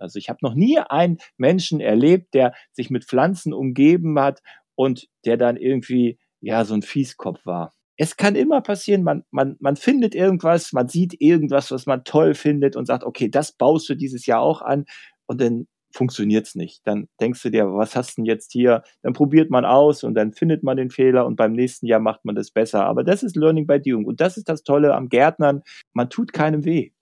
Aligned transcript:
Also 0.00 0.18
ich 0.18 0.28
habe 0.28 0.38
noch 0.42 0.54
nie 0.54 0.78
einen 0.78 1.18
Menschen 1.36 1.80
erlebt, 1.80 2.34
der 2.34 2.52
sich 2.72 2.90
mit 2.90 3.04
Pflanzen 3.04 3.52
umgeben 3.52 4.18
hat 4.18 4.40
und 4.74 5.08
der 5.24 5.36
dann 5.36 5.56
irgendwie 5.56 6.18
ja 6.40 6.64
so 6.64 6.74
ein 6.74 6.82
Fieskopf 6.82 7.44
war. 7.44 7.72
Es 7.96 8.16
kann 8.16 8.34
immer 8.34 8.62
passieren, 8.62 9.02
man, 9.02 9.24
man, 9.30 9.56
man 9.60 9.76
findet 9.76 10.14
irgendwas, 10.14 10.72
man 10.72 10.88
sieht 10.88 11.20
irgendwas, 11.20 11.70
was 11.70 11.84
man 11.84 12.02
toll 12.04 12.34
findet 12.34 12.74
und 12.74 12.86
sagt, 12.86 13.04
okay, 13.04 13.28
das 13.28 13.52
baust 13.52 13.90
du 13.90 13.94
dieses 13.94 14.24
Jahr 14.24 14.40
auch 14.40 14.62
an 14.62 14.86
und 15.26 15.40
dann 15.40 15.66
funktioniert's 15.92 16.54
nicht. 16.54 16.80
Dann 16.86 17.08
denkst 17.20 17.42
du 17.42 17.50
dir, 17.50 17.66
was 17.66 17.96
hast 17.96 18.16
du 18.16 18.22
denn 18.22 18.26
jetzt 18.26 18.52
hier? 18.52 18.82
Dann 19.02 19.12
probiert 19.12 19.50
man 19.50 19.64
aus 19.64 20.04
und 20.04 20.14
dann 20.14 20.32
findet 20.32 20.62
man 20.62 20.76
den 20.76 20.90
Fehler 20.90 21.26
und 21.26 21.36
beim 21.36 21.52
nächsten 21.52 21.86
Jahr 21.86 22.00
macht 22.00 22.24
man 22.24 22.34
das 22.34 22.50
besser. 22.50 22.86
Aber 22.86 23.04
das 23.04 23.22
ist 23.22 23.36
Learning 23.36 23.66
by 23.66 23.80
Doing 23.80 24.04
und 24.04 24.20
das 24.20 24.36
ist 24.36 24.48
das 24.48 24.62
Tolle 24.62 24.94
am 24.94 25.08
Gärtnern. 25.08 25.62
Man 25.92 26.08
tut 26.08 26.32
keinem 26.32 26.64
weh. 26.64 26.92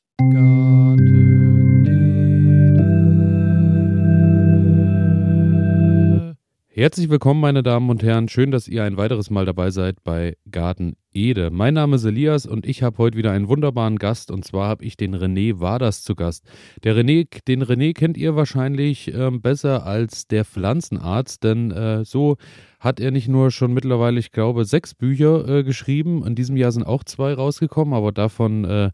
Herzlich 6.78 7.10
willkommen, 7.10 7.40
meine 7.40 7.64
Damen 7.64 7.90
und 7.90 8.04
Herren. 8.04 8.28
Schön, 8.28 8.52
dass 8.52 8.68
ihr 8.68 8.84
ein 8.84 8.96
weiteres 8.96 9.30
Mal 9.30 9.44
dabei 9.44 9.72
seid 9.72 10.04
bei 10.04 10.36
Garten 10.48 10.94
Ede. 11.12 11.50
Mein 11.50 11.74
Name 11.74 11.96
ist 11.96 12.04
Elias 12.04 12.46
und 12.46 12.64
ich 12.64 12.84
habe 12.84 12.98
heute 12.98 13.18
wieder 13.18 13.32
einen 13.32 13.48
wunderbaren 13.48 13.96
Gast 13.96 14.30
und 14.30 14.44
zwar 14.44 14.68
habe 14.68 14.84
ich 14.84 14.96
den 14.96 15.16
René 15.16 15.58
Waders 15.58 16.04
zu 16.04 16.14
Gast. 16.14 16.46
Der 16.84 16.94
René, 16.94 17.26
den 17.48 17.64
René 17.64 17.94
kennt 17.94 18.16
ihr 18.16 18.36
wahrscheinlich 18.36 19.12
äh, 19.12 19.28
besser 19.32 19.86
als 19.86 20.28
der 20.28 20.44
Pflanzenarzt, 20.44 21.42
denn 21.42 21.72
äh, 21.72 22.04
so 22.04 22.36
hat 22.78 23.00
er 23.00 23.10
nicht 23.10 23.26
nur 23.26 23.50
schon 23.50 23.74
mittlerweile, 23.74 24.20
ich 24.20 24.30
glaube, 24.30 24.64
sechs 24.64 24.94
Bücher 24.94 25.48
äh, 25.48 25.64
geschrieben. 25.64 26.24
In 26.24 26.36
diesem 26.36 26.56
Jahr 26.56 26.70
sind 26.70 26.84
auch 26.84 27.02
zwei 27.02 27.34
rausgekommen, 27.34 27.92
aber 27.92 28.12
davon 28.12 28.64
äh, 28.64 28.90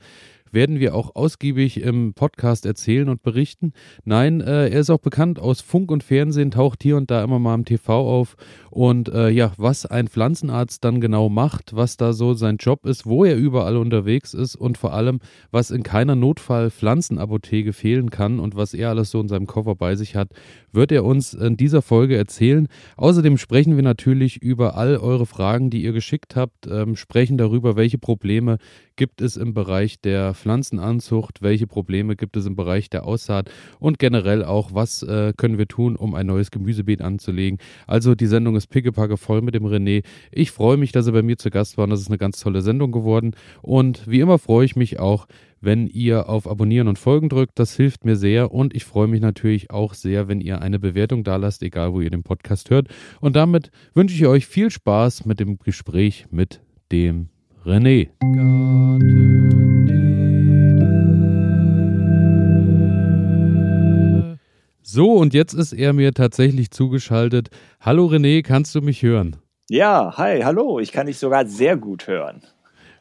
werden 0.54 0.80
wir 0.80 0.94
auch 0.94 1.14
ausgiebig 1.14 1.80
im 1.80 2.14
Podcast 2.14 2.64
erzählen 2.64 3.08
und 3.08 3.22
berichten. 3.22 3.72
Nein, 4.04 4.40
äh, 4.40 4.68
er 4.68 4.80
ist 4.80 4.90
auch 4.90 4.98
bekannt 4.98 5.38
aus 5.38 5.60
Funk 5.60 5.90
und 5.90 6.02
Fernsehen, 6.02 6.50
taucht 6.50 6.82
hier 6.82 6.96
und 6.96 7.10
da 7.10 7.22
immer 7.22 7.38
mal 7.38 7.54
im 7.54 7.64
TV 7.64 7.92
auf. 7.92 8.36
Und 8.70 9.08
äh, 9.08 9.28
ja, 9.28 9.52
was 9.56 9.86
ein 9.86 10.08
Pflanzenarzt 10.08 10.84
dann 10.84 11.00
genau 11.00 11.28
macht, 11.28 11.76
was 11.76 11.96
da 11.96 12.12
so 12.12 12.34
sein 12.34 12.56
Job 12.56 12.86
ist, 12.86 13.06
wo 13.06 13.24
er 13.24 13.36
überall 13.36 13.76
unterwegs 13.76 14.34
ist 14.34 14.56
und 14.56 14.78
vor 14.78 14.94
allem, 14.94 15.20
was 15.50 15.70
in 15.70 15.82
keiner 15.82 16.14
Notfall-Pflanzenapotheke 16.14 17.72
fehlen 17.72 18.10
kann 18.10 18.40
und 18.40 18.56
was 18.56 18.74
er 18.74 18.90
alles 18.90 19.10
so 19.10 19.20
in 19.20 19.28
seinem 19.28 19.46
Koffer 19.46 19.74
bei 19.74 19.96
sich 19.96 20.16
hat, 20.16 20.30
wird 20.72 20.92
er 20.92 21.04
uns 21.04 21.34
in 21.34 21.56
dieser 21.56 21.82
Folge 21.82 22.16
erzählen. 22.16 22.68
Außerdem 22.96 23.38
sprechen 23.38 23.76
wir 23.76 23.82
natürlich 23.82 24.42
über 24.42 24.76
all 24.76 24.96
eure 24.96 25.26
Fragen, 25.26 25.70
die 25.70 25.82
ihr 25.82 25.92
geschickt 25.92 26.36
habt, 26.36 26.66
ähm, 26.66 26.96
sprechen 26.96 27.38
darüber, 27.38 27.76
welche 27.76 27.98
Probleme 27.98 28.58
gibt 28.96 29.20
es 29.20 29.36
im 29.36 29.54
Bereich 29.54 30.00
der 30.00 30.34
Pflanzenanzucht, 30.44 31.40
welche 31.40 31.66
Probleme 31.66 32.16
gibt 32.16 32.36
es 32.36 32.44
im 32.44 32.54
Bereich 32.54 32.90
der 32.90 33.06
Aussaat 33.06 33.50
und 33.78 33.98
generell 33.98 34.44
auch, 34.44 34.74
was 34.74 35.02
äh, 35.02 35.32
können 35.34 35.56
wir 35.56 35.66
tun, 35.66 35.96
um 35.96 36.14
ein 36.14 36.26
neues 36.26 36.50
Gemüsebeet 36.50 37.00
anzulegen. 37.00 37.58
Also 37.86 38.14
die 38.14 38.26
Sendung 38.26 38.54
ist 38.54 38.66
pickepacke 38.66 39.16
voll 39.16 39.40
mit 39.40 39.54
dem 39.54 39.64
René. 39.64 40.04
Ich 40.30 40.50
freue 40.50 40.76
mich, 40.76 40.92
dass 40.92 41.06
er 41.06 41.14
bei 41.14 41.22
mir 41.22 41.38
zu 41.38 41.48
Gast 41.48 41.78
war 41.78 41.84
und 41.84 41.90
das 41.90 42.02
ist 42.02 42.08
eine 42.08 42.18
ganz 42.18 42.40
tolle 42.40 42.60
Sendung 42.60 42.92
geworden. 42.92 43.32
Und 43.62 44.06
wie 44.06 44.20
immer 44.20 44.38
freue 44.38 44.66
ich 44.66 44.76
mich 44.76 45.00
auch, 45.00 45.26
wenn 45.62 45.86
ihr 45.86 46.28
auf 46.28 46.46
Abonnieren 46.46 46.88
und 46.88 46.98
Folgen 46.98 47.30
drückt. 47.30 47.58
Das 47.58 47.74
hilft 47.74 48.04
mir 48.04 48.16
sehr 48.16 48.52
und 48.52 48.74
ich 48.76 48.84
freue 48.84 49.08
mich 49.08 49.22
natürlich 49.22 49.70
auch 49.70 49.94
sehr, 49.94 50.28
wenn 50.28 50.42
ihr 50.42 50.60
eine 50.60 50.78
Bewertung 50.78 51.24
da 51.24 51.36
lasst, 51.36 51.62
egal 51.62 51.94
wo 51.94 52.02
ihr 52.02 52.10
den 52.10 52.22
Podcast 52.22 52.68
hört. 52.68 52.88
Und 53.22 53.34
damit 53.34 53.70
wünsche 53.94 54.14
ich 54.14 54.26
euch 54.26 54.46
viel 54.46 54.70
Spaß 54.70 55.24
mit 55.24 55.40
dem 55.40 55.58
Gespräch 55.58 56.26
mit 56.30 56.60
dem 56.92 57.28
René. 57.64 58.08
So, 64.86 65.14
und 65.14 65.32
jetzt 65.32 65.54
ist 65.54 65.72
er 65.72 65.94
mir 65.94 66.12
tatsächlich 66.12 66.70
zugeschaltet. 66.70 67.48
Hallo 67.80 68.04
René, 68.04 68.42
kannst 68.42 68.74
du 68.74 68.82
mich 68.82 69.02
hören? 69.02 69.36
Ja, 69.70 70.12
hi, 70.18 70.42
hallo, 70.42 70.78
ich 70.78 70.92
kann 70.92 71.06
dich 71.06 71.16
sogar 71.16 71.46
sehr 71.46 71.78
gut 71.78 72.06
hören. 72.06 72.42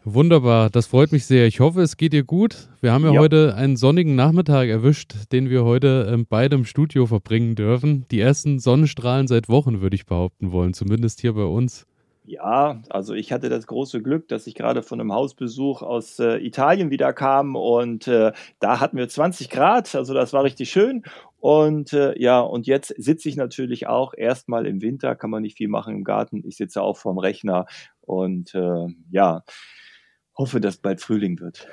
Wunderbar, 0.06 0.70
das 0.70 0.88
freut 0.88 1.12
mich 1.12 1.26
sehr. 1.26 1.46
Ich 1.46 1.60
hoffe, 1.60 1.82
es 1.82 1.98
geht 1.98 2.14
dir 2.14 2.24
gut. 2.24 2.70
Wir 2.80 2.94
haben 2.94 3.04
ja, 3.04 3.12
ja. 3.12 3.20
heute 3.20 3.56
einen 3.56 3.76
sonnigen 3.76 4.16
Nachmittag 4.16 4.70
erwischt, 4.70 5.14
den 5.34 5.50
wir 5.50 5.66
heute 5.66 6.10
ähm, 6.10 6.26
beide 6.28 6.56
im 6.56 6.64
Studio 6.64 7.06
verbringen 7.06 7.56
dürfen. 7.56 8.06
Die 8.12 8.22
ersten 8.22 8.60
Sonnenstrahlen 8.60 9.28
seit 9.28 9.50
Wochen, 9.50 9.82
würde 9.82 9.98
ich 9.98 10.06
behaupten 10.06 10.54
wollen, 10.54 10.74
zumindest 10.74 11.20
hier 11.20 11.34
bei 11.34 11.44
uns. 11.44 11.86
Ja, 12.26 12.82
also 12.90 13.14
ich 13.14 13.34
hatte 13.34 13.50
das 13.50 13.68
große 13.68 14.02
Glück, 14.02 14.30
dass 14.30 14.48
ich 14.48 14.56
gerade 14.56 14.82
von 14.82 15.02
einem 15.02 15.12
Hausbesuch 15.12 15.82
aus 15.82 16.20
äh, 16.20 16.38
Italien 16.38 16.90
wieder 16.90 17.12
kam 17.12 17.58
und 17.58 18.08
äh, 18.08 18.32
da 18.60 18.80
hatten 18.80 18.96
wir 18.98 19.10
20 19.10 19.50
Grad, 19.50 19.94
also 19.94 20.14
das 20.14 20.32
war 20.32 20.44
richtig 20.44 20.70
schön. 20.70 21.04
Und 21.42 21.92
äh, 21.92 22.18
ja, 22.18 22.40
und 22.40 22.66
jetzt 22.66 22.94
sitze 22.98 23.28
ich 23.28 23.36
natürlich 23.36 23.88
auch 23.88 24.14
erstmal 24.16 24.66
im 24.66 24.82
Winter, 24.82 25.16
kann 25.16 25.32
man 25.32 25.42
nicht 25.42 25.58
viel 25.58 25.68
machen 25.68 25.96
im 25.96 26.04
Garten. 26.06 26.42
Ich 26.46 26.56
sitze 26.56 26.82
auch 26.82 26.96
vorm 26.96 27.18
Rechner 27.18 27.66
und 28.00 28.56
äh, 28.56 28.88
ja, 29.12 29.44
hoffe, 30.38 30.62
dass 30.62 30.78
bald 30.78 31.02
Frühling 31.02 31.42
wird. 31.42 31.68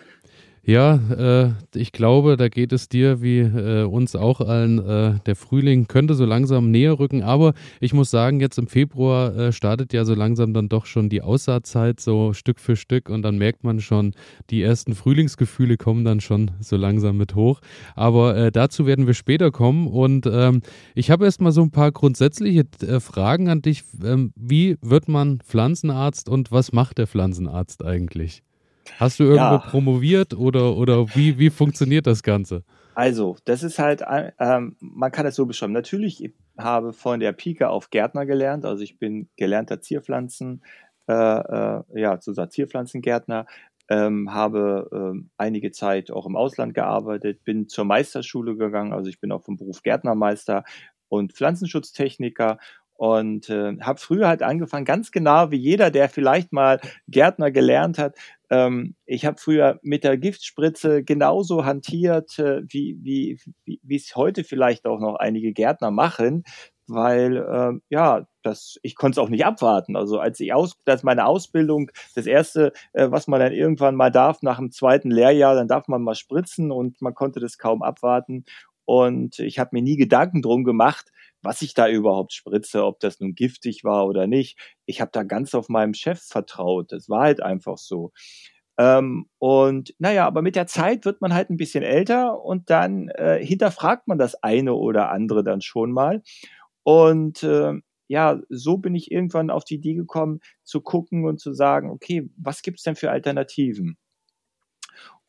Ja, 0.62 0.97
äh, 0.97 1.53
ich 1.75 1.91
glaube, 1.91 2.37
da 2.37 2.48
geht 2.48 2.72
es 2.72 2.91
dir 2.91 3.22
wie 3.22 3.38
äh, 3.38 3.84
uns 3.84 4.15
auch 4.15 4.43
allen. 4.43 4.78
Äh, 4.78 5.15
der 5.25 5.34
Frühling 5.34 5.87
könnte 5.88 6.15
so 6.15 6.26
langsam 6.26 6.71
näher 6.71 6.98
rücken, 6.98 7.22
aber 7.22 7.54
ich 7.81 7.94
muss 7.94 8.10
sagen, 8.10 8.41
jetzt 8.41 8.59
im 8.59 8.66
Februar 8.66 9.34
äh, 9.34 9.53
startet 9.53 9.94
ja 9.94 10.04
so 10.04 10.15
langsam 10.15 10.53
dann 10.53 10.69
doch 10.69 10.84
schon 10.84 11.09
die 11.09 11.22
Aussaatzeit, 11.22 11.99
so 11.99 12.34
Stück 12.34 12.60
für 12.60 12.76
Stück, 12.76 13.09
und 13.09 13.22
dann 13.22 13.38
merkt 13.38 13.65
man 13.65 13.81
schon, 13.81 14.12
die 14.50 14.60
ersten 14.60 14.94
Frühlingsgefühle 14.94 15.78
kommen 15.78 16.04
dann 16.04 16.20
schon 16.20 16.50
so 16.60 16.76
langsam 16.76 17.16
mit 17.16 17.34
hoch. 17.34 17.60
Aber 17.97 18.37
äh, 18.37 18.53
dazu 18.53 18.84
werden 18.84 19.06
wir 19.06 19.15
später 19.15 19.50
kommen 19.50 19.87
und 19.87 20.26
ähm, 20.26 20.60
ich 20.94 21.10
habe 21.10 21.25
erstmal 21.25 21.53
so 21.53 21.62
ein 21.62 21.70
paar 21.70 21.91
grundsätzliche 21.91 22.66
äh, 22.87 23.00
Fragen 23.00 23.49
an 23.49 23.62
dich. 23.62 23.82
Ähm, 24.04 24.32
wie 24.37 24.76
wird 24.82 25.09
man 25.09 25.41
Pflanzenarzt 25.41 26.28
und 26.28 26.53
was 26.53 26.72
macht 26.72 26.99
der 26.99 27.06
Pflanzenarzt 27.06 27.82
eigentlich? 27.82 28.43
Hast 28.98 29.20
du 29.20 29.24
irgendwo 29.24 29.40
ja. 29.40 29.58
promoviert 29.58 30.34
oder, 30.34 30.76
oder 30.76 31.14
wie, 31.14 31.38
wie 31.38 31.50
funktioniert 31.50 32.06
das 32.06 32.22
Ganze? 32.22 32.64
Also, 32.94 33.36
das 33.44 33.62
ist 33.62 33.78
halt, 33.78 34.02
ähm, 34.38 34.76
man 34.80 35.12
kann 35.12 35.24
es 35.26 35.36
so 35.36 35.46
beschreiben. 35.46 35.72
Natürlich, 35.72 36.22
ich 36.22 36.34
habe 36.58 36.92
von 36.92 37.20
der 37.20 37.32
Pike 37.32 37.68
auf 37.68 37.90
Gärtner 37.90 38.26
gelernt. 38.26 38.64
Also 38.64 38.82
ich 38.82 38.98
bin 38.98 39.28
gelernter 39.36 39.80
Zierpflanzen, 39.80 40.62
äh, 41.08 41.12
äh, 41.12 41.82
ja, 41.94 42.20
zu 42.20 42.34
Zierpflanzengärtner, 42.34 43.46
ähm, 43.88 44.32
habe 44.32 44.88
ähm, 44.92 45.30
einige 45.36 45.72
Zeit 45.72 46.10
auch 46.10 46.26
im 46.26 46.36
Ausland 46.36 46.74
gearbeitet, 46.74 47.44
bin 47.44 47.68
zur 47.68 47.84
Meisterschule 47.84 48.56
gegangen. 48.56 48.92
Also 48.92 49.08
ich 49.08 49.20
bin 49.20 49.32
auch 49.32 49.42
vom 49.42 49.56
Beruf 49.56 49.82
Gärtnermeister 49.82 50.64
und 51.08 51.32
Pflanzenschutztechniker 51.32 52.58
und 52.94 53.48
äh, 53.48 53.78
habe 53.80 53.98
früher 53.98 54.28
halt 54.28 54.42
angefangen, 54.42 54.84
ganz 54.84 55.10
genau 55.10 55.50
wie 55.50 55.56
jeder, 55.56 55.90
der 55.90 56.08
vielleicht 56.08 56.52
mal 56.52 56.80
Gärtner 57.08 57.50
gelernt 57.50 57.98
hat. 57.98 58.14
Ähm, 58.50 58.97
ich 59.06 59.25
habe 59.27 59.38
früher 59.38 59.78
mit 59.83 60.05
der 60.05 60.16
Giftspritze 60.19 61.05
genauso 61.05 61.65
hantiert, 61.65 62.38
äh, 62.38 62.62
wie 62.66 63.38
wie 63.65 63.97
es 63.97 64.16
heute 64.16 64.44
vielleicht 64.44 64.87
auch 64.87 65.00
noch 65.00 65.16
einige 65.16 65.53
Gärtner 65.53 65.91
machen, 65.91 66.44
weil 66.88 67.37
äh, 67.37 67.78
ja, 67.91 68.27
das 68.43 68.78
ich 68.83 68.97
konnte 68.97 69.21
es 69.21 69.25
auch 69.25 69.28
nicht 69.31 69.44
abwarten. 69.47 69.97
Also 69.97 70.19
als 70.19 70.41
ich 70.41 70.53
aus, 70.53 70.77
das 70.84 71.03
meine 71.05 71.27
Ausbildung, 71.27 71.91
das 72.15 72.27
erste, 72.27 72.72
äh, 72.93 73.11
was 73.11 73.28
man 73.28 73.41
dann 73.41 73.53
irgendwann 73.53 73.94
mal 73.94 74.11
darf 74.11 74.43
nach 74.43 74.59
dem 74.59 74.71
zweiten 74.72 75.11
Lehrjahr, 75.11 75.55
dann 75.55 75.69
darf 75.69 75.88
man 75.88 76.03
mal 76.03 76.15
spritzen 76.17 76.71
und 76.72 77.00
man 77.03 77.15
konnte 77.15 77.41
das 77.41 77.59
kaum 77.59 77.82
abwarten. 77.82 78.44
Und 78.84 79.38
ich 79.38 79.59
habe 79.61 79.71
mir 79.72 79.82
nie 79.82 79.97
Gedanken 79.97 80.43
drum 80.43 80.65
gemacht, 80.65 81.12
was 81.42 81.62
ich 81.62 81.74
da 81.74 81.88
überhaupt 81.88 82.32
spritze, 82.32 82.84
ob 82.84 83.00
das 83.00 83.20
nun 83.20 83.34
giftig 83.34 83.84
war 83.84 84.06
oder 84.06 84.26
nicht. 84.26 84.58
Ich 84.86 85.00
habe 85.00 85.10
da 85.12 85.22
ganz 85.22 85.54
auf 85.54 85.68
meinem 85.68 85.94
Chef 85.94 86.20
vertraut. 86.20 86.92
Das 86.92 87.08
war 87.08 87.22
halt 87.22 87.42
einfach 87.42 87.78
so. 87.78 88.12
Ähm, 88.78 89.26
und 89.38 89.94
naja, 89.98 90.26
aber 90.26 90.42
mit 90.42 90.56
der 90.56 90.66
Zeit 90.66 91.04
wird 91.04 91.20
man 91.20 91.34
halt 91.34 91.50
ein 91.50 91.56
bisschen 91.56 91.82
älter 91.82 92.42
und 92.42 92.70
dann 92.70 93.08
äh, 93.08 93.44
hinterfragt 93.44 94.08
man 94.08 94.18
das 94.18 94.42
eine 94.42 94.74
oder 94.74 95.10
andere 95.10 95.44
dann 95.44 95.60
schon 95.60 95.92
mal. 95.92 96.22
Und 96.82 97.43
äh, 97.43 97.75
ja, 98.08 98.40
so 98.48 98.78
bin 98.78 98.94
ich 98.94 99.10
irgendwann 99.12 99.50
auf 99.50 99.64
die 99.64 99.76
Idee 99.76 99.94
gekommen, 99.94 100.40
zu 100.64 100.81
gucken 100.81 101.26
und 101.26 101.40
zu 101.40 101.52
sagen, 101.52 101.90
okay, 101.90 102.31
was 102.36 102.62
gibt's 102.62 102.82
denn 102.82 102.96
für 102.96 103.10
Alternativen? 103.10 103.98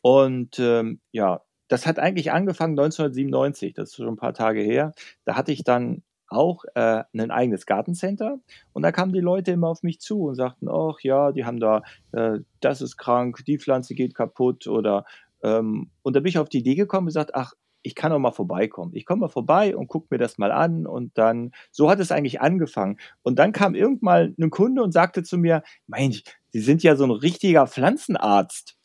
Und 0.01 0.57
ähm, 0.59 1.01
ja, 1.11 1.41
das 1.71 1.87
hat 1.87 1.99
eigentlich 1.99 2.33
angefangen 2.33 2.77
1997, 2.77 3.73
das 3.73 3.89
ist 3.89 3.95
schon 3.95 4.09
ein 4.09 4.17
paar 4.17 4.33
Tage 4.33 4.59
her. 4.59 4.91
Da 5.23 5.35
hatte 5.35 5.53
ich 5.53 5.63
dann 5.63 6.03
auch 6.27 6.65
äh, 6.75 7.03
ein 7.13 7.31
eigenes 7.31 7.65
Gartencenter 7.65 8.39
und 8.73 8.83
da 8.83 8.91
kamen 8.91 9.13
die 9.13 9.21
Leute 9.21 9.51
immer 9.51 9.69
auf 9.69 9.81
mich 9.81 10.01
zu 10.01 10.23
und 10.23 10.35
sagten, 10.35 10.67
ach 10.69 10.99
ja, 11.01 11.31
die 11.31 11.45
haben 11.45 11.61
da, 11.61 11.83
äh, 12.11 12.39
das 12.59 12.81
ist 12.81 12.97
krank, 12.97 13.43
die 13.47 13.57
Pflanze 13.57 13.95
geht 13.95 14.15
kaputt 14.15 14.67
oder 14.67 15.05
ähm, 15.43 15.89
und 16.01 16.15
da 16.15 16.19
bin 16.19 16.29
ich 16.29 16.39
auf 16.39 16.49
die 16.49 16.59
Idee 16.59 16.75
gekommen 16.75 17.05
und 17.05 17.09
gesagt, 17.09 17.35
ach, 17.35 17.53
ich 17.83 17.95
kann 17.95 18.11
auch 18.11 18.19
mal 18.19 18.31
vorbeikommen. 18.31 18.91
Ich 18.93 19.05
komme 19.05 19.21
mal 19.21 19.29
vorbei 19.29 19.75
und 19.75 19.87
gucke 19.87 20.07
mir 20.11 20.17
das 20.17 20.37
mal 20.37 20.51
an 20.51 20.85
und 20.85 21.17
dann, 21.17 21.51
so 21.71 21.89
hat 21.89 21.99
es 21.99 22.11
eigentlich 22.11 22.41
angefangen. 22.41 22.97
Und 23.23 23.39
dann 23.39 23.53
kam 23.53 23.75
irgendwann 23.75 24.35
ein 24.39 24.49
Kunde 24.51 24.83
und 24.83 24.91
sagte 24.91 25.23
zu 25.23 25.37
mir, 25.37 25.63
Mensch, 25.87 26.23
Sie 26.49 26.59
sind 26.59 26.83
ja 26.83 26.95
so 26.95 27.05
ein 27.05 27.11
richtiger 27.11 27.65
Pflanzenarzt. 27.65 28.77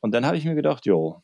Und 0.00 0.12
dann 0.12 0.26
habe 0.26 0.36
ich 0.36 0.44
mir 0.44 0.54
gedacht, 0.54 0.84
jo, 0.84 1.22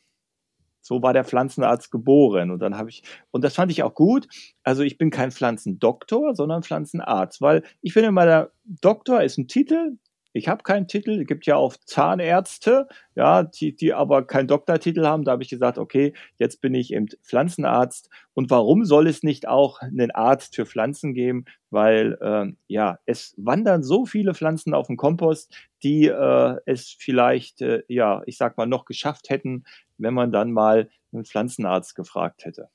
so 0.81 1.01
war 1.01 1.13
der 1.13 1.23
Pflanzenarzt 1.23 1.91
geboren. 1.91 2.51
Und 2.51 2.59
dann 2.59 2.77
habe 2.77 2.89
ich, 2.89 3.03
und 3.31 3.43
das 3.43 3.55
fand 3.55 3.71
ich 3.71 3.83
auch 3.83 3.93
gut. 3.93 4.27
Also 4.63 4.83
ich 4.83 4.97
bin 4.97 5.09
kein 5.09 5.31
Pflanzendoktor, 5.31 6.35
sondern 6.35 6.63
Pflanzenarzt, 6.63 7.41
weil 7.41 7.63
ich 7.81 7.93
finde 7.93 8.09
immer, 8.09 8.25
der 8.25 8.51
Doktor 8.65 9.21
ist 9.21 9.37
ein 9.37 9.47
Titel, 9.47 9.97
ich 10.33 10.47
habe 10.47 10.63
keinen 10.63 10.87
Titel. 10.87 11.21
Es 11.21 11.27
gibt 11.27 11.45
ja 11.45 11.55
auch 11.55 11.75
Zahnärzte, 11.85 12.87
ja, 13.15 13.43
die, 13.43 13.75
die 13.75 13.93
aber 13.93 14.25
keinen 14.25 14.47
Doktortitel 14.47 15.05
haben. 15.05 15.23
Da 15.23 15.33
habe 15.33 15.43
ich 15.43 15.49
gesagt, 15.49 15.77
okay, 15.77 16.13
jetzt 16.37 16.61
bin 16.61 16.73
ich 16.73 16.93
eben 16.93 17.07
Pflanzenarzt. 17.23 18.09
Und 18.33 18.49
warum 18.49 18.85
soll 18.85 19.07
es 19.07 19.23
nicht 19.23 19.47
auch 19.47 19.81
einen 19.81 20.11
Arzt 20.11 20.55
für 20.55 20.65
Pflanzen 20.65 21.13
geben? 21.13 21.45
Weil 21.69 22.17
äh, 22.21 22.53
ja, 22.67 22.99
es 23.05 23.33
wandern 23.37 23.83
so 23.83 24.05
viele 24.05 24.33
Pflanzen 24.33 24.73
auf 24.73 24.87
den 24.87 24.97
Kompost, 24.97 25.53
die 25.83 26.07
äh, 26.07 26.55
es 26.65 26.95
vielleicht, 26.97 27.61
äh, 27.61 27.83
ja, 27.87 28.21
ich 28.25 28.37
sag 28.37 28.57
mal, 28.57 28.67
noch 28.67 28.85
geschafft 28.85 29.29
hätten, 29.29 29.65
wenn 29.97 30.13
man 30.13 30.31
dann 30.31 30.51
mal 30.51 30.89
einen 31.13 31.25
Pflanzenarzt 31.25 31.95
gefragt 31.95 32.45
hätte. 32.45 32.69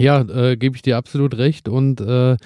Ja, 0.00 0.20
äh, 0.22 0.56
gebe 0.56 0.76
ich 0.76 0.82
dir 0.82 0.96
absolut 0.96 1.36
recht. 1.36 1.68
Und 1.68 2.00
äh, 2.00 2.36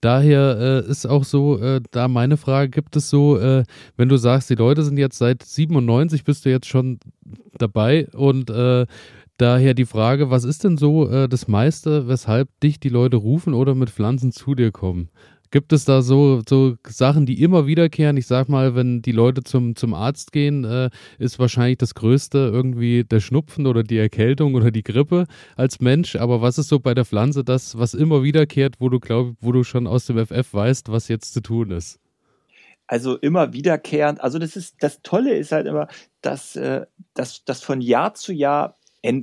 daher 0.00 0.84
äh, 0.86 0.90
ist 0.90 1.06
auch 1.06 1.24
so, 1.24 1.58
äh, 1.58 1.80
da 1.90 2.08
meine 2.08 2.36
Frage, 2.36 2.70
gibt 2.70 2.96
es 2.96 3.08
so, 3.10 3.38
äh, 3.38 3.64
wenn 3.96 4.08
du 4.08 4.16
sagst, 4.16 4.50
die 4.50 4.54
Leute 4.54 4.82
sind 4.82 4.98
jetzt 4.98 5.18
seit 5.18 5.42
97, 5.42 6.24
bist 6.24 6.44
du 6.44 6.50
jetzt 6.50 6.66
schon 6.66 6.98
dabei 7.58 8.08
und 8.12 8.50
äh, 8.50 8.86
daher 9.38 9.74
die 9.74 9.84
Frage, 9.84 10.30
was 10.30 10.44
ist 10.44 10.64
denn 10.64 10.78
so 10.78 11.26
das 11.28 11.46
meiste, 11.46 12.08
weshalb 12.08 12.48
dich 12.60 12.80
die 12.80 12.88
Leute 12.88 13.18
rufen 13.18 13.52
oder 13.52 13.74
mit 13.74 13.90
Pflanzen 13.90 14.32
zu 14.32 14.54
dir 14.54 14.72
kommen? 14.72 15.10
Gibt 15.50 15.72
es 15.72 15.84
da 15.84 16.02
so, 16.02 16.42
so 16.48 16.76
Sachen, 16.86 17.26
die 17.26 17.42
immer 17.42 17.66
wiederkehren? 17.66 18.16
Ich 18.16 18.26
sag 18.26 18.48
mal, 18.48 18.74
wenn 18.74 19.02
die 19.02 19.12
Leute 19.12 19.42
zum, 19.42 19.76
zum 19.76 19.94
Arzt 19.94 20.32
gehen, 20.32 20.64
äh, 20.64 20.90
ist 21.18 21.38
wahrscheinlich 21.38 21.78
das 21.78 21.94
Größte 21.94 22.38
irgendwie 22.52 23.04
der 23.04 23.20
Schnupfen 23.20 23.66
oder 23.66 23.82
die 23.82 23.98
Erkältung 23.98 24.54
oder 24.54 24.70
die 24.70 24.82
Grippe 24.82 25.26
als 25.56 25.80
Mensch. 25.80 26.16
Aber 26.16 26.42
was 26.42 26.58
ist 26.58 26.68
so 26.68 26.78
bei 26.78 26.94
der 26.94 27.04
Pflanze 27.04 27.44
das, 27.44 27.78
was 27.78 27.94
immer 27.94 28.22
wiederkehrt, 28.22 28.76
wo 28.78 28.88
du 28.88 29.00
glaub, 29.00 29.34
wo 29.40 29.52
du 29.52 29.64
schon 29.64 29.86
aus 29.86 30.06
dem 30.06 30.18
FF 30.24 30.52
weißt, 30.52 30.90
was 30.90 31.08
jetzt 31.08 31.34
zu 31.34 31.40
tun 31.40 31.70
ist? 31.70 31.98
Also 32.88 33.16
immer 33.16 33.52
wiederkehrend. 33.52 34.20
Also 34.20 34.38
das 34.38 34.56
ist 34.56 34.76
das 34.80 35.02
Tolle 35.02 35.36
ist 35.36 35.52
halt 35.52 35.66
immer, 35.66 35.88
dass, 36.20 36.54
äh, 36.56 36.86
dass, 37.14 37.44
dass 37.44 37.62
von 37.62 37.80
Jahr 37.80 38.14
zu 38.14 38.32
Jahr 38.32 38.78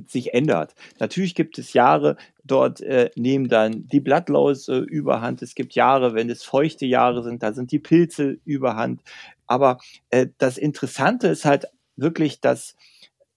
sich 0.08 0.34
ändert. 0.34 0.74
Natürlich 0.98 1.34
gibt 1.34 1.58
es 1.58 1.72
Jahre, 1.72 2.16
dort 2.44 2.80
äh, 2.80 3.10
nehmen 3.16 3.48
dann 3.48 3.86
die 3.88 4.00
Blattläuse 4.00 4.78
überhand. 4.78 5.42
Es 5.42 5.54
gibt 5.54 5.74
Jahre, 5.74 6.14
wenn 6.14 6.30
es 6.30 6.42
feuchte 6.42 6.86
Jahre 6.86 7.22
sind, 7.22 7.42
da 7.42 7.52
sind 7.52 7.72
die 7.72 7.78
Pilze 7.78 8.38
überhand. 8.44 9.02
Aber 9.46 9.78
äh, 10.10 10.28
das 10.38 10.58
Interessante 10.58 11.28
ist 11.28 11.44
halt 11.44 11.66
wirklich, 11.96 12.40
dass 12.40 12.76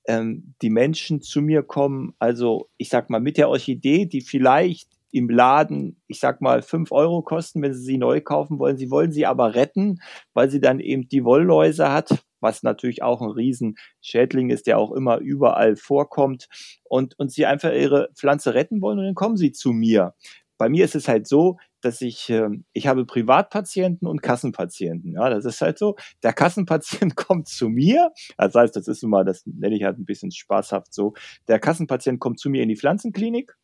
ähm, 0.08 0.54
die 0.62 0.70
Menschen 0.70 1.22
zu 1.22 1.42
mir 1.42 1.64
kommen, 1.64 2.14
also 2.20 2.70
ich 2.78 2.90
sag 2.90 3.10
mal 3.10 3.20
mit 3.20 3.38
der 3.38 3.50
Orchidee, 3.50 4.06
die 4.06 4.22
vielleicht 4.22 4.90
im 5.18 5.30
Laden, 5.30 6.02
ich 6.08 6.20
sag 6.20 6.42
mal, 6.42 6.62
fünf 6.62 6.92
Euro 6.92 7.22
kosten, 7.22 7.62
wenn 7.62 7.74
sie 7.74 7.84
sie 7.84 7.98
neu 7.98 8.22
kaufen 8.22 8.60
wollen. 8.60 8.78
Sie 8.78 8.92
wollen 8.92 9.12
sie 9.12 9.26
aber 9.26 9.56
retten, 9.56 10.00
weil 10.34 10.50
sie 10.50 10.62
dann 10.62 10.80
eben 10.80 11.08
die 11.10 11.24
Wollläuse 11.24 11.92
hat, 11.92 12.24
was 12.40 12.64
natürlich 12.64 13.04
auch 13.04 13.22
ein 13.22 13.30
Riesenschädling 13.30 14.50
ist, 14.50 14.68
der 14.68 14.78
auch 14.78 14.92
immer 14.92 15.18
überall 15.18 15.76
vorkommt 15.76 16.48
und, 16.84 17.18
und 17.20 17.32
sie 17.32 17.46
einfach 17.46 17.72
ihre 17.74 18.10
Pflanze 18.16 18.54
retten 18.54 18.82
wollen 18.82 19.00
und 19.00 19.06
dann 19.06 19.16
kommen 19.16 19.38
sie 19.38 19.52
zu 19.52 19.72
mir. 19.72 20.14
Bei 20.58 20.70
mir 20.70 20.86
ist 20.86 20.96
es 20.96 21.08
halt 21.08 21.28
so, 21.28 21.58
dass 21.82 22.02
ich, 22.02 22.30
äh, 22.30 22.50
ich 22.74 22.88
habe 22.88 23.06
Privatpatienten 23.06 24.08
und 24.08 24.22
Kassenpatienten. 24.22 25.14
Ja, 25.14 25.30
das 25.30 25.46
ist 25.46 25.62
halt 25.62 25.78
so. 25.78 25.96
Der 26.24 26.34
Kassenpatient 26.34 27.16
kommt 27.16 27.48
zu 27.48 27.70
mir. 27.70 28.12
Das 28.38 28.56
heißt, 28.56 28.76
das 28.76 28.88
ist 28.88 29.04
immer, 29.04 29.24
das 29.24 29.46
nenne 29.46 29.76
ich 29.76 29.84
halt 29.84 30.00
ein 30.00 30.06
bisschen 30.06 30.32
spaßhaft 30.32 30.94
so. 30.94 31.14
Der 31.48 31.60
Kassenpatient 31.60 32.20
kommt 32.20 32.40
zu 32.40 32.50
mir 32.50 32.64
in 32.64 32.70
die 32.70 32.76
Pflanzenklinik 32.76 33.56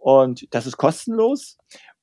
und 0.00 0.52
das 0.52 0.66
ist 0.66 0.76
kostenlos. 0.76 1.58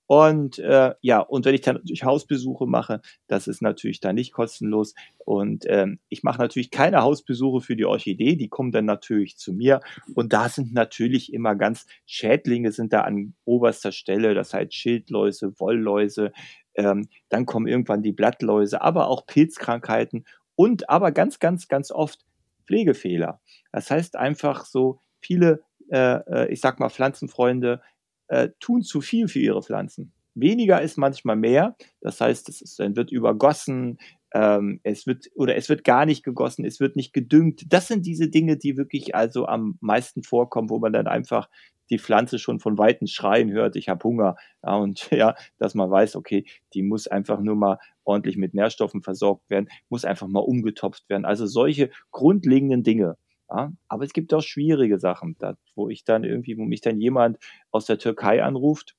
Und 0.09 0.57
äh, 0.59 0.93
ja, 1.01 1.19
und 1.19 1.43
wenn 1.43 1.53
ich 1.53 1.61
dann 1.61 1.75
natürlich 1.75 2.05
Hausbesuche 2.05 2.65
mache, 2.65 3.01
das 3.27 3.47
ist 3.47 3.61
natürlich 3.61 3.99
dann 3.99 4.15
nicht 4.15 4.31
kostenlos. 4.31 4.95
Und 5.25 5.65
ähm, 5.67 5.99
ich 6.07 6.23
mache 6.23 6.39
natürlich 6.39 6.71
keine 6.71 7.01
Hausbesuche 7.01 7.59
für 7.59 7.75
die 7.75 7.83
Orchidee, 7.83 8.37
die 8.37 8.47
kommen 8.47 8.71
dann 8.71 8.85
natürlich 8.85 9.37
zu 9.37 9.51
mir. 9.51 9.81
Und 10.15 10.31
da 10.31 10.47
sind 10.47 10.73
natürlich 10.73 11.33
immer 11.33 11.55
ganz 11.55 11.85
Schädlinge 12.05 12.71
sind 12.71 12.93
da 12.93 13.01
an 13.01 13.33
oberster 13.43 13.91
Stelle, 13.91 14.33
das 14.33 14.53
heißt 14.53 14.73
Schildläuse, 14.73 15.59
Wollläuse. 15.59 16.31
Ähm, 16.75 17.09
dann 17.27 17.45
kommen 17.45 17.67
irgendwann 17.67 18.01
die 18.01 18.13
Blattläuse, 18.13 18.81
aber 18.81 19.09
auch 19.09 19.25
Pilzkrankheiten 19.25 20.25
und 20.55 20.89
aber 20.89 21.11
ganz, 21.11 21.39
ganz, 21.39 21.67
ganz 21.67 21.91
oft 21.91 22.25
Pflegefehler. 22.65 23.41
Das 23.73 23.91
heißt 23.91 24.15
einfach 24.15 24.63
so 24.65 25.01
viele, 25.19 25.63
äh, 25.89 26.19
äh 26.27 26.51
ich 26.51 26.61
sag 26.61 26.79
mal, 26.79 26.89
Pflanzenfreunde 26.89 27.81
äh, 28.27 28.49
tun 28.59 28.81
zu 28.81 29.01
viel 29.01 29.27
für 29.27 29.39
ihre 29.39 29.61
Pflanzen. 29.61 30.13
Weniger 30.35 30.81
ist 30.81 30.97
manchmal 30.97 31.35
mehr. 31.35 31.75
Das 32.01 32.21
heißt, 32.21 32.47
es 32.49 32.61
ist, 32.61 32.79
dann 32.79 32.95
wird 32.95 33.11
übergossen, 33.11 33.97
ähm, 34.33 34.79
es 34.83 35.07
wird 35.07 35.27
oder 35.35 35.55
es 35.55 35.69
wird 35.69 35.83
gar 35.83 36.05
nicht 36.05 36.23
gegossen, 36.23 36.65
es 36.65 36.79
wird 36.79 36.95
nicht 36.95 37.13
gedüngt. 37.13 37.63
Das 37.69 37.87
sind 37.87 38.05
diese 38.05 38.29
Dinge, 38.29 38.57
die 38.57 38.77
wirklich 38.77 39.15
also 39.15 39.47
am 39.47 39.77
meisten 39.81 40.23
vorkommen, 40.23 40.69
wo 40.69 40.79
man 40.79 40.93
dann 40.93 41.07
einfach 41.07 41.49
die 41.89 41.99
Pflanze 41.99 42.37
schon 42.37 42.59
von 42.59 42.77
weitem 42.77 43.07
schreien 43.07 43.51
hört, 43.51 43.75
ich 43.75 43.89
habe 43.89 44.03
Hunger. 44.03 44.35
Ja, 44.63 44.75
und 44.75 45.09
ja, 45.11 45.35
dass 45.57 45.73
man 45.75 45.89
weiß, 45.89 46.15
okay, 46.15 46.45
die 46.73 46.83
muss 46.83 47.07
einfach 47.07 47.39
nur 47.39 47.55
mal 47.55 47.79
ordentlich 48.03 48.37
mit 48.37 48.53
Nährstoffen 48.53 49.01
versorgt 49.01 49.49
werden, 49.49 49.69
muss 49.89 50.05
einfach 50.05 50.27
mal 50.27 50.39
umgetopft 50.41 51.09
werden. 51.09 51.25
Also 51.25 51.45
solche 51.45 51.89
grundlegenden 52.11 52.83
Dinge. 52.83 53.17
Ja, 53.49 53.71
aber 53.87 54.03
es 54.03 54.13
gibt 54.13 54.33
auch 54.33 54.41
schwierige 54.41 54.99
Sachen, 54.99 55.37
da, 55.39 55.55
wo 55.75 55.89
ich 55.89 56.03
dann 56.03 56.23
irgendwie, 56.23 56.57
wo 56.57 56.63
mich 56.63 56.81
dann 56.81 56.99
jemand 56.99 57.37
aus 57.71 57.85
der 57.85 57.97
Türkei 57.97 58.43
anruft 58.43 58.95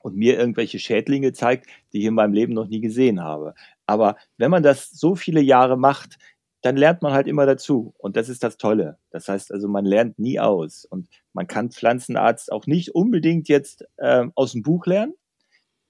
und 0.00 0.16
mir 0.16 0.38
irgendwelche 0.38 0.78
Schädlinge 0.78 1.32
zeigt, 1.32 1.66
die 1.92 2.00
ich 2.00 2.04
in 2.04 2.14
meinem 2.14 2.34
Leben 2.34 2.52
noch 2.52 2.68
nie 2.68 2.80
gesehen 2.80 3.22
habe. 3.22 3.54
Aber 3.86 4.16
wenn 4.36 4.50
man 4.50 4.62
das 4.62 4.90
so 4.90 5.14
viele 5.14 5.40
Jahre 5.40 5.78
macht, 5.78 6.18
dann 6.62 6.76
lernt 6.76 7.02
man 7.02 7.12
halt 7.12 7.26
immer 7.26 7.46
dazu. 7.46 7.94
Und 7.98 8.16
das 8.16 8.28
ist 8.28 8.44
das 8.44 8.56
Tolle. 8.56 8.98
Das 9.10 9.28
heißt 9.28 9.52
also, 9.52 9.68
man 9.68 9.84
lernt 9.84 10.18
nie 10.18 10.38
aus. 10.38 10.84
Und 10.84 11.08
man 11.32 11.46
kann 11.46 11.70
Pflanzenarzt 11.70 12.52
auch 12.52 12.66
nicht 12.66 12.94
unbedingt 12.94 13.48
jetzt 13.48 13.84
äh, 13.96 14.26
aus 14.34 14.52
dem 14.52 14.62
Buch 14.62 14.86
lernen, 14.86 15.14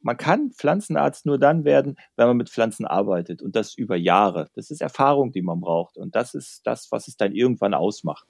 man 0.02 0.16
kann 0.16 0.50
Pflanzenarzt 0.52 1.26
nur 1.26 1.38
dann 1.38 1.64
werden, 1.64 1.96
wenn 2.16 2.26
man 2.26 2.36
mit 2.36 2.50
Pflanzen 2.50 2.86
arbeitet 2.86 3.42
und 3.42 3.56
das 3.56 3.74
über 3.74 3.96
Jahre. 3.96 4.50
Das 4.54 4.70
ist 4.70 4.80
Erfahrung, 4.80 5.32
die 5.32 5.42
man 5.42 5.60
braucht 5.60 5.96
und 5.96 6.14
das 6.14 6.34
ist 6.34 6.66
das, 6.66 6.90
was 6.90 7.08
es 7.08 7.16
dann 7.16 7.32
irgendwann 7.32 7.74
ausmacht. 7.74 8.26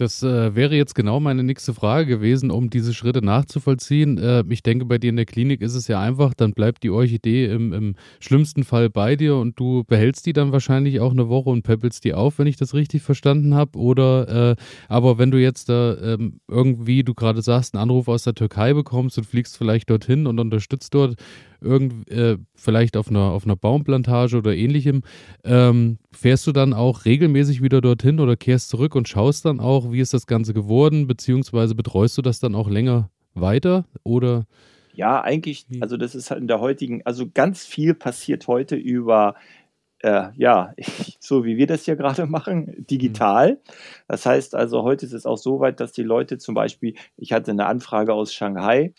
Das 0.00 0.22
äh, 0.22 0.54
wäre 0.54 0.76
jetzt 0.76 0.94
genau 0.94 1.20
meine 1.20 1.42
nächste 1.42 1.74
Frage 1.74 2.06
gewesen, 2.06 2.50
um 2.50 2.70
diese 2.70 2.94
Schritte 2.94 3.22
nachzuvollziehen. 3.22 4.16
Äh, 4.16 4.44
ich 4.48 4.62
denke, 4.62 4.86
bei 4.86 4.96
dir 4.96 5.10
in 5.10 5.16
der 5.16 5.26
Klinik 5.26 5.60
ist 5.60 5.74
es 5.74 5.88
ja 5.88 6.00
einfach, 6.00 6.32
dann 6.32 6.52
bleibt 6.52 6.84
die 6.84 6.88
Orchidee 6.88 7.52
im, 7.52 7.74
im, 7.74 7.96
schlimmsten 8.18 8.64
Fall 8.64 8.88
bei 8.88 9.14
dir 9.14 9.36
und 9.36 9.60
du 9.60 9.84
behältst 9.84 10.24
die 10.24 10.32
dann 10.32 10.52
wahrscheinlich 10.52 11.00
auch 11.00 11.10
eine 11.10 11.28
Woche 11.28 11.50
und 11.50 11.64
peppelst 11.64 12.02
die 12.04 12.14
auf, 12.14 12.38
wenn 12.38 12.46
ich 12.46 12.56
das 12.56 12.72
richtig 12.72 13.02
verstanden 13.02 13.54
habe. 13.54 13.78
Oder 13.78 14.52
äh, 14.52 14.56
aber 14.88 15.18
wenn 15.18 15.30
du 15.30 15.36
jetzt 15.36 15.68
da 15.68 15.94
ähm, 15.98 16.40
irgendwie, 16.48 17.04
du 17.04 17.12
gerade 17.12 17.42
sagst, 17.42 17.74
einen 17.74 17.82
Anruf 17.82 18.08
aus 18.08 18.22
der 18.22 18.34
Türkei 18.34 18.72
bekommst 18.72 19.18
und 19.18 19.24
fliegst 19.24 19.58
vielleicht 19.58 19.90
dorthin 19.90 20.26
und 20.26 20.40
unterstützt 20.40 20.94
dort 20.94 21.16
irgend, 21.60 22.10
äh, 22.10 22.38
vielleicht 22.54 22.96
auf 22.96 23.08
einer, 23.08 23.20
auf 23.20 23.44
einer 23.44 23.56
Baumplantage 23.56 24.36
oder 24.36 24.54
ähnlichem, 24.54 25.02
ähm, 25.44 25.98
fährst 26.12 26.46
du 26.46 26.52
dann 26.52 26.72
auch 26.72 27.04
regelmäßig 27.04 27.62
wieder 27.62 27.80
dorthin 27.80 28.20
oder 28.20 28.36
kehrst 28.36 28.70
zurück 28.70 28.94
und 28.94 29.08
schaust 29.08 29.44
dann 29.44 29.60
auch, 29.60 29.89
wie 29.92 30.00
ist 30.00 30.14
das 30.14 30.26
Ganze 30.26 30.54
geworden, 30.54 31.06
beziehungsweise 31.06 31.74
betreust 31.74 32.16
du 32.18 32.22
das 32.22 32.40
dann 32.40 32.54
auch 32.54 32.68
länger 32.68 33.10
weiter 33.34 33.84
oder? 34.04 34.46
Ja, 34.94 35.22
eigentlich, 35.22 35.66
also 35.80 35.96
das 35.96 36.14
ist 36.14 36.30
halt 36.30 36.40
in 36.40 36.48
der 36.48 36.60
heutigen, 36.60 37.02
also 37.04 37.28
ganz 37.32 37.64
viel 37.64 37.94
passiert 37.94 38.48
heute 38.48 38.76
über 38.76 39.34
äh, 40.02 40.28
ja, 40.36 40.74
so 41.20 41.44
wie 41.44 41.56
wir 41.56 41.66
das 41.66 41.84
hier 41.84 41.96
gerade 41.96 42.26
machen, 42.26 42.86
digital. 42.90 43.60
Das 44.08 44.26
heißt 44.26 44.54
also, 44.54 44.82
heute 44.82 45.06
ist 45.06 45.12
es 45.12 45.26
auch 45.26 45.36
so 45.36 45.60
weit, 45.60 45.80
dass 45.80 45.92
die 45.92 46.02
Leute 46.02 46.38
zum 46.38 46.54
Beispiel, 46.54 46.94
ich 47.16 47.32
hatte 47.32 47.50
eine 47.50 47.66
Anfrage 47.66 48.14
aus 48.14 48.32
Shanghai 48.32 48.94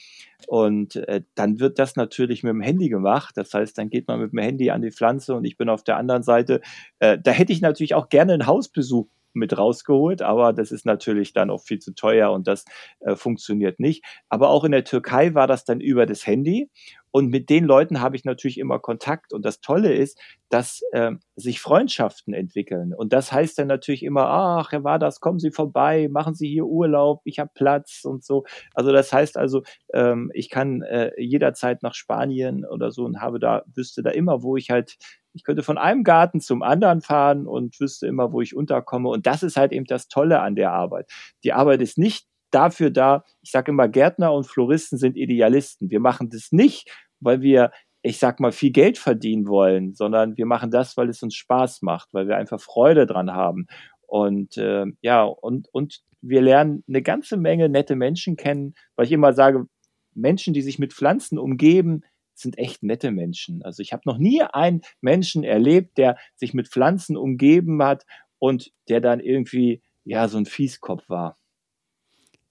und 0.48 0.96
äh, 0.96 1.22
dann 1.36 1.60
wird 1.60 1.80
das 1.80 1.96
natürlich 1.96 2.44
mit 2.44 2.52
dem 2.52 2.62
Handy 2.62 2.90
gemacht. 2.90 3.36
Das 3.36 3.54
heißt, 3.54 3.78
dann 3.78 3.90
geht 3.90 4.08
man 4.08 4.20
mit 4.22 4.32
dem 4.32 4.40
Handy 4.40 4.70
an 4.70 4.82
die 4.82 4.92
Pflanze 4.92 5.36
und 5.36 5.46
ich 5.46 5.58
bin 5.58 5.70
auf 5.70 5.84
der 5.84 5.98
anderen 5.98 6.24
Seite. 6.24 6.62
Äh, 7.00 7.18
da 7.22 7.32
hätte 7.32 7.54
ich 7.54 7.62
natürlich 7.62 7.96
auch 7.96 8.10
gerne 8.10 8.34
einen 8.34 8.48
Hausbesuch 8.48 9.08
mit 9.34 9.58
rausgeholt, 9.58 10.22
aber 10.22 10.54
das 10.54 10.72
ist 10.72 10.86
natürlich 10.86 11.34
dann 11.34 11.50
auch 11.50 11.62
viel 11.62 11.80
zu 11.80 11.94
teuer 11.94 12.32
und 12.32 12.48
das 12.48 12.66
äh, 13.00 13.16
funktioniert 13.16 13.80
nicht. 13.80 14.04
Aber 14.30 14.50
auch 14.50 14.64
in 14.64 14.72
der 14.72 14.84
Türkei 14.84 15.34
war 15.34 15.48
das 15.48 15.66
dann 15.66 15.80
über 15.80 16.06
das 16.06 16.26
Handy 16.26 16.70
und 17.12 17.28
mit 17.30 17.50
den 17.50 17.66
Leuten 17.66 18.02
habe 18.02 18.16
ich 18.16 18.24
natürlich 18.24 18.58
immer 18.58 18.80
Kontakt. 18.80 19.34
Und 19.34 19.46
das 19.46 19.60
Tolle 19.60 19.94
ist, 19.94 20.18
dass 20.50 20.82
äh, 20.94 21.12
sich 21.36 21.60
Freundschaften 21.60 22.34
entwickeln. 22.34 22.94
Und 22.94 23.14
das 23.14 23.32
heißt 23.32 23.60
dann 23.60 23.68
natürlich 23.68 24.04
immer, 24.04 24.28
ach, 24.28 24.72
Herr 24.72 24.84
Wadas, 24.84 25.20
kommen 25.20 25.40
Sie 25.40 25.52
vorbei, 25.52 26.08
machen 26.10 26.36
Sie 26.36 26.48
hier 26.48 26.66
Urlaub, 26.66 27.22
ich 27.26 27.40
habe 27.40 27.52
Platz 27.54 28.02
und 28.06 28.24
so. 28.24 28.46
Also 28.74 28.92
das 28.92 29.12
heißt 29.12 29.38
also, 29.38 29.64
ähm, 29.94 30.32
ich 30.34 30.50
kann 30.50 30.82
äh, 30.84 31.12
jederzeit 31.18 31.84
nach 31.84 31.94
Spanien 31.94 32.66
oder 32.66 32.92
so 32.92 33.04
und 33.04 33.22
habe 33.22 33.40
da, 33.40 33.64
wüsste 33.74 34.02
da 34.04 34.12
immer, 34.12 34.42
wo 34.44 34.56
ich 34.58 34.70
halt 34.70 34.98
ich 35.34 35.46
könnte 35.46 35.64
von 35.64 35.78
einem 35.78 36.04
Garten 36.04 36.42
zum 36.42 36.62
anderen 36.62 37.00
fahren 37.00 37.48
und 37.48 37.80
wüsste 37.80 38.06
immer, 38.06 38.34
wo 38.34 38.42
ich 38.42 38.54
unterkomme. 38.54 39.08
Und 39.08 39.28
das 39.28 39.44
ist 39.44 39.56
halt 39.56 39.72
eben 39.72 39.86
das 39.86 40.10
Tolle 40.10 40.42
an 40.42 40.56
der 40.56 40.74
Arbeit. 40.74 41.10
Die 41.46 41.54
Arbeit 41.54 41.82
ist 41.82 41.98
nicht 41.98 42.28
dafür 42.52 42.90
da, 42.90 43.24
ich 43.42 43.52
sage 43.52 43.72
immer, 43.72 43.88
Gärtner 43.88 44.34
und 44.34 44.46
Floristen 44.46 44.98
sind 44.98 45.18
Idealisten. 45.18 45.90
Wir 45.90 46.00
machen 46.00 46.30
das 46.30 46.52
nicht, 46.52 46.90
weil 47.20 47.42
wir, 47.42 47.72
ich 48.02 48.20
sag 48.20 48.40
mal, 48.40 48.52
viel 48.52 48.72
Geld 48.72 48.98
verdienen 48.98 49.48
wollen, 49.48 49.94
sondern 49.94 50.38
wir 50.38 50.46
machen 50.46 50.72
das, 50.72 50.98
weil 50.98 51.10
es 51.10 51.24
uns 51.24 51.36
Spaß 51.36 51.82
macht, 51.82 52.14
weil 52.14 52.28
wir 52.28 52.38
einfach 52.38 52.60
Freude 52.60 53.06
dran 53.06 53.32
haben. 53.32 53.68
Und 54.08 54.58
äh, 54.58 54.86
ja, 55.02 55.24
und, 55.24 55.68
und 55.72 56.02
wir 56.22 56.42
lernen 56.42 56.84
eine 56.88 57.02
ganze 57.02 57.38
Menge 57.38 57.70
nette 57.70 57.96
Menschen 57.96 58.36
kennen, 58.36 58.76
weil 58.96 59.06
ich 59.06 59.12
immer 59.12 59.34
sage, 59.34 59.66
Menschen, 60.14 60.54
die 60.54 60.62
sich 60.62 60.80
mit 60.80 60.94
Pflanzen 60.94 61.40
umgeben, 61.40 62.04
sind 62.34 62.58
echt 62.58 62.84
nette 62.84 63.12
Menschen. 63.12 63.62
Also 63.64 63.82
ich 63.82 63.94
habe 63.94 64.04
noch 64.06 64.18
nie 64.18 64.42
einen 64.42 64.82
Menschen 65.00 65.44
erlebt, 65.44 65.98
der 65.98 66.18
sich 66.36 66.54
mit 66.54 66.68
Pflanzen 66.68 67.18
umgeben 67.18 67.82
hat 67.84 68.06
und 68.40 68.72
der 68.90 69.00
dann 69.00 69.20
irgendwie 69.20 69.82
ja 70.04 70.28
so 70.28 70.38
ein 70.38 70.46
Fieskopf 70.46 71.08
war. 71.08 71.38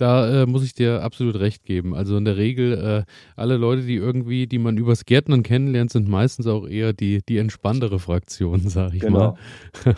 Da 0.01 0.43
äh, 0.43 0.47
muss 0.47 0.65
ich 0.65 0.73
dir 0.73 1.03
absolut 1.03 1.39
recht 1.39 1.65
geben. 1.65 1.95
Also 1.95 2.17
in 2.17 2.25
der 2.25 2.39
Regel, 2.39 3.05
äh, 3.07 3.11
alle 3.37 3.59
Leute, 3.59 3.83
die 3.83 3.97
irgendwie, 3.97 4.47
die 4.47 4.59
man 4.59 4.79
übers 4.79 5.05
Gärtnern 5.05 5.43
kennenlernt, 5.43 5.91
sind 5.91 6.09
meistens 6.09 6.47
auch 6.47 6.67
eher 6.67 6.95
die, 6.95 7.21
die 7.29 7.37
entspanntere 7.37 7.99
Fraktion, 7.99 8.61
sag 8.69 8.95
ich 8.95 9.01
genau. 9.01 9.37
mal. 9.85 9.95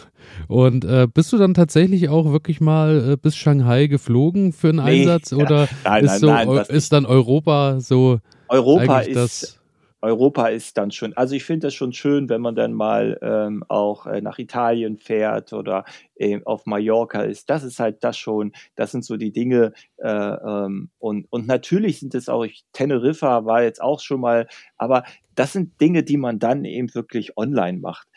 Und 0.49 0.85
äh, 0.85 1.07
bist 1.13 1.33
du 1.33 1.39
dann 1.39 1.55
tatsächlich 1.55 2.09
auch 2.09 2.33
wirklich 2.33 2.61
mal 2.61 3.13
äh, 3.13 3.17
bis 3.17 3.37
Shanghai 3.37 3.87
geflogen 3.87 4.53
für 4.53 4.71
einen 4.71 4.85
nee, 4.85 5.03
Einsatz? 5.03 5.33
Oder 5.33 5.69
nein, 5.85 6.05
ist, 6.05 6.11
nein, 6.23 6.49
so, 6.49 6.55
nein, 6.55 6.67
ist 6.69 6.93
dann 6.93 7.07
Europa 7.07 7.79
so 7.79 8.19
Europa 8.49 9.01
ist, 9.01 9.17
das 9.17 9.61
Europa 10.03 10.49
ist 10.49 10.77
dann 10.77 10.91
schon, 10.91 11.17
also 11.17 11.35
ich 11.35 11.45
finde 11.45 11.69
das 11.69 11.75
schon 11.75 11.93
schön, 11.93 12.29
wenn 12.29 12.41
man 12.41 12.57
dann 12.57 12.73
mal 12.73 13.19
ähm, 13.23 13.65
auch 13.69 14.07
äh, 14.07 14.21
nach 14.21 14.39
Italien 14.39 14.99
fährt 14.99 15.53
oder 15.53 15.85
äh, 16.17 16.41
auf 16.45 16.67
Mallorca 16.67 17.23
ist. 17.23 17.49
Das 17.49 17.63
ist 17.63 17.79
halt 17.79 18.03
das 18.05 18.19
schon, 18.19 18.53
das 18.75 18.91
sind 18.91 19.05
so 19.05 19.17
die 19.17 19.33
Dinge. 19.33 19.73
Äh, 19.99 20.09
ähm, 20.09 20.91
und, 20.99 21.27
und 21.31 21.47
natürlich 21.47 22.01
sind 22.01 22.15
es 22.15 22.29
auch, 22.29 22.45
ich, 22.45 22.65
Teneriffa 22.73 23.45
war 23.45 23.63
jetzt 23.63 23.81
auch 23.81 24.01
schon 24.01 24.21
mal, 24.21 24.49
aber 24.77 25.05
das 25.35 25.53
sind 25.53 25.81
Dinge, 25.81 26.03
die 26.03 26.19
man 26.19 26.39
dann 26.39 26.65
eben 26.65 26.95
wirklich 26.95 27.39
online 27.39 27.79
macht 27.79 28.09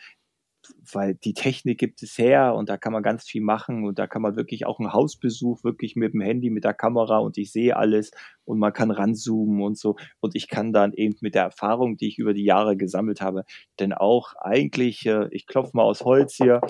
weil 0.92 1.14
die 1.14 1.34
Technik 1.34 1.78
gibt 1.78 2.02
es 2.02 2.18
her 2.18 2.54
und 2.54 2.68
da 2.68 2.76
kann 2.76 2.92
man 2.92 3.02
ganz 3.02 3.24
viel 3.24 3.42
machen 3.42 3.84
und 3.84 3.98
da 3.98 4.06
kann 4.06 4.22
man 4.22 4.36
wirklich 4.36 4.66
auch 4.66 4.78
einen 4.78 4.92
Hausbesuch 4.92 5.64
wirklich 5.64 5.96
mit 5.96 6.12
dem 6.14 6.20
Handy, 6.20 6.50
mit 6.50 6.64
der 6.64 6.74
Kamera 6.74 7.18
und 7.18 7.38
ich 7.38 7.52
sehe 7.52 7.76
alles 7.76 8.10
und 8.44 8.58
man 8.58 8.72
kann 8.72 8.90
ranzoomen 8.90 9.62
und 9.62 9.78
so 9.78 9.96
und 10.20 10.34
ich 10.34 10.48
kann 10.48 10.72
dann 10.72 10.92
eben 10.92 11.16
mit 11.20 11.34
der 11.34 11.44
Erfahrung, 11.44 11.96
die 11.96 12.08
ich 12.08 12.18
über 12.18 12.34
die 12.34 12.44
Jahre 12.44 12.76
gesammelt 12.76 13.20
habe, 13.20 13.44
denn 13.80 13.92
auch 13.92 14.34
eigentlich, 14.40 15.06
äh, 15.06 15.28
ich 15.30 15.46
klopfe 15.46 15.72
mal 15.74 15.84
aus 15.84 16.02
Holz 16.02 16.34
hier, 16.34 16.60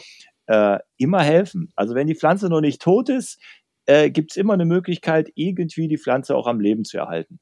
äh, 0.46 0.78
immer 0.96 1.22
helfen. 1.22 1.72
Also 1.76 1.94
wenn 1.94 2.06
die 2.06 2.14
Pflanze 2.14 2.48
noch 2.48 2.60
nicht 2.60 2.80
tot 2.80 3.08
ist, 3.08 3.40
äh, 3.86 4.10
gibt 4.10 4.32
es 4.32 4.36
immer 4.36 4.54
eine 4.54 4.64
Möglichkeit, 4.64 5.30
irgendwie 5.34 5.88
die 5.88 5.98
Pflanze 5.98 6.36
auch 6.36 6.46
am 6.46 6.60
Leben 6.60 6.84
zu 6.84 6.98
erhalten. 6.98 7.38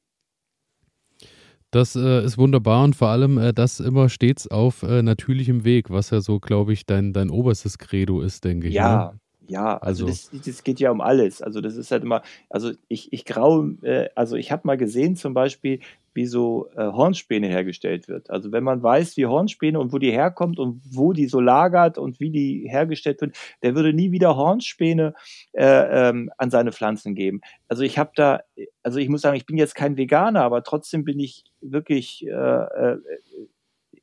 Das 1.74 1.96
äh, 1.96 2.24
ist 2.24 2.38
wunderbar 2.38 2.84
und 2.84 2.94
vor 2.94 3.08
allem 3.08 3.36
äh, 3.36 3.52
das 3.52 3.80
immer 3.80 4.08
stets 4.08 4.46
auf 4.46 4.84
äh, 4.84 5.02
natürlichem 5.02 5.64
Weg, 5.64 5.90
was 5.90 6.10
ja 6.10 6.20
so, 6.20 6.38
glaube 6.38 6.72
ich, 6.72 6.86
dein, 6.86 7.12
dein 7.12 7.30
oberstes 7.30 7.78
Credo 7.78 8.20
ist, 8.20 8.44
denke 8.44 8.68
ich. 8.68 8.74
Ja, 8.74 9.10
ne? 9.10 9.20
Ja, 9.46 9.76
also, 9.78 10.06
also 10.06 10.30
das, 10.32 10.44
das, 10.44 10.64
geht 10.64 10.80
ja 10.80 10.90
um 10.90 11.00
alles. 11.00 11.42
Also 11.42 11.60
das 11.60 11.76
ist 11.76 11.90
halt 11.90 12.02
immer, 12.02 12.22
also 12.48 12.72
ich, 12.88 13.12
ich 13.12 13.24
graue, 13.24 13.76
äh, 13.82 14.08
also 14.14 14.36
ich 14.36 14.52
habe 14.52 14.66
mal 14.66 14.76
gesehen 14.76 15.16
zum 15.16 15.34
Beispiel, 15.34 15.80
wie 16.14 16.26
so 16.26 16.68
äh, 16.76 16.84
Hornspäne 16.84 17.48
hergestellt 17.48 18.08
wird. 18.08 18.30
Also 18.30 18.52
wenn 18.52 18.62
man 18.62 18.82
weiß, 18.82 19.16
wie 19.16 19.26
Hornspäne 19.26 19.78
und 19.78 19.92
wo 19.92 19.98
die 19.98 20.12
herkommt 20.12 20.58
und 20.58 20.80
wo 20.88 21.12
die 21.12 21.26
so 21.26 21.40
lagert 21.40 21.98
und 21.98 22.20
wie 22.20 22.30
die 22.30 22.66
hergestellt 22.68 23.20
wird, 23.20 23.36
der 23.62 23.74
würde 23.74 23.92
nie 23.92 24.12
wieder 24.12 24.36
Hornspäne 24.36 25.14
äh, 25.52 25.64
ähm, 26.08 26.30
an 26.38 26.50
seine 26.50 26.72
Pflanzen 26.72 27.14
geben. 27.14 27.40
Also 27.68 27.82
ich 27.82 27.98
habe 27.98 28.12
da, 28.14 28.40
also 28.82 28.98
ich 28.98 29.08
muss 29.08 29.22
sagen, 29.22 29.36
ich 29.36 29.46
bin 29.46 29.58
jetzt 29.58 29.74
kein 29.74 29.96
Veganer, 29.96 30.42
aber 30.42 30.62
trotzdem 30.62 31.04
bin 31.04 31.18
ich 31.18 31.44
wirklich, 31.60 32.24
äh, 32.26 32.30
äh, 32.30 32.98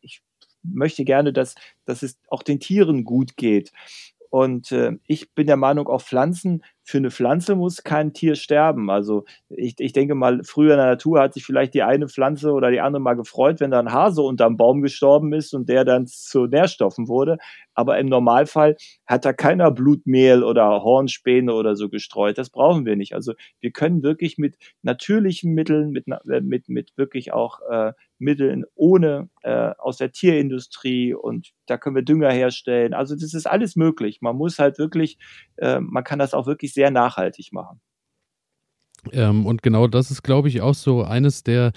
ich 0.02 0.22
möchte 0.64 1.06
gerne, 1.06 1.34
dass, 1.34 1.56
dass 1.86 2.04
es 2.04 2.20
auch 2.28 2.44
den 2.44 2.60
Tieren 2.60 3.06
gut 3.06 3.38
geht. 3.38 3.72
Und 4.32 4.72
äh, 4.72 4.94
ich 5.06 5.34
bin 5.36 5.46
der 5.46 5.58
Meinung, 5.58 5.88
auch 5.88 6.02
Pflanzen, 6.02 6.64
für 6.92 6.98
eine 6.98 7.10
Pflanze 7.10 7.56
muss 7.56 7.84
kein 7.84 8.12
Tier 8.12 8.36
sterben. 8.36 8.90
Also 8.90 9.24
ich, 9.50 9.76
ich 9.80 9.94
denke 9.94 10.14
mal, 10.14 10.42
früher 10.44 10.74
in 10.74 10.78
der 10.78 10.88
Natur 10.88 11.22
hat 11.22 11.34
sich 11.34 11.46
vielleicht 11.46 11.74
die 11.74 11.84
eine 11.84 12.10
Pflanze 12.10 12.52
oder 12.52 12.70
die 12.70 12.82
andere 12.82 13.02
mal 13.02 13.16
gefreut, 13.16 13.62
wenn 13.62 13.72
da 13.72 13.80
ein 13.80 13.94
Hase 13.94 14.22
unterm 14.22 14.58
Baum 14.58 14.82
gestorben 14.82 15.32
ist 15.32 15.54
und 15.54 15.70
der 15.70 15.86
dann 15.86 16.06
zu 16.06 16.48
Nährstoffen 16.48 17.08
wurde. 17.08 17.38
Aber 17.74 17.98
im 17.98 18.08
Normalfall 18.08 18.76
hat 19.08 19.24
da 19.24 19.32
keiner 19.32 19.72
Blutmehl 19.72 20.44
oder 20.44 20.84
Hornspäne 20.84 21.54
oder 21.54 21.76
so 21.76 21.88
gestreut. 21.88 22.38
Das 22.38 22.50
brauchen 22.50 22.86
wir 22.86 22.98
nicht. 22.98 23.16
Also 23.16 23.34
wir 23.62 23.72
können 23.72 24.04
wirklich 24.04 24.38
mit 24.38 24.58
natürlichen 24.82 25.54
Mitteln, 25.54 25.92
mit, 25.92 26.08
äh, 26.08 26.42
mit, 26.42 26.68
mit 26.68 26.92
wirklich 26.98 27.32
auch 27.32 27.62
äh, 27.70 27.94
Mitteln 28.22 28.66
ohne 28.76 29.30
äh, 29.42 29.72
aus 29.78 29.98
der 29.98 30.12
Tierindustrie 30.12 31.14
und 31.14 31.52
da 31.66 31.78
können 31.78 31.96
wir 31.96 32.04
Dünger 32.04 32.32
herstellen. 32.32 32.94
Also 32.94 33.16
das 33.16 33.34
ist 33.34 33.48
alles 33.48 33.76
möglich. 33.76 34.22
Man 34.22 34.36
muss 34.36 34.60
halt 34.60 34.78
wirklich, 34.78 35.18
äh, 35.58 35.80
man 35.80 36.04
kann 36.04 36.20
das 36.20 36.34
auch 36.34 36.46
wirklich 36.46 36.74
sehr 36.74 36.81
nachhaltig 36.90 37.52
machen. 37.52 37.82
Ähm, 39.12 39.46
und 39.46 39.62
genau 39.62 39.88
das 39.88 40.12
ist, 40.12 40.24
glaube 40.24 40.48
ich, 40.48 40.62
auch 40.62 40.76
so 40.76 41.04
eines 41.04 41.44
der 41.44 41.72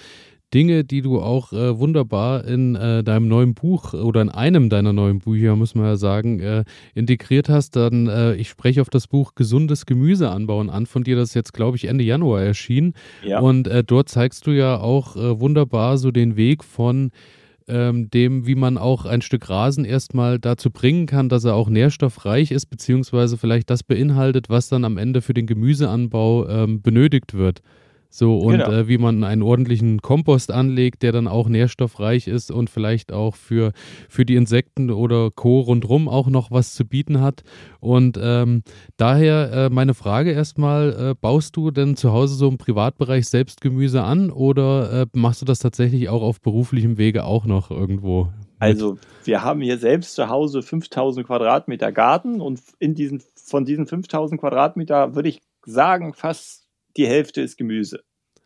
Dinge, 0.53 0.83
die 0.83 1.01
du 1.01 1.19
auch 1.19 1.51
äh, 1.51 1.77
wunderbar 1.79 2.45
in 2.45 2.75
äh, 2.75 3.03
deinem 3.03 3.27
neuen 3.27 3.55
Buch 3.55 3.93
oder 3.93 4.21
in 4.21 4.29
einem 4.29 4.69
deiner 4.69 4.93
neuen 4.93 5.19
Bücher, 5.19 5.55
muss 5.55 5.75
man 5.75 5.85
ja 5.85 5.97
sagen, 5.97 6.39
äh, 6.39 6.63
integriert 6.93 7.49
hast. 7.49 7.75
Dann, 7.75 8.07
äh, 8.07 8.35
ich 8.35 8.49
spreche 8.49 8.81
auf 8.81 8.89
das 8.89 9.07
Buch 9.07 9.33
Gesundes 9.35 9.85
Gemüse 9.85 10.29
anbauen 10.29 10.69
an 10.69 10.85
von 10.85 11.03
dir, 11.03 11.15
das 11.15 11.33
jetzt, 11.33 11.53
glaube 11.53 11.77
ich, 11.77 11.85
Ende 11.85 12.03
Januar 12.03 12.41
erschienen. 12.41 12.93
Ja. 13.23 13.39
Und 13.39 13.67
äh, 13.67 13.83
dort 13.83 14.07
zeigst 14.07 14.47
du 14.47 14.51
ja 14.51 14.79
auch 14.79 15.17
äh, 15.17 15.39
wunderbar 15.39 15.97
so 15.97 16.11
den 16.11 16.37
Weg 16.37 16.63
von 16.63 17.11
ähm, 17.67 18.09
dem, 18.09 18.45
wie 18.45 18.55
man 18.55 18.77
auch 18.77 19.05
ein 19.05 19.21
Stück 19.21 19.49
Rasen 19.49 19.85
erstmal 19.85 20.39
dazu 20.39 20.69
bringen 20.71 21.05
kann, 21.05 21.29
dass 21.29 21.43
er 21.43 21.55
auch 21.55 21.69
nährstoffreich 21.69 22.51
ist, 22.51 22.67
beziehungsweise 22.67 23.37
vielleicht 23.37 23.69
das 23.69 23.83
beinhaltet, 23.83 24.49
was 24.49 24.69
dann 24.69 24.85
am 24.85 24.97
Ende 24.97 25.21
für 25.21 25.33
den 25.33 25.47
Gemüseanbau 25.47 26.47
ähm, 26.47 26.81
benötigt 26.81 27.33
wird. 27.33 27.61
So, 28.17 28.37
und 28.37 28.59
genau. 28.59 28.71
äh, 28.71 28.87
wie 28.87 28.97
man 28.97 29.25
einen 29.25 29.41
ordentlichen 29.41 30.01
Kompost 30.01 30.49
anlegt, 30.49 31.03
der 31.03 31.11
dann 31.11 31.27
auch 31.27 31.49
nährstoffreich 31.49 32.29
ist 32.29 32.49
und 32.49 32.69
vielleicht 32.69 33.11
auch 33.11 33.35
für, 33.35 33.73
für 34.07 34.23
die 34.23 34.37
Insekten 34.37 34.89
oder 34.89 35.31
Co. 35.31 35.59
rundherum 35.59 36.07
auch 36.07 36.27
noch 36.27 36.49
was 36.49 36.73
zu 36.75 36.85
bieten 36.85 37.19
hat. 37.19 37.43
Und 37.81 38.17
ähm, 38.21 38.63
daher 38.95 39.51
äh, 39.51 39.69
meine 39.69 39.93
Frage 39.93 40.31
erstmal, 40.31 41.11
äh, 41.11 41.15
baust 41.19 41.57
du 41.57 41.71
denn 41.71 41.97
zu 41.97 42.13
Hause 42.13 42.35
so 42.35 42.47
im 42.47 42.57
Privatbereich 42.57 43.27
selbst 43.27 43.59
Gemüse 43.59 44.01
an 44.03 44.31
oder 44.31 45.01
äh, 45.01 45.05
machst 45.11 45.41
du 45.41 45.45
das 45.45 45.59
tatsächlich 45.59 46.07
auch 46.07 46.21
auf 46.21 46.39
beruflichem 46.39 46.97
Wege 46.97 47.25
auch 47.25 47.45
noch 47.45 47.69
irgendwo? 47.69 48.29
Also 48.59 48.97
wir 49.25 49.43
haben 49.43 49.59
hier 49.59 49.77
selbst 49.77 50.15
zu 50.15 50.29
Hause 50.29 50.61
5000 50.61 51.27
Quadratmeter 51.27 51.91
Garten 51.91 52.39
und 52.39 52.61
in 52.79 52.95
diesen, 52.95 53.21
von 53.35 53.65
diesen 53.65 53.87
5000 53.87 54.39
Quadratmeter 54.39 55.15
würde 55.15 55.27
ich 55.27 55.41
sagen, 55.65 56.13
fast 56.13 56.64
die 56.97 57.07
Hälfte 57.07 57.41
ist 57.41 57.57
Gemüse. 57.57 58.03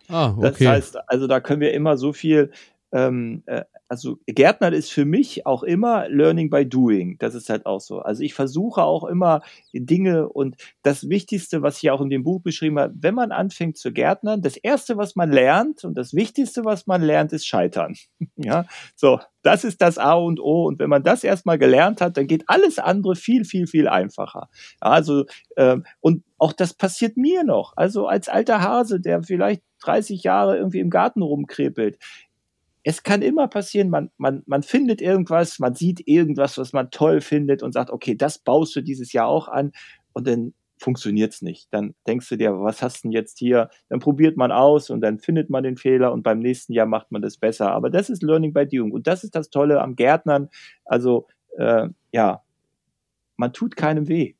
Ah, 0.07 0.33
okay. 0.37 0.41
Das 0.41 0.59
heißt, 0.59 1.09
also 1.09 1.27
da 1.27 1.39
können 1.39 1.61
wir 1.61 1.73
immer 1.73 1.97
so 1.97 2.13
viel 2.13 2.51
ähm, 2.91 3.43
äh, 3.45 3.63
also 3.87 4.17
Gärtner 4.27 4.71
ist 4.71 4.91
für 4.91 5.05
mich 5.05 5.45
auch 5.45 5.63
immer 5.63 6.07
Learning 6.09 6.49
by 6.49 6.67
Doing. 6.67 7.17
Das 7.19 7.33
ist 7.33 7.49
halt 7.49 7.65
auch 7.65 7.81
so. 7.81 7.99
Also 7.99 8.23
ich 8.23 8.33
versuche 8.33 8.83
auch 8.83 9.03
immer 9.03 9.41
Dinge 9.73 10.29
und 10.29 10.57
das 10.83 11.09
Wichtigste, 11.09 11.61
was 11.61 11.81
ich 11.81 11.89
auch 11.91 12.01
in 12.01 12.09
dem 12.09 12.23
Buch 12.23 12.41
beschrieben 12.41 12.79
habe, 12.79 12.93
wenn 12.99 13.15
man 13.15 13.31
anfängt 13.31 13.77
zu 13.77 13.91
gärtnern, 13.91 14.41
das 14.41 14.57
erste, 14.57 14.97
was 14.97 15.15
man 15.15 15.31
lernt 15.31 15.83
und 15.83 15.97
das 15.97 16.13
Wichtigste, 16.13 16.65
was 16.65 16.87
man 16.87 17.01
lernt, 17.01 17.33
ist 17.33 17.47
Scheitern. 17.47 17.95
ja, 18.35 18.65
so. 18.95 19.19
Das 19.41 19.63
ist 19.63 19.81
das 19.81 19.97
A 19.97 20.15
und 20.15 20.41
O. 20.41 20.65
Und 20.65 20.79
wenn 20.79 20.89
man 20.89 21.01
das 21.01 21.23
erstmal 21.23 21.57
gelernt 21.57 22.01
hat, 22.01 22.17
dann 22.17 22.27
geht 22.27 22.43
alles 22.47 22.77
andere 22.77 23.15
viel, 23.15 23.45
viel, 23.45 23.67
viel 23.67 23.87
einfacher. 23.87 24.49
Also, 24.81 25.25
ähm, 25.55 25.85
und 26.01 26.25
auch 26.37 26.51
das 26.51 26.73
passiert 26.73 27.15
mir 27.15 27.45
noch. 27.45 27.71
Also 27.77 28.07
als 28.07 28.27
alter 28.27 28.61
Hase, 28.61 28.99
der 28.99 29.23
vielleicht 29.23 29.63
30 29.81 30.23
Jahre 30.23 30.57
irgendwie 30.57 30.79
im 30.79 30.89
Garten 30.89 31.21
rumkrepelt 31.21 31.97
es 32.83 33.03
kann 33.03 33.21
immer 33.21 33.47
passieren, 33.47 33.89
man, 33.89 34.09
man, 34.17 34.43
man 34.45 34.63
findet 34.63 35.01
irgendwas, 35.01 35.59
man 35.59 35.75
sieht 35.75 36.07
irgendwas, 36.07 36.57
was 36.57 36.73
man 36.73 36.91
toll 36.91 37.21
findet 37.21 37.61
und 37.61 37.73
sagt, 37.73 37.89
okay, 37.89 38.15
das 38.15 38.39
baust 38.39 38.75
du 38.75 38.81
dieses 38.81 39.11
Jahr 39.13 39.27
auch 39.27 39.47
an 39.47 39.71
und 40.13 40.27
dann 40.27 40.53
funktioniert 40.77 41.33
es 41.33 41.41
nicht. 41.41 41.67
Dann 41.71 41.93
denkst 42.07 42.29
du 42.29 42.37
dir, 42.37 42.53
was 42.61 42.81
hast 42.81 43.03
du 43.03 43.09
denn 43.09 43.11
jetzt 43.11 43.37
hier? 43.37 43.69
Dann 43.89 43.99
probiert 43.99 44.37
man 44.37 44.51
aus 44.51 44.89
und 44.89 45.01
dann 45.01 45.19
findet 45.19 45.49
man 45.49 45.63
den 45.63 45.75
Fehler 45.75 46.13
und 46.13 46.23
beim 46.23 46.39
nächsten 46.39 46.73
Jahr 46.73 46.85
macht 46.85 47.11
man 47.11 47.21
das 47.21 47.37
besser. 47.37 47.71
Aber 47.71 47.89
das 47.89 48.09
ist 48.09 48.23
Learning 48.23 48.53
by 48.53 48.65
Doing 48.65 48.91
und 48.91 49.05
das 49.05 49.23
ist 49.23 49.35
das 49.35 49.49
Tolle 49.49 49.81
am 49.81 49.95
Gärtnern. 49.95 50.49
Also 50.85 51.27
äh, 51.57 51.89
ja, 52.13 52.43
man 53.35 53.53
tut 53.53 53.75
keinem 53.75 54.07
weh. 54.07 54.35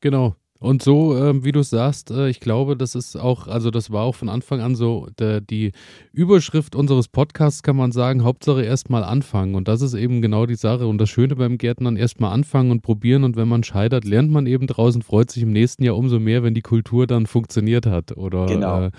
Genau. 0.00 0.34
Und 0.60 0.82
so, 0.82 1.16
äh, 1.16 1.42
wie 1.42 1.52
du 1.52 1.62
sagst, 1.62 2.10
äh, 2.10 2.28
ich 2.28 2.38
glaube, 2.38 2.76
das 2.76 2.94
ist 2.94 3.16
auch, 3.16 3.48
also 3.48 3.70
das 3.70 3.90
war 3.90 4.04
auch 4.04 4.14
von 4.14 4.28
Anfang 4.28 4.60
an 4.60 4.74
so 4.74 5.08
der, 5.18 5.40
die 5.40 5.72
Überschrift 6.12 6.76
unseres 6.76 7.08
Podcasts, 7.08 7.62
kann 7.62 7.76
man 7.76 7.92
sagen, 7.92 8.24
Hauptsache 8.24 8.62
erstmal 8.62 9.02
anfangen. 9.02 9.54
Und 9.54 9.68
das 9.68 9.80
ist 9.80 9.94
eben 9.94 10.20
genau 10.20 10.44
die 10.44 10.56
Sache. 10.56 10.86
Und 10.86 10.98
das 10.98 11.08
Schöne 11.08 11.34
beim 11.34 11.56
Gärtnern, 11.56 11.96
erstmal 11.96 12.32
anfangen 12.32 12.70
und 12.72 12.82
probieren. 12.82 13.24
Und 13.24 13.36
wenn 13.36 13.48
man 13.48 13.64
scheitert, 13.64 14.04
lernt 14.04 14.30
man 14.30 14.46
eben 14.46 14.66
draußen, 14.66 15.00
freut 15.00 15.30
sich 15.30 15.42
im 15.44 15.52
nächsten 15.52 15.82
Jahr 15.82 15.96
umso 15.96 16.20
mehr, 16.20 16.42
wenn 16.42 16.52
die 16.52 16.60
Kultur 16.60 17.06
dann 17.06 17.24
funktioniert 17.24 17.86
hat. 17.86 18.14
Oder 18.18 18.44
genau. 18.44 18.82
äh, 18.84 18.90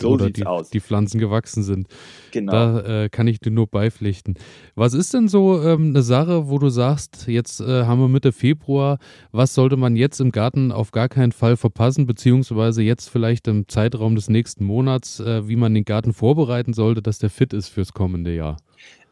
So 0.00 0.10
oder 0.10 0.30
die, 0.30 0.46
aus. 0.46 0.70
die 0.70 0.80
Pflanzen 0.80 1.18
gewachsen 1.18 1.62
sind. 1.62 1.88
Genau. 2.32 2.52
Da 2.52 3.04
äh, 3.04 3.08
kann 3.08 3.26
ich 3.26 3.40
dir 3.40 3.50
nur 3.50 3.66
beipflichten. 3.66 4.34
Was 4.74 4.94
ist 4.94 5.14
denn 5.14 5.28
so 5.28 5.62
ähm, 5.62 5.88
eine 5.90 6.02
Sache, 6.02 6.48
wo 6.48 6.58
du 6.58 6.68
sagst, 6.68 7.26
jetzt 7.28 7.60
äh, 7.60 7.84
haben 7.84 8.00
wir 8.00 8.08
Mitte 8.08 8.32
Februar, 8.32 8.98
was 9.32 9.54
sollte 9.54 9.76
man 9.76 9.96
jetzt 9.96 10.20
im 10.20 10.32
Garten 10.32 10.72
auf 10.72 10.90
gar 10.90 11.08
keinen 11.08 11.32
Fall 11.32 11.56
verpassen, 11.56 12.06
beziehungsweise 12.06 12.82
jetzt 12.82 13.08
vielleicht 13.08 13.48
im 13.48 13.68
Zeitraum 13.68 14.14
des 14.14 14.28
nächsten 14.28 14.64
Monats, 14.64 15.20
äh, 15.20 15.48
wie 15.48 15.56
man 15.56 15.74
den 15.74 15.84
Garten 15.84 16.12
vorbereiten 16.12 16.72
sollte, 16.72 17.02
dass 17.02 17.18
der 17.18 17.30
fit 17.30 17.52
ist 17.52 17.68
fürs 17.68 17.92
kommende 17.92 18.34
Jahr? 18.34 18.56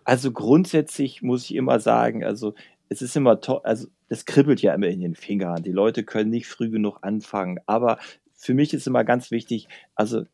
Also 0.05 0.33
grundsätzlich 0.33 1.23
muss 1.23 1.45
ich 1.45 1.55
immer 1.55 1.81
sagen, 1.81 2.25
also 2.25 2.55
es 2.89 3.01
ist 3.03 3.17
immer 3.17 3.41
toll, 3.41 3.61
also 3.65 3.89
das 4.09 4.27
kribbelt 4.27 4.61
ja 4.63 4.75
immer 4.75 4.89
in 4.89 5.01
den 5.01 5.15
Fingern. 5.15 5.63
Die 5.63 5.73
Leute 5.73 6.05
können 6.05 6.31
nicht 6.31 6.47
früh 6.47 6.71
genug 6.71 6.99
anfangen. 7.03 7.59
Aber 7.67 7.99
für 8.35 8.55
mich 8.55 8.75
ist 8.75 8.87
immer 8.87 9.05
ganz 9.05 9.31
wichtig, 9.31 9.69
also 9.95 10.25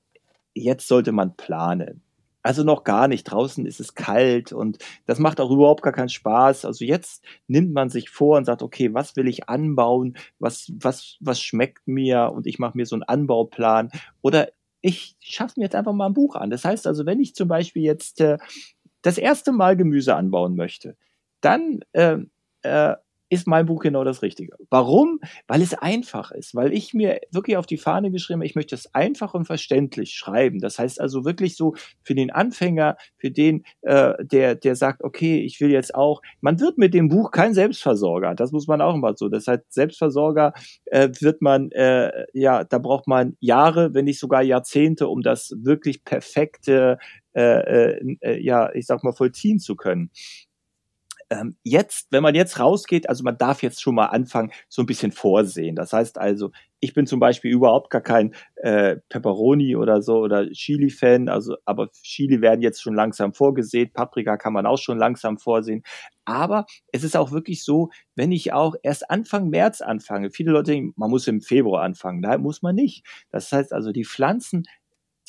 jetzt 0.54 0.88
sollte 0.88 1.12
man 1.12 1.36
planen. 1.36 2.02
Also 2.42 2.64
noch 2.64 2.84
gar 2.84 3.06
nicht. 3.06 3.24
Draußen 3.24 3.66
ist 3.66 3.80
es 3.80 3.94
kalt 3.94 4.52
und 4.52 4.78
das 5.06 5.18
macht 5.18 5.40
auch 5.40 5.50
überhaupt 5.50 5.82
gar 5.82 5.92
keinen 5.92 6.08
Spaß. 6.08 6.64
Also 6.64 6.84
jetzt 6.84 7.22
nimmt 7.48 7.72
man 7.72 7.90
sich 7.90 8.08
vor 8.08 8.38
und 8.38 8.46
sagt, 8.46 8.62
okay, 8.62 8.94
was 8.94 9.14
will 9.16 9.28
ich 9.28 9.48
anbauen? 9.48 10.16
Was, 10.38 10.72
was, 10.74 11.16
was 11.20 11.40
schmeckt 11.42 11.86
mir? 11.86 12.32
Und 12.34 12.46
ich 12.46 12.58
mache 12.58 12.76
mir 12.78 12.86
so 12.86 12.96
einen 12.96 13.02
Anbauplan. 13.02 13.90
Oder 14.22 14.48
ich 14.80 15.16
schaffe 15.20 15.54
mir 15.58 15.64
jetzt 15.64 15.74
einfach 15.74 15.92
mal 15.92 16.06
ein 16.06 16.14
Buch 16.14 16.34
an. 16.34 16.48
Das 16.48 16.64
heißt 16.64 16.86
also, 16.86 17.04
wenn 17.04 17.20
ich 17.20 17.34
zum 17.34 17.48
Beispiel 17.48 17.82
jetzt 17.82 18.20
äh, 18.22 18.38
das 19.02 19.18
erste 19.18 19.52
Mal 19.52 19.76
Gemüse 19.76 20.14
anbauen 20.14 20.56
möchte, 20.56 20.96
dann 21.42 21.80
äh, 21.92 22.18
äh, 22.62 22.96
ist 23.30 23.46
mein 23.46 23.66
Buch 23.66 23.80
genau 23.80 24.04
das 24.04 24.22
Richtige. 24.22 24.54
Warum? 24.68 25.20
Weil 25.46 25.62
es 25.62 25.72
einfach 25.72 26.32
ist, 26.32 26.54
weil 26.54 26.72
ich 26.72 26.92
mir 26.92 27.20
wirklich 27.30 27.56
auf 27.56 27.66
die 27.66 27.78
Fahne 27.78 28.10
geschrieben 28.10 28.40
habe, 28.40 28.46
ich 28.46 28.56
möchte 28.56 28.74
es 28.74 28.92
einfach 28.92 29.34
und 29.34 29.44
verständlich 29.46 30.12
schreiben. 30.14 30.58
Das 30.58 30.78
heißt 30.78 31.00
also 31.00 31.24
wirklich 31.24 31.56
so 31.56 31.74
für 32.02 32.14
den 32.14 32.30
Anfänger, 32.30 32.96
für 33.16 33.30
den, 33.30 33.64
äh, 33.82 34.14
der, 34.20 34.56
der 34.56 34.74
sagt, 34.74 35.04
okay, 35.04 35.40
ich 35.40 35.60
will 35.60 35.70
jetzt 35.70 35.94
auch, 35.94 36.22
man 36.40 36.60
wird 36.60 36.76
mit 36.76 36.92
dem 36.92 37.08
Buch 37.08 37.30
kein 37.30 37.54
Selbstversorger, 37.54 38.34
das 38.34 38.50
muss 38.50 38.66
man 38.66 38.80
auch 38.80 38.94
immer 38.94 39.16
so. 39.16 39.28
Das 39.28 39.46
heißt, 39.46 39.72
Selbstversorger 39.72 40.52
äh, 40.86 41.08
wird 41.20 41.40
man, 41.40 41.70
äh, 41.70 42.26
ja, 42.32 42.64
da 42.64 42.78
braucht 42.78 43.06
man 43.06 43.36
Jahre, 43.38 43.94
wenn 43.94 44.06
nicht 44.06 44.18
sogar 44.18 44.42
Jahrzehnte, 44.42 45.06
um 45.06 45.22
das 45.22 45.54
wirklich 45.62 46.04
perfekte, 46.04 46.98
äh, 47.32 47.92
äh, 48.20 48.40
ja, 48.40 48.74
ich 48.74 48.86
sag 48.86 49.04
mal, 49.04 49.12
vollziehen 49.12 49.60
zu 49.60 49.76
können 49.76 50.10
ähm, 51.30 51.56
jetzt, 51.62 52.08
wenn 52.10 52.22
man 52.22 52.34
jetzt 52.34 52.58
rausgeht, 52.58 53.08
also 53.08 53.22
man 53.22 53.38
darf 53.38 53.62
jetzt 53.62 53.80
schon 53.80 53.94
mal 53.94 54.06
anfangen, 54.06 54.52
so 54.68 54.82
ein 54.82 54.86
bisschen 54.86 55.12
vorsehen. 55.12 55.76
Das 55.76 55.92
heißt 55.92 56.18
also, 56.18 56.50
ich 56.80 56.94
bin 56.94 57.06
zum 57.06 57.20
Beispiel 57.20 57.52
überhaupt 57.52 57.90
gar 57.90 58.00
kein 58.00 58.34
äh, 58.56 58.96
Pepperoni 59.08 59.76
oder 59.76 60.02
so 60.02 60.18
oder 60.18 60.50
Chili-Fan, 60.50 61.28
also 61.28 61.56
aber 61.64 61.90
Chili 61.92 62.40
werden 62.40 62.62
jetzt 62.62 62.82
schon 62.82 62.94
langsam 62.94 63.34
vorgesehen, 63.34 63.92
Paprika 63.92 64.36
kann 64.36 64.52
man 64.52 64.66
auch 64.66 64.78
schon 64.78 64.98
langsam 64.98 65.38
vorsehen. 65.38 65.82
Aber 66.24 66.66
es 66.92 67.04
ist 67.04 67.16
auch 67.16 67.32
wirklich 67.32 67.64
so, 67.64 67.90
wenn 68.14 68.32
ich 68.32 68.52
auch 68.52 68.74
erst 68.82 69.10
Anfang 69.10 69.50
März 69.50 69.80
anfange, 69.80 70.30
viele 70.30 70.52
Leute 70.52 70.72
denken, 70.72 70.92
man 70.96 71.10
muss 71.10 71.26
im 71.26 71.40
Februar 71.40 71.82
anfangen. 71.82 72.20
Nein, 72.20 72.40
muss 72.40 72.62
man 72.62 72.74
nicht. 72.74 73.04
Das 73.30 73.50
heißt 73.52 73.72
also, 73.72 73.92
die 73.92 74.04
Pflanzen 74.04 74.64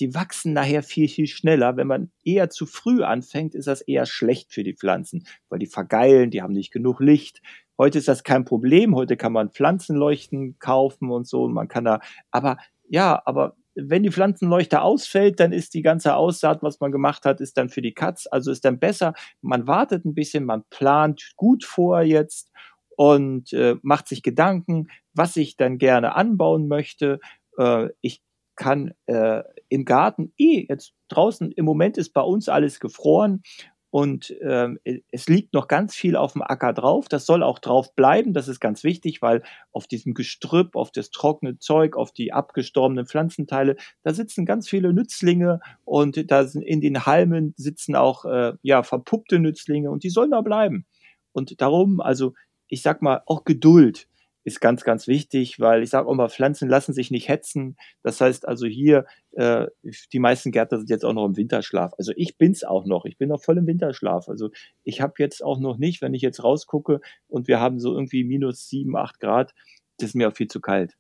die 0.02 0.16
wachsen 0.16 0.54
nachher 0.54 0.82
viel, 0.82 1.08
viel 1.08 1.28
schneller. 1.28 1.78
Wenn 1.78 1.88
man 1.88 2.12
eher 2.26 2.50
zu 2.50 2.66
früh 2.66 3.04
anfängt, 3.04 3.54
ist 3.54 3.68
das 3.68 3.82
eher 3.82 4.08
schlecht 4.08 4.52
für 4.52 4.64
die 4.64 4.74
Pflanzen, 4.74 5.26
weil 5.48 5.60
die 5.60 5.68
vergeilen, 5.68 6.32
die 6.32 6.42
haben 6.42 6.54
nicht 6.54 6.72
genug 6.72 7.00
Licht. 7.00 7.42
Heute 7.78 8.00
ist 8.00 8.08
das 8.08 8.24
kein 8.24 8.44
Problem. 8.44 8.96
Heute 8.96 9.16
kann 9.16 9.32
man 9.32 9.52
Pflanzenleuchten 9.52 10.58
kaufen 10.58 11.12
und 11.12 11.28
so. 11.28 11.44
Und 11.44 11.54
man 11.54 11.68
kann 11.68 11.86
da, 11.86 12.00
aber 12.32 12.58
ja, 12.90 13.22
aber 13.26 13.56
wenn 13.76 14.04
die 14.04 14.12
Pflanzenleuchte 14.12 14.82
ausfällt, 14.82 15.40
dann 15.40 15.54
ist 15.54 15.76
die 15.76 15.84
ganze 15.84 16.16
Aussaat, 16.16 16.64
was 16.64 16.80
man 16.80 16.92
gemacht 16.92 17.24
hat, 17.24 17.40
ist 17.40 17.58
dann 17.58 17.70
für 17.70 17.84
die 17.84 17.94
Katz. 17.94 18.28
Also 18.30 18.52
ist 18.52 18.66
dann 18.66 18.80
besser. 18.80 19.14
Man 19.42 19.68
wartet 19.68 20.04
ein 20.04 20.16
bisschen, 20.16 20.46
man 20.46 20.64
plant 20.72 21.34
gut 21.38 21.64
vor 21.64 22.02
jetzt 22.02 22.52
und 22.98 23.54
äh, 23.54 23.76
macht 23.84 24.08
sich 24.08 24.24
Gedanken, 24.24 24.88
was 25.14 25.38
ich 25.38 25.58
dann 25.58 25.78
gerne 25.78 26.16
anbauen 26.16 26.68
möchte. 26.68 27.20
Äh, 27.58 27.90
ich 28.02 28.22
kann 28.56 28.94
äh, 29.06 29.44
im 29.72 29.86
Garten 29.86 30.34
eh 30.38 30.66
jetzt 30.68 30.94
draußen 31.08 31.52
im 31.52 31.66
Moment 31.66 31.98
ist 31.98 32.14
bei 32.14 32.22
uns 32.22 32.50
alles 32.50 32.80
gefroren 32.80 33.42
und 33.90 34.34
ähm, 34.42 34.80
es 35.12 35.28
liegt 35.28 35.54
noch 35.54 35.68
ganz 35.68 35.96
viel 35.96 36.16
auf 36.16 36.32
dem 36.32 36.42
Acker 36.42 36.72
drauf. 36.72 37.10
Das 37.10 37.26
soll 37.26 37.44
auch 37.44 37.60
drauf 37.60 37.94
bleiben. 37.94 38.34
Das 38.34 38.48
ist 38.48 38.62
ganz 38.62 38.86
wichtig, 38.86 39.22
weil 39.22 39.44
auf 39.74 39.86
diesem 39.86 40.14
Gestrüpp, 40.14 40.78
auf 40.78 40.92
das 40.92 41.10
trockene 41.10 41.60
Zeug, 41.60 41.98
auf 41.98 42.14
die 42.14 42.32
abgestorbenen 42.32 43.06
Pflanzenteile, 43.06 43.76
da 44.04 44.14
sitzen 44.14 44.46
ganz 44.46 44.70
viele 44.70 44.94
Nützlinge 44.94 45.60
und 45.84 46.32
da 46.32 46.46
sind 46.46 46.62
in 46.62 46.80
den 46.80 47.06
Halmen 47.06 47.54
sitzen 47.58 47.96
auch 47.98 48.24
äh, 48.24 48.54
ja 48.62 48.84
verpuppte 48.84 49.40
Nützlinge 49.40 49.92
und 49.92 50.04
die 50.04 50.10
sollen 50.10 50.32
da 50.32 50.40
bleiben. 50.40 50.86
Und 51.34 51.60
darum, 51.60 52.00
also 52.00 52.34
ich 52.68 52.82
sag 52.82 53.02
mal, 53.02 53.22
auch 53.26 53.44
Geduld 53.44 54.08
ist 54.44 54.60
ganz, 54.60 54.84
ganz 54.84 55.08
wichtig, 55.08 55.60
weil 55.60 55.84
ich 55.84 55.90
sage 55.90 56.08
auch 56.08 56.16
mal, 56.16 56.30
Pflanzen 56.30 56.68
lassen 56.68 56.94
sich 56.94 57.12
nicht 57.12 57.28
hetzen. 57.28 57.78
Das 58.02 58.20
heißt 58.22 58.48
also 58.48 58.66
hier, 58.66 59.06
äh, 59.34 59.68
die 60.12 60.20
meisten 60.20 60.52
Gärtner 60.52 60.80
sind 60.80 60.90
jetzt 60.90 61.06
auch 61.06 61.14
noch 61.14 61.26
im 61.26 61.38
Winterschlaf. 61.38 61.94
Also 61.98 62.12
ich 62.16 62.38
bin's 62.38 62.64
auch 62.64 62.86
noch. 62.86 63.06
Ich 63.06 63.18
bin 63.18 63.30
noch 63.30 63.42
voll 63.42 63.58
im 63.58 63.68
Winterschlaf. 63.68 64.28
Also 64.28 64.50
ich 64.84 65.02
habe 65.02 65.14
jetzt 65.20 65.44
auch 65.44 65.60
noch 65.60 65.78
nicht, 65.78 66.02
wenn 66.02 66.14
ich 66.14 66.22
jetzt 66.22 66.44
rausgucke 66.44 67.02
und 67.28 67.48
wir 67.48 67.60
haben 67.60 67.80
so 67.80 67.94
irgendwie 67.94 68.24
minus 68.24 68.68
sieben, 68.68 68.96
acht 68.98 69.20
Grad, 69.20 69.54
das 69.98 70.10
ist 70.10 70.16
mir 70.16 70.30
auch 70.30 70.36
viel 70.36 70.48
zu 70.48 70.60
kalt. 70.60 70.98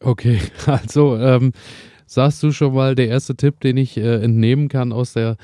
Okay, 0.00 0.40
also 0.66 1.16
ähm, 1.16 1.52
sagst 2.06 2.42
du 2.42 2.50
schon 2.50 2.74
mal, 2.74 2.94
der 2.94 3.08
erste 3.08 3.36
Tipp, 3.36 3.60
den 3.60 3.76
ich 3.76 3.96
äh, 3.96 4.22
entnehmen 4.22 4.68
kann 4.68 4.92
aus 4.92 5.12
der 5.12 5.36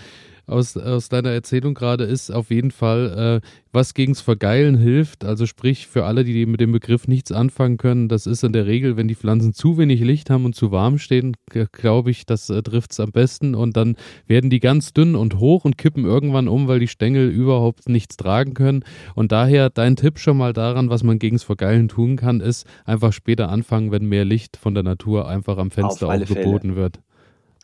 aus, 0.46 0.76
aus 0.76 1.08
deiner 1.08 1.30
Erzählung 1.30 1.74
gerade 1.74 2.04
ist 2.04 2.30
auf 2.30 2.50
jeden 2.50 2.70
Fall, 2.70 3.40
äh, 3.42 3.46
was 3.72 3.94
gegens 3.94 4.20
Vergeilen 4.20 4.76
hilft. 4.76 5.24
Also 5.24 5.44
sprich, 5.44 5.86
für 5.86 6.04
alle, 6.04 6.24
die 6.24 6.46
mit 6.46 6.60
dem 6.60 6.72
Begriff 6.72 7.08
nichts 7.08 7.32
anfangen 7.32 7.76
können, 7.76 8.08
das 8.08 8.26
ist 8.26 8.44
in 8.44 8.52
der 8.52 8.66
Regel, 8.66 8.96
wenn 8.96 9.08
die 9.08 9.14
Pflanzen 9.14 9.52
zu 9.52 9.76
wenig 9.76 10.00
Licht 10.00 10.30
haben 10.30 10.44
und 10.44 10.54
zu 10.54 10.70
warm 10.70 10.98
stehen, 10.98 11.36
glaube 11.72 12.10
ich, 12.10 12.26
das 12.26 12.48
äh, 12.48 12.62
trifft 12.62 12.92
es 12.92 13.00
am 13.00 13.10
besten. 13.10 13.54
Und 13.54 13.76
dann 13.76 13.96
werden 14.26 14.48
die 14.48 14.60
ganz 14.60 14.92
dünn 14.92 15.16
und 15.16 15.38
hoch 15.38 15.64
und 15.64 15.78
kippen 15.78 16.04
irgendwann 16.04 16.48
um, 16.48 16.68
weil 16.68 16.78
die 16.78 16.88
Stängel 16.88 17.28
überhaupt 17.28 17.88
nichts 17.88 18.16
tragen 18.16 18.54
können. 18.54 18.84
Und 19.14 19.32
daher 19.32 19.68
dein 19.68 19.96
Tipp 19.96 20.18
schon 20.18 20.36
mal 20.36 20.52
daran, 20.52 20.90
was 20.90 21.02
man 21.02 21.18
gegens 21.18 21.42
Vergeilen 21.42 21.88
tun 21.88 22.16
kann, 22.16 22.40
ist 22.40 22.66
einfach 22.84 23.12
später 23.12 23.48
anfangen, 23.48 23.90
wenn 23.90 24.06
mehr 24.06 24.24
Licht 24.24 24.56
von 24.56 24.74
der 24.74 24.84
Natur 24.84 25.28
einfach 25.28 25.58
am 25.58 25.70
Fenster 25.70 26.08
auch 26.08 26.18
geboten 26.18 26.68
Fälle. 26.68 26.76
wird. 26.76 27.00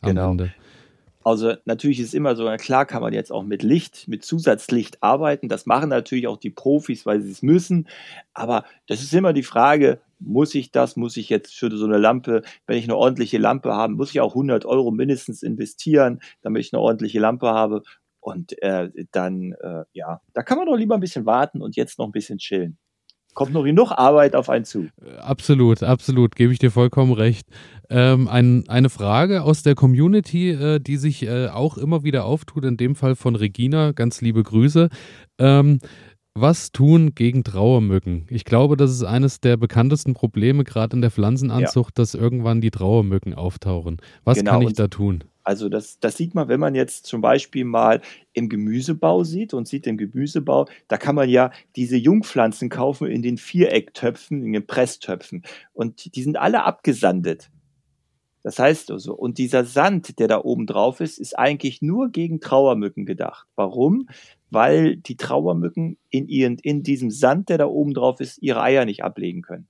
Genau. 0.02 0.32
Ende. 0.32 0.52
Also 1.24 1.54
natürlich 1.64 2.00
ist 2.00 2.14
immer 2.14 2.36
so, 2.36 2.50
klar 2.56 2.86
kann 2.86 3.02
man 3.02 3.12
jetzt 3.12 3.30
auch 3.32 3.44
mit 3.44 3.62
Licht, 3.62 4.08
mit 4.08 4.24
Zusatzlicht 4.24 5.02
arbeiten. 5.02 5.48
Das 5.48 5.66
machen 5.66 5.88
natürlich 5.88 6.26
auch 6.26 6.36
die 6.36 6.50
Profis, 6.50 7.06
weil 7.06 7.20
sie 7.22 7.30
es 7.30 7.42
müssen. 7.42 7.88
Aber 8.34 8.64
das 8.88 9.02
ist 9.02 9.14
immer 9.14 9.32
die 9.32 9.42
Frage, 9.42 10.00
muss 10.18 10.54
ich 10.54 10.72
das? 10.72 10.96
Muss 10.96 11.16
ich 11.16 11.28
jetzt 11.28 11.54
für 11.54 11.70
so 11.76 11.84
eine 11.84 11.98
Lampe, 11.98 12.42
wenn 12.66 12.78
ich 12.78 12.84
eine 12.84 12.96
ordentliche 12.96 13.38
Lampe 13.38 13.72
habe, 13.72 13.94
muss 13.94 14.10
ich 14.10 14.20
auch 14.20 14.32
100 14.34 14.64
Euro 14.64 14.90
mindestens 14.90 15.42
investieren, 15.42 16.20
damit 16.42 16.64
ich 16.64 16.72
eine 16.72 16.82
ordentliche 16.82 17.20
Lampe 17.20 17.48
habe? 17.48 17.82
Und 18.20 18.60
äh, 18.62 18.90
dann, 19.10 19.52
äh, 19.60 19.84
ja, 19.92 20.20
da 20.32 20.42
kann 20.42 20.58
man 20.58 20.66
doch 20.66 20.76
lieber 20.76 20.94
ein 20.94 21.00
bisschen 21.00 21.26
warten 21.26 21.60
und 21.60 21.76
jetzt 21.76 21.98
noch 21.98 22.06
ein 22.06 22.12
bisschen 22.12 22.38
chillen 22.38 22.78
kommt 23.34 23.52
noch 23.52 23.64
genug 23.64 23.92
Arbeit 23.92 24.34
auf 24.34 24.48
einen 24.48 24.64
zu. 24.64 24.88
Absolut, 25.20 25.82
absolut, 25.82 26.36
gebe 26.36 26.52
ich 26.52 26.58
dir 26.58 26.70
vollkommen 26.70 27.12
recht. 27.12 27.46
Ähm, 27.90 28.28
ein, 28.28 28.68
eine 28.68 28.90
Frage 28.90 29.42
aus 29.42 29.62
der 29.62 29.74
Community, 29.74 30.50
äh, 30.50 30.80
die 30.80 30.96
sich 30.96 31.26
äh, 31.26 31.48
auch 31.48 31.76
immer 31.76 32.04
wieder 32.04 32.24
auftut, 32.24 32.64
in 32.64 32.76
dem 32.76 32.94
Fall 32.94 33.16
von 33.16 33.36
Regina, 33.36 33.92
ganz 33.92 34.20
liebe 34.20 34.42
Grüße. 34.42 34.88
Ähm, 35.38 35.78
was 36.34 36.72
tun 36.72 37.14
gegen 37.14 37.44
Trauermücken? 37.44 38.26
Ich 38.30 38.46
glaube, 38.46 38.78
das 38.78 38.90
ist 38.90 39.04
eines 39.04 39.40
der 39.40 39.58
bekanntesten 39.58 40.14
Probleme, 40.14 40.64
gerade 40.64 40.96
in 40.96 41.02
der 41.02 41.10
Pflanzenanzucht, 41.10 41.98
ja. 41.98 42.02
dass 42.02 42.14
irgendwann 42.14 42.62
die 42.62 42.70
Trauermücken 42.70 43.34
auftauchen. 43.34 43.98
Was 44.24 44.38
genau, 44.38 44.52
kann 44.52 44.62
ich 44.62 44.72
da 44.72 44.88
tun? 44.88 45.24
Also 45.44 45.68
das, 45.68 45.98
das 45.98 46.16
sieht 46.16 46.34
man, 46.34 46.48
wenn 46.48 46.60
man 46.60 46.74
jetzt 46.74 47.06
zum 47.06 47.20
Beispiel 47.20 47.64
mal 47.64 48.00
im 48.32 48.48
Gemüsebau 48.48 49.24
sieht 49.24 49.54
und 49.54 49.66
sieht 49.66 49.86
im 49.86 49.96
Gemüsebau, 49.96 50.68
da 50.88 50.96
kann 50.96 51.14
man 51.14 51.28
ja 51.28 51.50
diese 51.76 51.96
Jungpflanzen 51.96 52.68
kaufen 52.68 53.08
in 53.08 53.22
den 53.22 53.38
Vierecktöpfen, 53.38 54.44
in 54.44 54.52
den 54.52 54.66
Presstöpfen. 54.66 55.42
Und 55.72 56.14
die 56.14 56.22
sind 56.22 56.36
alle 56.36 56.64
abgesandet. 56.64 57.50
Das 58.42 58.58
heißt 58.58 58.90
also, 58.90 59.14
und 59.14 59.38
dieser 59.38 59.64
Sand, 59.64 60.18
der 60.18 60.28
da 60.28 60.40
oben 60.42 60.66
drauf 60.66 61.00
ist, 61.00 61.18
ist 61.18 61.38
eigentlich 61.38 61.80
nur 61.80 62.10
gegen 62.10 62.40
Trauermücken 62.40 63.06
gedacht. 63.06 63.46
Warum? 63.54 64.08
Weil 64.50 64.96
die 64.96 65.16
Trauermücken 65.16 65.96
in, 66.10 66.28
ihren, 66.28 66.58
in 66.58 66.82
diesem 66.82 67.10
Sand, 67.10 67.48
der 67.48 67.58
da 67.58 67.66
oben 67.66 67.94
drauf 67.94 68.20
ist, 68.20 68.42
ihre 68.42 68.62
Eier 68.62 68.84
nicht 68.84 69.04
ablegen 69.04 69.42
können. 69.42 69.68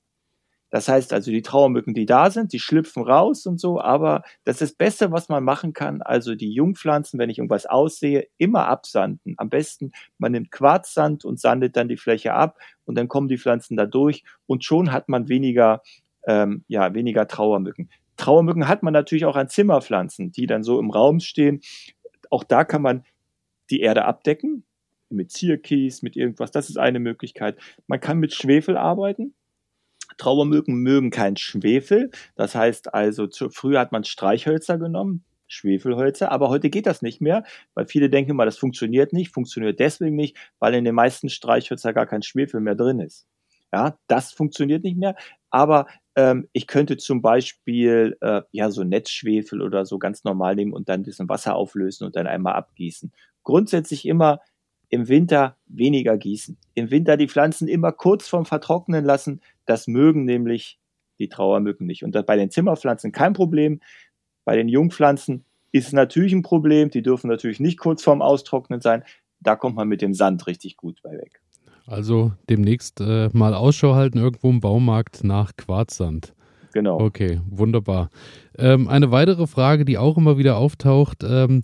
Das 0.72 0.88
heißt 0.88 1.12
also, 1.12 1.30
die 1.30 1.42
Trauermücken, 1.42 1.92
die 1.92 2.06
da 2.06 2.30
sind, 2.30 2.54
die 2.54 2.58
schlüpfen 2.58 3.02
raus 3.02 3.44
und 3.44 3.60
so, 3.60 3.78
aber 3.78 4.22
das 4.44 4.62
ist 4.62 4.70
das 4.70 4.72
Beste, 4.72 5.12
was 5.12 5.28
man 5.28 5.44
machen 5.44 5.74
kann. 5.74 6.00
Also 6.00 6.34
die 6.34 6.50
Jungpflanzen, 6.50 7.18
wenn 7.18 7.28
ich 7.28 7.36
irgendwas 7.36 7.66
aussehe, 7.66 8.26
immer 8.38 8.68
absanden. 8.68 9.34
Am 9.36 9.50
besten, 9.50 9.92
man 10.16 10.32
nimmt 10.32 10.50
Quarzsand 10.50 11.26
und 11.26 11.38
sandet 11.38 11.76
dann 11.76 11.88
die 11.88 11.98
Fläche 11.98 12.32
ab 12.32 12.56
und 12.86 12.96
dann 12.96 13.08
kommen 13.08 13.28
die 13.28 13.36
Pflanzen 13.36 13.76
da 13.76 13.84
durch 13.84 14.24
und 14.46 14.64
schon 14.64 14.92
hat 14.92 15.10
man 15.10 15.28
weniger, 15.28 15.82
ähm, 16.26 16.64
ja, 16.68 16.94
weniger 16.94 17.28
Trauermücken. 17.28 17.90
Trauermücken 18.16 18.66
hat 18.66 18.82
man 18.82 18.94
natürlich 18.94 19.26
auch 19.26 19.36
an 19.36 19.50
Zimmerpflanzen, 19.50 20.32
die 20.32 20.46
dann 20.46 20.62
so 20.62 20.80
im 20.80 20.90
Raum 20.90 21.20
stehen. 21.20 21.60
Auch 22.30 22.44
da 22.44 22.64
kann 22.64 22.80
man 22.80 23.04
die 23.68 23.80
Erde 23.80 24.06
abdecken, 24.06 24.64
mit 25.10 25.30
Zierkies, 25.32 26.00
mit 26.00 26.16
irgendwas. 26.16 26.50
Das 26.50 26.70
ist 26.70 26.78
eine 26.78 26.98
Möglichkeit. 26.98 27.58
Man 27.88 28.00
kann 28.00 28.18
mit 28.18 28.32
Schwefel 28.32 28.78
arbeiten. 28.78 29.34
Trauermücken 30.18 30.76
mögen 30.76 31.10
kein 31.10 31.36
Schwefel. 31.36 32.10
Das 32.36 32.54
heißt 32.54 32.94
also, 32.94 33.26
zu, 33.26 33.50
früher 33.50 33.80
hat 33.80 33.92
man 33.92 34.04
Streichhölzer 34.04 34.78
genommen, 34.78 35.24
Schwefelhölzer, 35.52 36.32
aber 36.32 36.48
heute 36.48 36.70
geht 36.70 36.86
das 36.86 37.02
nicht 37.02 37.20
mehr, 37.20 37.44
weil 37.74 37.86
viele 37.86 38.08
denken 38.08 38.36
mal, 38.36 38.46
das 38.46 38.58
funktioniert 38.58 39.12
nicht, 39.12 39.32
funktioniert 39.32 39.78
deswegen 39.78 40.16
nicht, 40.16 40.36
weil 40.58 40.74
in 40.74 40.84
den 40.84 40.94
meisten 40.94 41.28
Streichhölzer 41.28 41.92
gar 41.92 42.06
kein 42.06 42.22
Schwefel 42.22 42.60
mehr 42.60 42.74
drin 42.74 43.00
ist. 43.00 43.26
Ja, 43.72 43.96
das 44.06 44.32
funktioniert 44.32 44.84
nicht 44.84 44.98
mehr, 44.98 45.14
aber 45.50 45.86
ähm, 46.14 46.48
ich 46.52 46.66
könnte 46.66 46.96
zum 46.98 47.22
Beispiel 47.22 48.16
äh, 48.20 48.42
ja 48.50 48.70
so 48.70 48.84
Netzschwefel 48.84 49.62
oder 49.62 49.86
so 49.86 49.98
ganz 49.98 50.24
normal 50.24 50.56
nehmen 50.56 50.72
und 50.72 50.88
dann 50.88 51.00
ein 51.00 51.04
bisschen 51.04 51.28
Wasser 51.28 51.54
auflösen 51.54 52.04
und 52.04 52.16
dann 52.16 52.26
einmal 52.26 52.54
abgießen. 52.54 53.12
Grundsätzlich 53.42 54.06
immer 54.06 54.40
im 54.92 55.08
Winter 55.08 55.56
weniger 55.66 56.18
gießen. 56.18 56.58
Im 56.74 56.90
Winter 56.90 57.16
die 57.16 57.26
Pflanzen 57.26 57.66
immer 57.66 57.92
kurz 57.92 58.28
vorm 58.28 58.44
Vertrocknen 58.44 59.06
lassen. 59.06 59.40
Das 59.64 59.86
mögen 59.86 60.26
nämlich 60.26 60.78
die 61.18 61.30
Trauermücken 61.30 61.86
nicht. 61.86 62.04
Und 62.04 62.12
bei 62.26 62.36
den 62.36 62.50
Zimmerpflanzen 62.50 63.10
kein 63.10 63.32
Problem. 63.32 63.80
Bei 64.44 64.54
den 64.54 64.68
Jungpflanzen 64.68 65.46
ist 65.72 65.86
es 65.86 65.92
natürlich 65.94 66.34
ein 66.34 66.42
Problem. 66.42 66.90
Die 66.90 67.00
dürfen 67.00 67.28
natürlich 67.28 67.58
nicht 67.58 67.78
kurz 67.78 68.02
vorm 68.02 68.20
Austrocknen 68.20 68.82
sein. 68.82 69.02
Da 69.40 69.56
kommt 69.56 69.76
man 69.76 69.88
mit 69.88 70.02
dem 70.02 70.12
Sand 70.12 70.46
richtig 70.46 70.76
gut 70.76 71.00
bei 71.02 71.12
weg. 71.12 71.40
Also 71.86 72.32
demnächst 72.50 73.00
äh, 73.00 73.30
mal 73.32 73.54
Ausschau 73.54 73.94
halten 73.94 74.18
irgendwo 74.18 74.50
im 74.50 74.60
Baumarkt 74.60 75.24
nach 75.24 75.56
Quarzsand. 75.56 76.34
Genau. 76.74 77.00
Okay, 77.00 77.40
wunderbar. 77.48 78.10
Ähm, 78.58 78.88
eine 78.88 79.10
weitere 79.10 79.46
Frage, 79.46 79.86
die 79.86 79.96
auch 79.96 80.18
immer 80.18 80.36
wieder 80.36 80.58
auftaucht. 80.58 81.24
Ähm, 81.24 81.62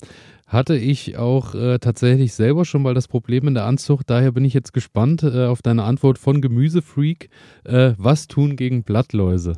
hatte 0.48 0.76
ich 0.76 1.18
auch 1.18 1.54
äh, 1.54 1.78
tatsächlich 1.78 2.32
selber 2.32 2.64
schon 2.64 2.82
mal 2.82 2.94
das 2.94 3.06
Problem 3.06 3.46
in 3.46 3.54
der 3.54 3.66
Anzucht. 3.66 4.08
Daher 4.10 4.32
bin 4.32 4.44
ich 4.44 4.54
jetzt 4.54 4.72
gespannt 4.72 5.22
äh, 5.22 5.44
auf 5.44 5.62
deine 5.62 5.84
Antwort 5.84 6.18
von 6.18 6.40
Gemüsefreak. 6.40 7.28
Äh, 7.64 7.92
was 7.98 8.26
tun 8.26 8.56
gegen 8.56 8.82
Blattläuse 8.82 9.52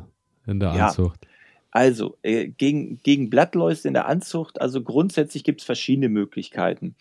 in 0.45 0.59
der 0.59 0.71
Anzucht? 0.71 1.21
Ja. 1.23 1.29
Also, 1.71 2.17
äh, 2.21 2.49
gegen, 2.49 2.99
gegen 3.01 3.29
Blattläuse 3.29 3.87
in 3.87 3.93
der 3.93 4.05
Anzucht, 4.05 4.59
also 4.59 4.83
grundsätzlich 4.83 5.45
gibt 5.45 5.61
es 5.61 5.65
verschiedene 5.65 6.09
Möglichkeiten. 6.09 6.95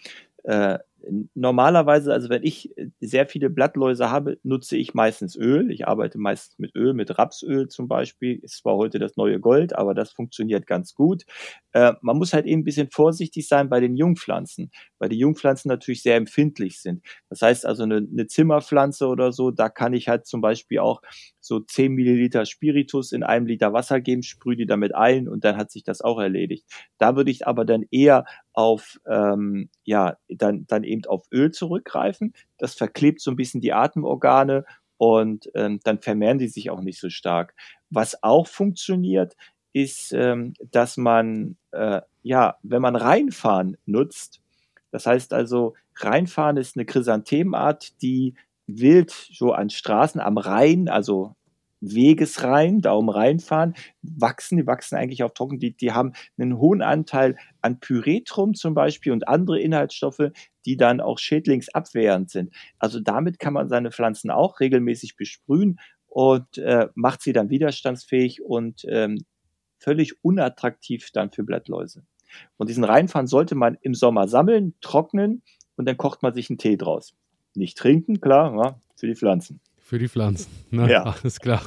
Normalerweise, 1.34 2.12
also 2.12 2.28
wenn 2.28 2.42
ich 2.42 2.74
sehr 3.00 3.26
viele 3.26 3.50
Blattläuse 3.50 4.10
habe, 4.10 4.38
nutze 4.42 4.76
ich 4.76 4.94
meistens 4.94 5.36
Öl. 5.36 5.70
Ich 5.70 5.88
arbeite 5.88 6.18
meistens 6.18 6.58
mit 6.58 6.74
Öl, 6.76 6.94
mit 6.94 7.18
Rapsöl 7.18 7.68
zum 7.68 7.88
Beispiel. 7.88 8.38
Ist 8.42 8.58
zwar 8.58 8.76
heute 8.76 8.98
das 8.98 9.16
neue 9.16 9.40
Gold, 9.40 9.74
aber 9.74 9.94
das 9.94 10.12
funktioniert 10.12 10.66
ganz 10.66 10.94
gut. 10.94 11.24
Äh, 11.72 11.94
man 12.02 12.18
muss 12.18 12.32
halt 12.32 12.46
eben 12.46 12.62
ein 12.62 12.64
bisschen 12.64 12.90
vorsichtig 12.90 13.48
sein 13.48 13.68
bei 13.68 13.80
den 13.80 13.96
Jungpflanzen, 13.96 14.70
weil 14.98 15.08
die 15.08 15.18
Jungpflanzen 15.18 15.68
natürlich 15.68 16.02
sehr 16.02 16.16
empfindlich 16.16 16.80
sind. 16.80 17.02
Das 17.28 17.42
heißt 17.42 17.66
also 17.66 17.84
eine, 17.84 17.96
eine 17.96 18.26
Zimmerpflanze 18.26 19.06
oder 19.06 19.32
so, 19.32 19.50
da 19.50 19.68
kann 19.68 19.94
ich 19.94 20.08
halt 20.08 20.26
zum 20.26 20.40
Beispiel 20.40 20.80
auch 20.80 21.00
so 21.40 21.61
10 21.61 21.92
Milliliter 21.92 22.46
Spiritus 22.46 23.12
in 23.12 23.22
einem 23.22 23.46
Liter 23.46 23.72
Wasser 23.72 24.00
geben, 24.00 24.22
sprühe 24.22 24.57
die 24.57 24.66
damit 24.66 24.94
ein 24.94 25.29
und 25.29 25.44
dann 25.44 25.57
hat 25.57 25.70
sich 25.70 25.85
das 25.85 26.00
auch 26.00 26.18
erledigt. 26.18 26.64
Da 26.98 27.16
würde 27.16 27.31
ich 27.31 27.46
aber 27.46 27.64
dann 27.64 27.85
eher 27.90 28.24
auf 28.53 29.00
ähm, 29.07 29.70
ja 29.85 30.16
dann 30.29 30.66
dann 30.66 30.85
eben 30.85 31.05
auf 31.07 31.26
Öl 31.33 31.50
zurückgreifen. 31.50 32.35
Das 32.59 32.74
verklebt 32.74 33.20
so 33.20 33.31
ein 33.31 33.37
bisschen 33.37 33.61
die 33.61 33.72
Atemorgane 33.72 34.64
und 34.96 35.50
ähm, 35.55 35.81
dann 35.83 36.00
vermehren 36.00 36.38
die 36.38 36.48
sich 36.48 36.70
auch 36.70 36.83
nicht 36.83 37.00
so 37.00 37.09
stark. 37.09 37.55
Was 37.88 38.22
auch 38.22 38.46
funktioniert, 38.46 39.35
ist, 39.72 40.12
ähm, 40.12 40.55
dass 40.70 40.96
man 40.96 41.57
äh, 41.72 42.03
ja, 42.22 42.57
wenn 42.62 42.83
man 42.83 42.96
Reinfahren 42.96 43.76
nutzt, 43.87 44.40
das 44.90 45.07
heißt 45.07 45.33
also 45.33 45.74
Reinfahren 45.96 46.57
ist 46.57 46.76
eine 46.76 46.87
Chrysanthemenart, 46.87 48.00
die 48.03 48.35
wild 48.78 49.11
so 49.11 49.52
an 49.52 49.70
Straßen 49.70 50.20
am 50.20 50.38
Rhein, 50.38 50.88
also 50.88 51.35
Wegesrein, 51.80 52.83
Daumen 52.83 53.09
reinfahren, 53.09 53.74
wachsen, 54.02 54.59
die 54.59 54.66
wachsen 54.66 54.96
eigentlich 54.96 55.22
auf 55.22 55.33
trocken, 55.33 55.59
die, 55.59 55.74
die 55.74 55.92
haben 55.92 56.12
einen 56.38 56.59
hohen 56.59 56.83
Anteil 56.83 57.37
an 57.62 57.80
Pyretrum 57.80 58.54
zum 58.54 58.74
Beispiel 58.74 59.12
und 59.12 59.28
andere 59.28 59.59
Inhaltsstoffe, 59.59 60.30
die 60.66 60.76
dann 60.76 61.00
auch 61.00 61.18
schädlingsabwehrend 61.18 62.30
sind. 62.30 62.54
Also 62.78 63.00
damit 63.00 63.38
kann 63.38 63.54
man 63.54 63.68
seine 63.68 63.90
Pflanzen 63.90 64.30
auch 64.30 64.61
regelmäßig 64.61 65.16
besprühen 65.16 65.80
und 66.06 66.59
äh, 66.59 66.88
macht 66.94 67.22
sie 67.22 67.33
dann 67.33 67.48
widerstandsfähig 67.48 68.42
und 68.42 68.85
ähm, 68.88 69.24
völlig 69.78 70.22
unattraktiv 70.22 71.11
dann 71.12 71.30
für 71.30 71.44
Blattläuse. 71.44 72.04
Und 72.59 72.68
diesen 72.68 72.85
Reinfahren 72.85 73.26
sollte 73.26 73.54
man 73.54 73.78
im 73.80 73.94
Sommer 73.94 74.28
sammeln, 74.28 74.74
trocknen 74.80 75.42
und 75.76 75.87
dann 75.87 75.96
kocht 75.96 76.22
man 76.22 76.35
sich 76.35 76.50
einen 76.50 76.59
Tee 76.59 76.76
draus. 76.76 77.14
Nicht 77.54 77.78
trinken, 77.78 78.20
klar, 78.20 78.54
ja, 78.54 78.80
für 78.96 79.06
die 79.06 79.14
Pflanzen. 79.14 79.60
Für 79.90 79.98
die 79.98 80.08
Pflanzen. 80.08 80.52
Ne? 80.70 80.88
Ja. 80.88 81.02
Alles 81.22 81.40
klar. 81.40 81.62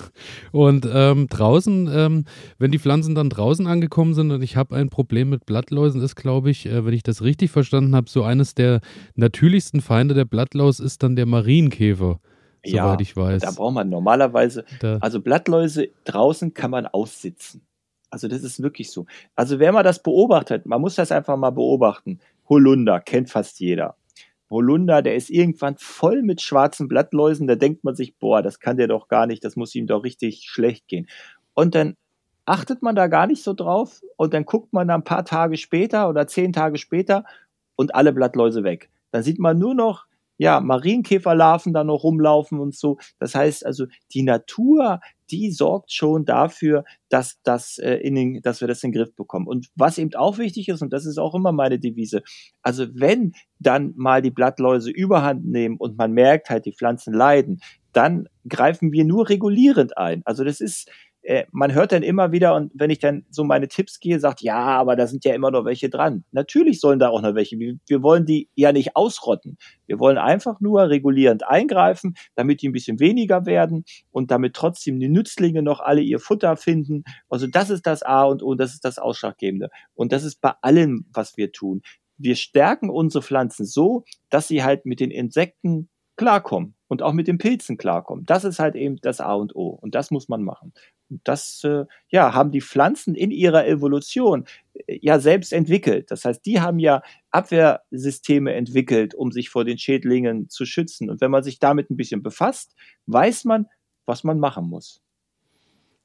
Und 0.53 0.87
ähm, 0.89 1.27
draußen, 1.27 1.89
ähm, 1.93 2.25
wenn 2.57 2.71
die 2.71 2.79
Pflanzen 2.79 3.15
dann 3.15 3.29
draußen 3.29 3.67
angekommen 3.67 4.13
sind 4.13 4.31
und 4.31 4.41
ich 4.41 4.55
habe 4.55 4.77
ein 4.77 4.89
Problem 4.89 5.29
mit 5.29 5.45
Blattläusen, 5.45 6.01
ist, 6.01 6.15
glaube 6.15 6.49
ich, 6.49 6.65
äh, 6.65 6.85
wenn 6.85 6.93
ich 6.93 7.03
das 7.03 7.21
richtig 7.21 7.51
verstanden 7.51 7.97
habe, 7.97 8.09
so 8.09 8.23
eines 8.23 8.55
der 8.55 8.79
natürlichsten 9.15 9.81
Feinde 9.81 10.13
der 10.13 10.23
Blattlaus 10.23 10.79
ist 10.79 11.03
dann 11.03 11.17
der 11.17 11.25
Marienkäfer. 11.25 12.21
Ja, 12.63 12.85
soweit 12.85 13.01
ich 13.01 13.17
weiß. 13.17 13.41
Da 13.41 13.51
braucht 13.51 13.73
man 13.73 13.89
normalerweise, 13.89 14.63
da. 14.79 14.99
also 15.01 15.19
Blattläuse 15.19 15.89
draußen 16.05 16.53
kann 16.53 16.71
man 16.71 16.87
aussitzen. 16.87 17.61
Also 18.09 18.29
das 18.29 18.43
ist 18.43 18.61
wirklich 18.61 18.89
so. 18.89 19.05
Also 19.35 19.59
wer 19.59 19.73
mal 19.73 19.83
das 19.83 20.01
beobachtet, 20.01 20.65
man 20.65 20.79
muss 20.79 20.95
das 20.95 21.11
einfach 21.11 21.35
mal 21.35 21.49
beobachten. 21.49 22.19
Holunder 22.47 23.01
kennt 23.01 23.29
fast 23.29 23.59
jeder. 23.59 23.97
Holunder, 24.53 25.01
der 25.01 25.15
ist 25.15 25.29
irgendwann 25.29 25.75
voll 25.77 26.21
mit 26.21 26.41
schwarzen 26.41 26.87
Blattläusen, 26.87 27.47
da 27.47 27.55
denkt 27.55 27.83
man 27.83 27.95
sich, 27.95 28.17
boah, 28.17 28.41
das 28.41 28.59
kann 28.59 28.77
der 28.77 28.87
doch 28.87 29.09
gar 29.09 29.27
nicht, 29.27 29.43
das 29.43 29.57
muss 29.57 29.75
ihm 29.75 29.87
doch 29.87 30.03
richtig 30.03 30.45
schlecht 30.47 30.87
gehen. 30.87 31.07
Und 31.53 31.75
dann 31.75 31.95
achtet 32.45 32.81
man 32.81 32.95
da 32.95 33.07
gar 33.07 33.27
nicht 33.27 33.43
so 33.43 33.53
drauf 33.53 34.01
und 34.15 34.33
dann 34.33 34.45
guckt 34.45 34.71
man 34.71 34.87
da 34.87 34.95
ein 34.95 35.03
paar 35.03 35.25
Tage 35.25 35.57
später 35.57 36.07
oder 36.07 36.27
zehn 36.27 36.53
Tage 36.53 36.77
später 36.77 37.25
und 37.75 37.95
alle 37.95 38.13
Blattläuse 38.13 38.63
weg. 38.63 38.89
Dann 39.11 39.23
sieht 39.23 39.39
man 39.39 39.57
nur 39.57 39.75
noch 39.75 40.05
ja, 40.37 40.59
Marienkäferlarven 40.59 41.73
da 41.73 41.83
noch 41.83 42.03
rumlaufen 42.03 42.59
und 42.59 42.75
so. 42.75 42.97
Das 43.19 43.35
heißt 43.35 43.65
also, 43.65 43.85
die 44.13 44.23
Natur, 44.23 44.99
die 45.31 45.51
sorgt 45.51 45.91
schon 45.91 46.25
dafür, 46.25 46.83
dass, 47.09 47.39
das, 47.43 47.77
äh, 47.77 47.95
in 47.95 48.15
den, 48.15 48.41
dass 48.41 48.61
wir 48.61 48.67
das 48.67 48.83
in 48.83 48.91
den 48.91 49.01
Griff 49.01 49.15
bekommen. 49.15 49.47
Und 49.47 49.67
was 49.75 49.97
eben 49.97 50.13
auch 50.15 50.37
wichtig 50.37 50.69
ist, 50.69 50.81
und 50.81 50.91
das 50.93 51.05
ist 51.05 51.17
auch 51.17 51.35
immer 51.35 51.51
meine 51.51 51.79
Devise, 51.79 52.23
also 52.61 52.87
wenn 52.93 53.33
dann 53.59 53.93
mal 53.95 54.21
die 54.21 54.31
Blattläuse 54.31 54.91
überhand 54.91 55.45
nehmen 55.45 55.77
und 55.77 55.97
man 55.97 56.11
merkt 56.11 56.49
halt, 56.49 56.65
die 56.65 56.73
Pflanzen 56.73 57.13
leiden, 57.13 57.61
dann 57.93 58.27
greifen 58.47 58.91
wir 58.91 59.05
nur 59.05 59.29
regulierend 59.29 59.97
ein. 59.97 60.21
Also 60.25 60.43
das 60.43 60.59
ist, 60.59 60.89
äh, 61.23 61.45
man 61.51 61.73
hört 61.73 61.93
dann 61.93 62.03
immer 62.03 62.31
wieder, 62.31 62.53
und 62.53 62.71
wenn 62.75 62.89
ich 62.89 62.99
dann 62.99 63.25
so 63.29 63.43
meine 63.43 63.69
Tipps 63.69 63.99
gehe, 63.99 64.19
sagt, 64.19 64.41
ja, 64.41 64.57
aber 64.57 64.95
da 64.95 65.07
sind 65.07 65.23
ja 65.23 65.33
immer 65.33 65.51
noch 65.51 65.63
welche 65.63 65.89
dran. 65.89 66.25
Natürlich 66.31 66.81
sollen 66.81 66.99
da 66.99 67.09
auch 67.09 67.21
noch 67.21 67.33
welche. 67.33 67.57
Wir, 67.57 67.75
wir 67.87 68.03
wollen 68.03 68.25
die 68.25 68.49
ja 68.55 68.73
nicht 68.73 68.95
ausrotten. 68.95 69.57
Wir 69.87 69.99
wollen 69.99 70.17
einfach 70.17 70.59
nur 70.59 70.89
regulierend 70.89 71.47
eingreifen, 71.47 72.15
damit 72.35 72.61
die 72.61 72.69
ein 72.69 72.73
bisschen 72.73 72.99
weniger 72.99 73.45
werden 73.45 73.85
und 74.11 74.31
damit 74.31 74.53
trotzdem 74.53 74.99
die 74.99 75.09
Nützlinge 75.09 75.63
noch 75.63 75.79
alle 75.79 76.01
ihr 76.01 76.19
Futter 76.19 76.57
finden. 76.57 77.03
Also 77.29 77.47
das 77.47 77.69
ist 77.69 77.87
das 77.87 78.03
A 78.03 78.23
und 78.23 78.43
O, 78.43 78.55
das 78.55 78.73
ist 78.73 78.83
das 78.83 78.99
Ausschlaggebende. 78.99 79.69
Und 79.93 80.11
das 80.11 80.23
ist 80.23 80.41
bei 80.41 80.53
allem, 80.61 81.05
was 81.13 81.37
wir 81.37 81.51
tun. 81.53 81.81
Wir 82.17 82.35
stärken 82.35 82.89
unsere 82.89 83.23
Pflanzen 83.23 83.65
so, 83.65 84.03
dass 84.29 84.47
sie 84.47 84.63
halt 84.63 84.85
mit 84.85 84.99
den 84.99 85.09
Insekten 85.09 85.89
klarkommen 86.15 86.75
und 86.87 87.01
auch 87.01 87.13
mit 87.13 87.27
den 87.27 87.37
Pilzen 87.39 87.77
klarkommen. 87.77 88.25
Das 88.25 88.43
ist 88.43 88.59
halt 88.59 88.75
eben 88.75 88.97
das 89.01 89.19
A 89.19 89.33
und 89.33 89.55
O 89.55 89.69
und 89.69 89.95
das 89.95 90.11
muss 90.11 90.29
man 90.29 90.43
machen 90.43 90.73
das 91.09 91.63
äh, 91.63 91.85
ja, 92.09 92.33
haben 92.33 92.51
die 92.51 92.61
Pflanzen 92.61 93.15
in 93.15 93.31
ihrer 93.31 93.67
Evolution 93.67 94.45
äh, 94.87 94.99
ja 95.01 95.19
selbst 95.19 95.53
entwickelt. 95.53 96.11
Das 96.11 96.25
heißt, 96.25 96.45
die 96.45 96.61
haben 96.61 96.79
ja 96.79 97.01
Abwehrsysteme 97.31 98.53
entwickelt, 98.53 99.13
um 99.15 99.31
sich 99.31 99.49
vor 99.49 99.65
den 99.65 99.77
Schädlingen 99.77 100.49
zu 100.49 100.65
schützen. 100.65 101.09
Und 101.09 101.21
wenn 101.21 101.31
man 101.31 101.43
sich 101.43 101.59
damit 101.59 101.89
ein 101.89 101.97
bisschen 101.97 102.23
befasst, 102.23 102.75
weiß 103.07 103.45
man, 103.45 103.67
was 104.05 104.23
man 104.23 104.39
machen 104.39 104.67
muss. 104.67 105.01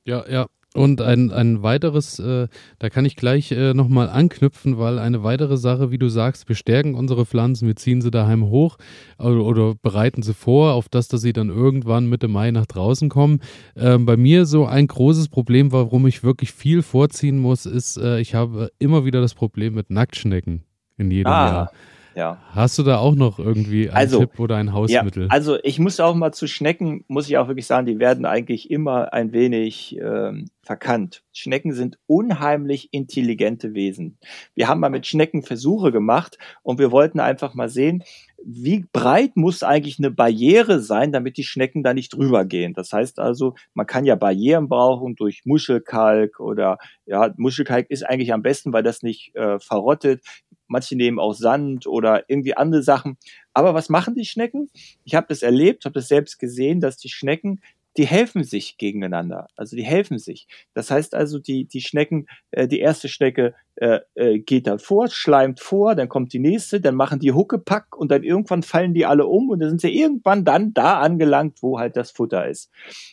Ja, 0.05 0.29
ja. 0.29 0.47
Und 0.79 1.01
ein, 1.01 1.31
ein 1.31 1.63
weiteres, 1.63 2.19
äh, 2.19 2.49
da 2.79 2.91
kann 2.91 3.05
ich 3.05 3.17
gleich 3.17 3.53
äh, 3.53 3.75
nochmal 3.75 4.09
anknüpfen, 4.09 4.79
weil 4.79 4.99
eine 4.99 5.23
weitere 5.23 5.57
Sache, 5.57 5.91
wie 5.91 5.99
du 5.99 6.09
sagst, 6.09 6.49
wir 6.49 6.57
stärken 6.57 6.95
unsere 6.95 7.27
Pflanzen, 7.27 7.67
wir 7.67 7.77
ziehen 7.77 8.01
sie 8.01 8.11
daheim 8.11 8.47
hoch 8.47 8.79
oder, 9.19 9.45
oder 9.45 9.75
bereiten 9.75 10.23
sie 10.23 10.35
vor, 10.35 10.75
auf 10.75 10.89
das, 10.89 11.09
dass 11.09 11.21
sie 11.21 11.33
dann 11.33 11.49
irgendwann 11.49 12.09
Mitte 12.09 12.29
Mai 12.29 12.51
nach 12.51 12.67
draußen 12.67 13.09
kommen. 13.09 13.41
Ähm, 13.77 14.07
bei 14.07 14.17
mir 14.17 14.47
so 14.47 14.67
ein 14.67 14.87
großes 14.87 15.29
Problem, 15.29 15.73
warum 15.73 16.07
ich 16.07 16.23
wirklich 16.23 16.53
viel 16.53 16.83
vorziehen 16.83 17.39
muss, 17.39 17.67
ist, 17.67 17.97
äh, 17.97 18.21
ich 18.21 18.35
habe 18.35 18.71
immer 18.79 19.05
wieder 19.05 19.21
das 19.21 19.35
Problem 19.35 19.75
mit 19.75 19.91
Nacktschnecken 19.91 20.63
in 20.97 21.11
jedem 21.11 21.33
ah. 21.33 21.47
Jahr. 21.47 21.73
Ja. 22.19 22.37
Hast 22.51 22.77
du 22.77 22.83
da 22.83 22.99
auch 22.99 23.15
noch 23.15 23.39
irgendwie 23.39 23.91
einen 23.91 23.97
also, 23.97 24.19
Tipp 24.19 24.41
oder 24.41 24.57
ein 24.57 24.73
Hausmittel? 24.73 25.27
Ja, 25.27 25.29
also 25.31 25.57
ich 25.63 25.79
muss 25.79 26.01
auch 26.01 26.17
mal 26.17 26.33
zu 26.33 26.49
Schnecken, 26.49 27.05
muss 27.07 27.29
ich 27.29 27.39
auch 27.39 27.47
wirklich 27.47 27.69
sagen, 27.69 27.87
die 27.87 28.01
werden 28.01 28.27
eigentlich 28.27 28.73
immer 28.73 29.13
ein 29.13 29.33
wenig 29.33 29.97
ähm, 30.03 30.47
verkannt. 30.65 31.23
Schnecken 31.33 31.73
sind 31.73 31.97
unheimlich 32.09 32.89
intelligente 32.93 33.73
Wesen. 33.73 34.19
Wir 34.57 34.67
haben 34.67 34.81
mal 34.81 34.91
mit 34.91 35.07
Schnecken 35.07 35.45
Versuche 35.45 35.93
gemacht 35.93 36.39
und 36.65 36.81
wir 36.81 36.91
wollten 36.91 37.21
einfach 37.21 37.55
mal 37.55 37.69
sehen, 37.69 38.03
wie 38.45 38.85
breit 38.93 39.37
muss 39.37 39.63
eigentlich 39.63 39.99
eine 39.99 40.11
Barriere 40.11 40.81
sein, 40.81 41.13
damit 41.13 41.37
die 41.37 41.45
Schnecken 41.45 41.83
da 41.83 41.95
nicht 41.95 42.15
drüber 42.15 42.45
gehen. 42.45 42.73
Das 42.73 42.93
heißt 42.93 43.19
also, 43.19 43.55
man 43.75 43.87
kann 43.87 44.05
ja 44.05 44.15
Barrieren 44.17 44.69
brauchen 44.69 45.17
durch 45.17 45.43
Muschelkalk 45.45 46.41
oder 46.41 46.79
ja, 47.07 47.33
Muschelkalk 47.37 47.91
ist 47.91 48.05
eigentlich 48.05 48.33
am 48.33 48.43
besten, 48.43 48.73
weil 48.73 48.83
das 48.83 49.03
nicht 49.03 49.35
äh, 49.37 49.59
verrottet 49.59 50.23
manche 50.69 50.97
nehmen 50.97 51.19
auch 51.19 51.35
Sand 51.35 51.87
oder 51.87 52.25
irgendwie 52.29 52.57
andere 52.57 52.83
Sachen. 52.83 53.19
Aber 53.53 53.75
was 53.75 53.89
machen 53.89 54.15
die 54.15 54.25
Schnecken? 54.25 54.71
Ich 55.05 55.15
habe 55.15 55.27
das 55.29 55.43
erlebt, 55.43 55.85
habe 55.85 55.95
das 55.95 56.09
selbst 56.09 56.39
gesehen, 56.39 56.81
dass 56.81 56.97
die 56.97 57.09
Schnecken 57.09 57.61
die 57.99 58.07
helfen 58.07 58.45
sich 58.45 58.79
gegeneinander. 58.79 59.49
Also 59.57 59.75
die 59.75 59.83
helfen 59.83 60.19
sich. 60.19 60.47
Das 60.73 60.91
heißt 60.91 61.17
also, 61.17 61.41
die, 61.41 61.65
die 61.65 61.81
Schnecken, 61.81 62.29
äh, 62.53 62.69
die 62.69 62.79
erste 62.79 63.09
Schnecke 63.09 63.55
äh, 63.75 63.99
äh, 64.15 64.39
geht 64.39 64.69
da 64.69 64.79
vor, 64.79 65.09
schleimt 65.09 65.59
vor, 65.59 65.97
dann 65.97 66.09
kommt 66.09 66.33
die 66.33 66.39
nächste, 66.39 66.81
dann 66.81 66.95
machen 66.95 67.19
die 67.19 67.33
Huckepack 67.33 67.97
und 67.97 68.13
dann 68.13 68.23
irgendwann 68.23 68.63
fallen 68.63 68.95
die 68.95 69.05
alle 69.05 69.27
um 69.27 69.51
und 69.51 69.59
dann 69.59 69.71
sind 69.71 69.81
sie 69.81 69.99
irgendwann 69.99 70.45
dann 70.45 70.73
da 70.75 71.01
angelangt, 71.01 71.59
wo 71.61 71.81
halt 71.81 71.97
das 71.97 72.13
Futter 72.13 72.49
ist. 72.49 72.71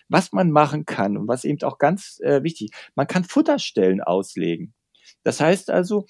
Was 0.07 0.31
man 0.31 0.51
machen 0.51 0.85
kann 0.85 1.17
und 1.17 1.27
was 1.27 1.45
eben 1.45 1.61
auch 1.63 1.79
ganz 1.79 2.19
äh, 2.21 2.43
wichtig, 2.43 2.69
man 2.93 3.07
kann 3.07 3.23
Futterstellen 3.23 4.01
auslegen. 4.01 4.75
Das 5.23 5.39
heißt 5.39 5.71
also, 5.71 6.05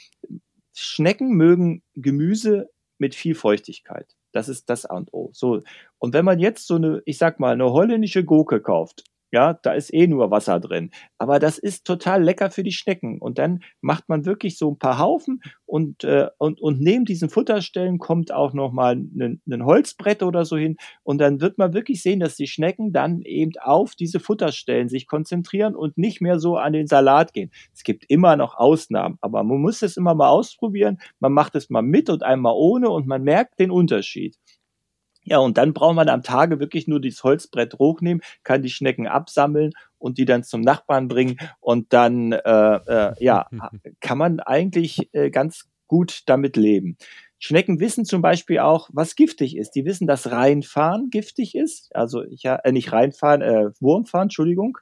Schnecken 0.76 1.32
mögen 1.32 1.84
Gemüse 1.96 2.70
mit 2.98 3.16
viel 3.16 3.36
Feuchtigkeit. 3.36 4.16
Das 4.32 4.50
ist 4.50 4.70
das 4.70 4.86
A 4.86 4.98
und 4.98 5.14
O. 5.14 5.30
So. 5.34 5.62
Und 5.98 6.14
wenn 6.14 6.26
man 6.26 6.40
jetzt 6.40 6.68
so 6.68 6.76
eine, 6.76 7.02
ich 7.06 7.18
sag 7.18 7.40
mal, 7.40 7.54
eine 7.54 7.72
holländische 7.72 8.24
Gurke 8.24 8.62
kauft, 8.62 9.04
ja, 9.36 9.54
da 9.54 9.74
ist 9.74 9.94
eh 9.94 10.08
nur 10.08 10.32
Wasser 10.32 10.62
drin. 10.62 10.92
Aber 11.18 11.40
das 11.40 11.58
ist 11.58 11.86
total 11.86 12.24
lecker 12.24 12.52
für 12.52 12.64
die 12.64 12.72
Schnecken. 12.72 13.20
Und 13.20 13.38
dann 13.38 13.60
macht 13.82 14.08
man 14.08 14.26
wirklich 14.26 14.58
so 14.58 14.72
ein 14.72 14.80
paar 14.80 14.98
Haufen 14.98 15.42
und, 15.66 16.06
äh, 16.06 16.28
und, 16.38 16.62
und 16.62 16.80
neben 16.80 17.04
diesen 17.04 17.30
Futterstellen 17.30 18.00
kommt 18.00 18.32
auch 18.32 18.54
nochmal 18.54 18.96
ein, 18.96 19.42
ein 19.46 19.66
Holzbrett 19.66 20.24
oder 20.24 20.46
so 20.46 20.56
hin. 20.56 20.78
Und 21.04 21.18
dann 21.18 21.42
wird 21.42 21.58
man 21.58 21.74
wirklich 21.74 22.02
sehen, 22.02 22.22
dass 22.22 22.38
die 22.38 22.48
Schnecken 22.48 22.94
dann 22.94 23.24
eben 23.24 23.52
auf 23.62 23.96
diese 23.96 24.22
Futterstellen 24.22 24.88
sich 24.88 25.06
konzentrieren 25.06 25.76
und 25.76 25.98
nicht 25.98 26.22
mehr 26.22 26.40
so 26.40 26.56
an 26.56 26.72
den 26.72 26.88
Salat 26.88 27.34
gehen. 27.34 27.52
Es 27.74 27.84
gibt 27.84 28.06
immer 28.08 28.38
noch 28.38 28.56
Ausnahmen, 28.56 29.18
aber 29.20 29.44
man 29.44 29.60
muss 29.60 29.82
es 29.82 29.98
immer 29.98 30.16
mal 30.16 30.30
ausprobieren. 30.30 31.00
Man 31.20 31.34
macht 31.34 31.56
es 31.56 31.70
mal 31.70 31.82
mit 31.82 32.10
und 32.10 32.24
einmal 32.24 32.54
ohne 32.56 32.90
und 32.90 33.06
man 33.06 33.22
merkt 33.24 33.60
den 33.60 33.70
Unterschied. 33.70 34.38
Ja, 35.26 35.40
und 35.40 35.58
dann 35.58 35.74
braucht 35.74 35.96
man 35.96 36.08
am 36.08 36.22
Tage 36.24 36.60
wirklich 36.60 36.88
nur 36.88 37.02
dieses 37.02 37.24
Holzbrett 37.24 37.74
hochnehmen, 37.80 38.22
kann 38.44 38.62
die 38.62 38.70
Schnecken 38.70 39.08
absammeln 39.08 39.72
und 39.98 40.18
die 40.18 40.26
dann 40.26 40.44
zum 40.44 40.62
Nachbarn 40.62 41.08
bringen 41.08 41.38
und 41.60 41.92
dann 41.94 42.32
äh, 42.32 42.40
äh, 42.40 43.14
ja 43.20 43.48
kann 44.00 44.18
man 44.18 44.40
eigentlich 44.40 45.10
äh, 45.14 45.32
ganz 45.32 45.68
gut 45.88 46.22
damit 46.28 46.58
leben. 46.58 46.98
Schnecken 47.38 47.80
wissen 47.80 48.06
zum 48.06 48.22
Beispiel 48.22 48.60
auch, 48.60 48.90
was 48.94 49.16
giftig 49.16 49.58
ist. 49.58 49.72
Die 49.72 49.86
wissen, 49.86 50.08
dass 50.08 50.32
Reinfahren 50.32 51.10
giftig 51.10 51.54
ist. 51.54 51.94
Also 51.96 52.24
ich, 52.24 52.46
äh, 52.46 52.72
nicht 52.72 52.92
Reinfahren, 52.92 53.42
äh, 53.42 53.70
Wurmfahren, 53.80 54.26
Entschuldigung. 54.26 54.78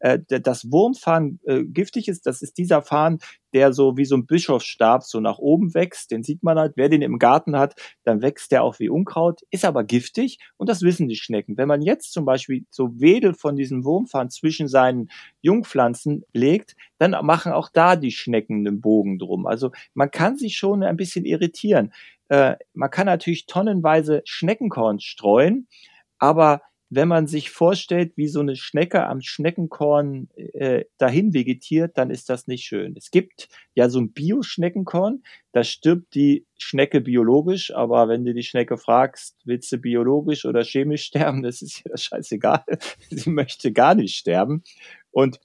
Äh, 0.00 0.20
das 0.28 0.70
Wurmfahren 0.70 1.40
äh, 1.44 1.64
giftig 1.64 2.08
ist, 2.08 2.26
das 2.26 2.42
ist 2.42 2.58
dieser 2.58 2.82
Fahren, 2.82 3.18
der 3.54 3.72
so 3.72 3.96
wie 3.96 4.04
so 4.04 4.16
ein 4.16 4.26
Bischofsstab 4.26 5.04
so 5.04 5.20
nach 5.20 5.38
oben 5.38 5.74
wächst. 5.74 6.10
Den 6.10 6.22
sieht 6.22 6.42
man 6.42 6.58
halt. 6.58 6.72
Wer 6.76 6.88
den 6.88 7.02
im 7.02 7.18
Garten 7.18 7.56
hat, 7.56 7.76
dann 8.02 8.20
wächst 8.20 8.52
der 8.52 8.62
auch 8.64 8.78
wie 8.78 8.88
Unkraut, 8.88 9.40
ist 9.50 9.64
aber 9.64 9.84
giftig 9.84 10.38
und 10.56 10.68
das 10.68 10.82
wissen 10.82 11.08
die 11.08 11.16
Schnecken. 11.16 11.56
Wenn 11.56 11.68
man 11.68 11.80
jetzt 11.80 12.12
zum 12.12 12.24
Beispiel 12.24 12.66
so 12.70 13.00
Wedel 13.00 13.34
von 13.34 13.56
diesem 13.56 13.84
Wurmfahren 13.84 14.30
zwischen 14.30 14.68
seinen 14.68 15.10
Jungpflanzen 15.40 16.24
legt, 16.32 16.76
dann 16.98 17.12
machen 17.24 17.52
auch 17.52 17.70
da 17.72 17.96
die 17.96 18.10
Schnecken 18.10 18.66
einen 18.66 18.80
Bogen 18.80 19.18
drum. 19.18 19.46
Also 19.46 19.70
man 19.94 20.10
kann 20.10 20.36
sich 20.36 20.56
schon 20.56 20.82
ein 20.82 20.96
bisschen 20.96 21.24
irritieren. 21.24 21.92
Äh, 22.28 22.56
man 22.72 22.90
kann 22.90 23.06
natürlich 23.06 23.46
tonnenweise 23.46 24.22
Schneckenkorn 24.24 25.00
streuen, 25.00 25.68
aber 26.18 26.62
wenn 26.94 27.08
man 27.08 27.26
sich 27.26 27.50
vorstellt, 27.50 28.12
wie 28.16 28.28
so 28.28 28.40
eine 28.40 28.56
Schnecke 28.56 29.06
am 29.06 29.20
Schneckenkorn 29.20 30.28
äh, 30.36 30.84
dahin 30.98 31.34
vegetiert, 31.34 31.98
dann 31.98 32.10
ist 32.10 32.28
das 32.28 32.46
nicht 32.46 32.64
schön. 32.64 32.94
Es 32.96 33.10
gibt 33.10 33.48
ja 33.74 33.88
so 33.88 34.00
ein 34.00 34.12
Bio-Schneckenkorn, 34.12 35.22
da 35.52 35.64
stirbt 35.64 36.14
die 36.14 36.46
Schnecke 36.56 37.00
biologisch, 37.00 37.74
aber 37.74 38.08
wenn 38.08 38.24
du 38.24 38.34
die 38.34 38.42
Schnecke 38.42 38.76
fragst, 38.76 39.36
willst 39.44 39.70
du 39.72 39.78
biologisch 39.78 40.44
oder 40.44 40.62
chemisch 40.62 41.04
sterben, 41.06 41.42
das 41.42 41.62
ist 41.62 41.82
ja 41.84 41.96
scheißegal. 41.96 42.64
Sie 43.10 43.30
möchte 43.30 43.72
gar 43.72 43.94
nicht 43.94 44.16
sterben. 44.16 44.62
Und 45.10 45.40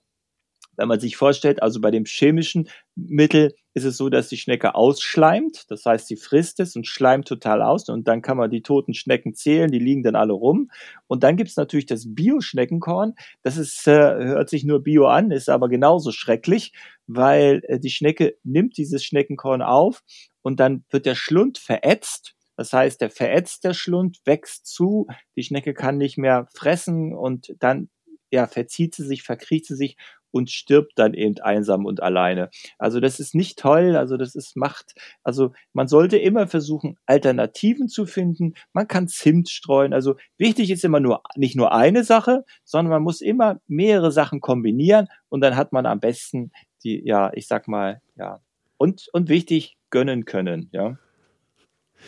wenn 0.80 0.88
man 0.88 1.02
sich 1.02 1.18
vorstellt, 1.18 1.62
also 1.62 1.82
bei 1.82 1.92
dem 1.92 2.06
chemischen 2.06 2.70
Mittel 2.96 3.54
ist 3.74 3.84
es 3.84 3.98
so, 3.98 4.08
dass 4.08 4.30
die 4.30 4.38
Schnecke 4.38 4.76
ausschleimt. 4.76 5.66
Das 5.70 5.86
heißt, 5.86 6.08
sie 6.08 6.16
frisst 6.16 6.62
es 6.62 6.76
und 6.78 6.88
schleimt 6.88 7.28
total 7.28 7.62
aus. 7.62 7.90
Und 7.90 8.08
dann 8.08 8.22
kann 8.22 8.38
man 8.38 8.50
die 8.50 8.62
toten 8.62 8.94
Schnecken 8.94 9.34
zählen, 9.34 9.70
die 9.70 9.80
liegen 9.80 10.04
dann 10.04 10.16
alle 10.16 10.32
rum. 10.32 10.72
Und 11.08 11.24
dann 11.24 11.36
gibt 11.36 11.50
es 11.50 11.58
natürlich 11.58 11.86
das 11.86 12.16
Bio-Schneckenkorn. 12.16 13.16
Das 13.44 13.58
ist, 13.58 13.88
äh, 13.88 13.92
hört 13.92 14.50
sich 14.50 14.64
nur 14.64 14.82
Bio 14.82 15.08
an, 15.08 15.32
ist 15.32 15.50
aber 15.50 15.68
genauso 15.68 16.14
schrecklich, 16.14 16.72
weil 17.08 17.62
äh, 17.68 17.78
die 17.78 17.92
Schnecke 17.92 18.38
nimmt 18.44 18.78
dieses 18.78 19.04
Schneckenkorn 19.04 19.62
auf 19.62 20.02
und 20.42 20.62
dann 20.62 20.86
wird 20.90 21.06
der 21.06 21.16
Schlund 21.16 21.58
verätzt. 21.58 22.36
Das 22.56 22.72
heißt, 22.72 23.02
der 23.02 23.10
verätzt 23.10 23.66
der 23.66 23.74
Schlund, 23.74 24.20
wächst 24.24 24.66
zu, 24.66 25.08
die 25.36 25.44
Schnecke 25.44 25.74
kann 25.74 25.98
nicht 25.98 26.18
mehr 26.18 26.48
fressen 26.54 27.14
und 27.14 27.54
dann 27.60 27.90
ja, 28.32 28.48
verzieht 28.48 28.96
sie 28.96 29.06
sich, 29.06 29.24
verkriecht 29.24 29.66
sie 29.66 29.76
sich 29.76 29.98
und 30.32 30.50
stirbt 30.50 30.94
dann 30.96 31.14
eben 31.14 31.40
einsam 31.42 31.86
und 31.86 32.02
alleine. 32.02 32.50
Also 32.78 33.00
das 33.00 33.20
ist 33.20 33.36
nicht 33.36 33.60
toll, 33.60 33.96
also 33.96 34.18
das 34.18 34.36
ist 34.36 34.56
Macht. 34.56 34.94
Also 35.24 35.54
man 35.74 35.88
sollte 35.88 36.18
immer 36.18 36.48
versuchen, 36.48 36.98
Alternativen 37.06 37.88
zu 37.88 38.06
finden. 38.06 38.54
Man 38.74 38.88
kann 38.88 39.08
Zimt 39.08 39.50
streuen. 39.50 39.94
Also 39.94 40.16
wichtig 40.38 40.72
ist 40.72 40.86
immer 40.86 41.00
nur 41.00 41.22
nicht 41.36 41.56
nur 41.56 41.74
eine 41.74 42.04
Sache, 42.04 42.46
sondern 42.64 42.92
man 42.92 43.04
muss 43.04 43.22
immer 43.22 43.60
mehrere 43.68 44.12
Sachen 44.12 44.42
kombinieren 44.42 45.08
und 45.30 45.42
dann 45.42 45.56
hat 45.56 45.74
man 45.74 45.86
am 45.86 46.00
besten 46.00 46.52
die, 46.84 47.06
ja, 47.06 47.32
ich 47.34 47.48
sag 47.48 47.68
mal, 47.68 48.02
ja. 48.16 48.40
Und, 48.78 49.10
und 49.12 49.28
wichtig, 49.28 49.78
gönnen 49.90 50.26
können, 50.26 50.70
ja. 50.72 50.98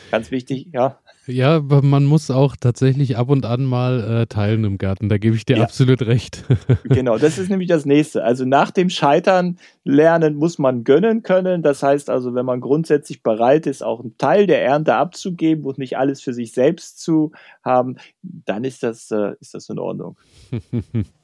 Ganz 0.09 0.31
wichtig, 0.31 0.69
ja. 0.71 0.99
Ja, 1.27 1.57
aber 1.57 1.83
man 1.83 2.05
muss 2.05 2.31
auch 2.31 2.55
tatsächlich 2.55 3.15
ab 3.15 3.29
und 3.29 3.45
an 3.45 3.63
mal 3.63 4.21
äh, 4.21 4.27
teilen 4.27 4.63
im 4.63 4.79
Garten. 4.79 5.07
Da 5.07 5.19
gebe 5.19 5.35
ich 5.35 5.45
dir 5.45 5.57
ja. 5.57 5.63
absolut 5.63 6.01
recht. 6.01 6.43
genau, 6.83 7.17
das 7.19 7.37
ist 7.37 7.49
nämlich 7.49 7.69
das 7.69 7.85
nächste. 7.85 8.23
Also 8.23 8.43
nach 8.43 8.71
dem 8.71 8.89
Scheitern 8.89 9.57
lernen 9.83 10.35
muss 10.35 10.57
man 10.57 10.83
gönnen 10.83 11.21
können. 11.21 11.61
Das 11.61 11.83
heißt 11.83 12.09
also, 12.09 12.33
wenn 12.33 12.45
man 12.45 12.59
grundsätzlich 12.59 13.21
bereit 13.21 13.67
ist, 13.67 13.83
auch 13.83 13.99
einen 13.99 14.17
Teil 14.17 14.47
der 14.47 14.63
Ernte 14.63 14.95
abzugeben 14.95 15.65
und 15.65 15.77
nicht 15.77 15.95
alles 15.95 16.21
für 16.21 16.33
sich 16.33 16.53
selbst 16.53 16.99
zu 16.99 17.31
haben, 17.63 17.97
dann 18.23 18.63
ist 18.63 18.81
das, 18.81 19.11
äh, 19.11 19.33
ist 19.39 19.53
das 19.53 19.69
in 19.69 19.77
Ordnung. 19.77 20.17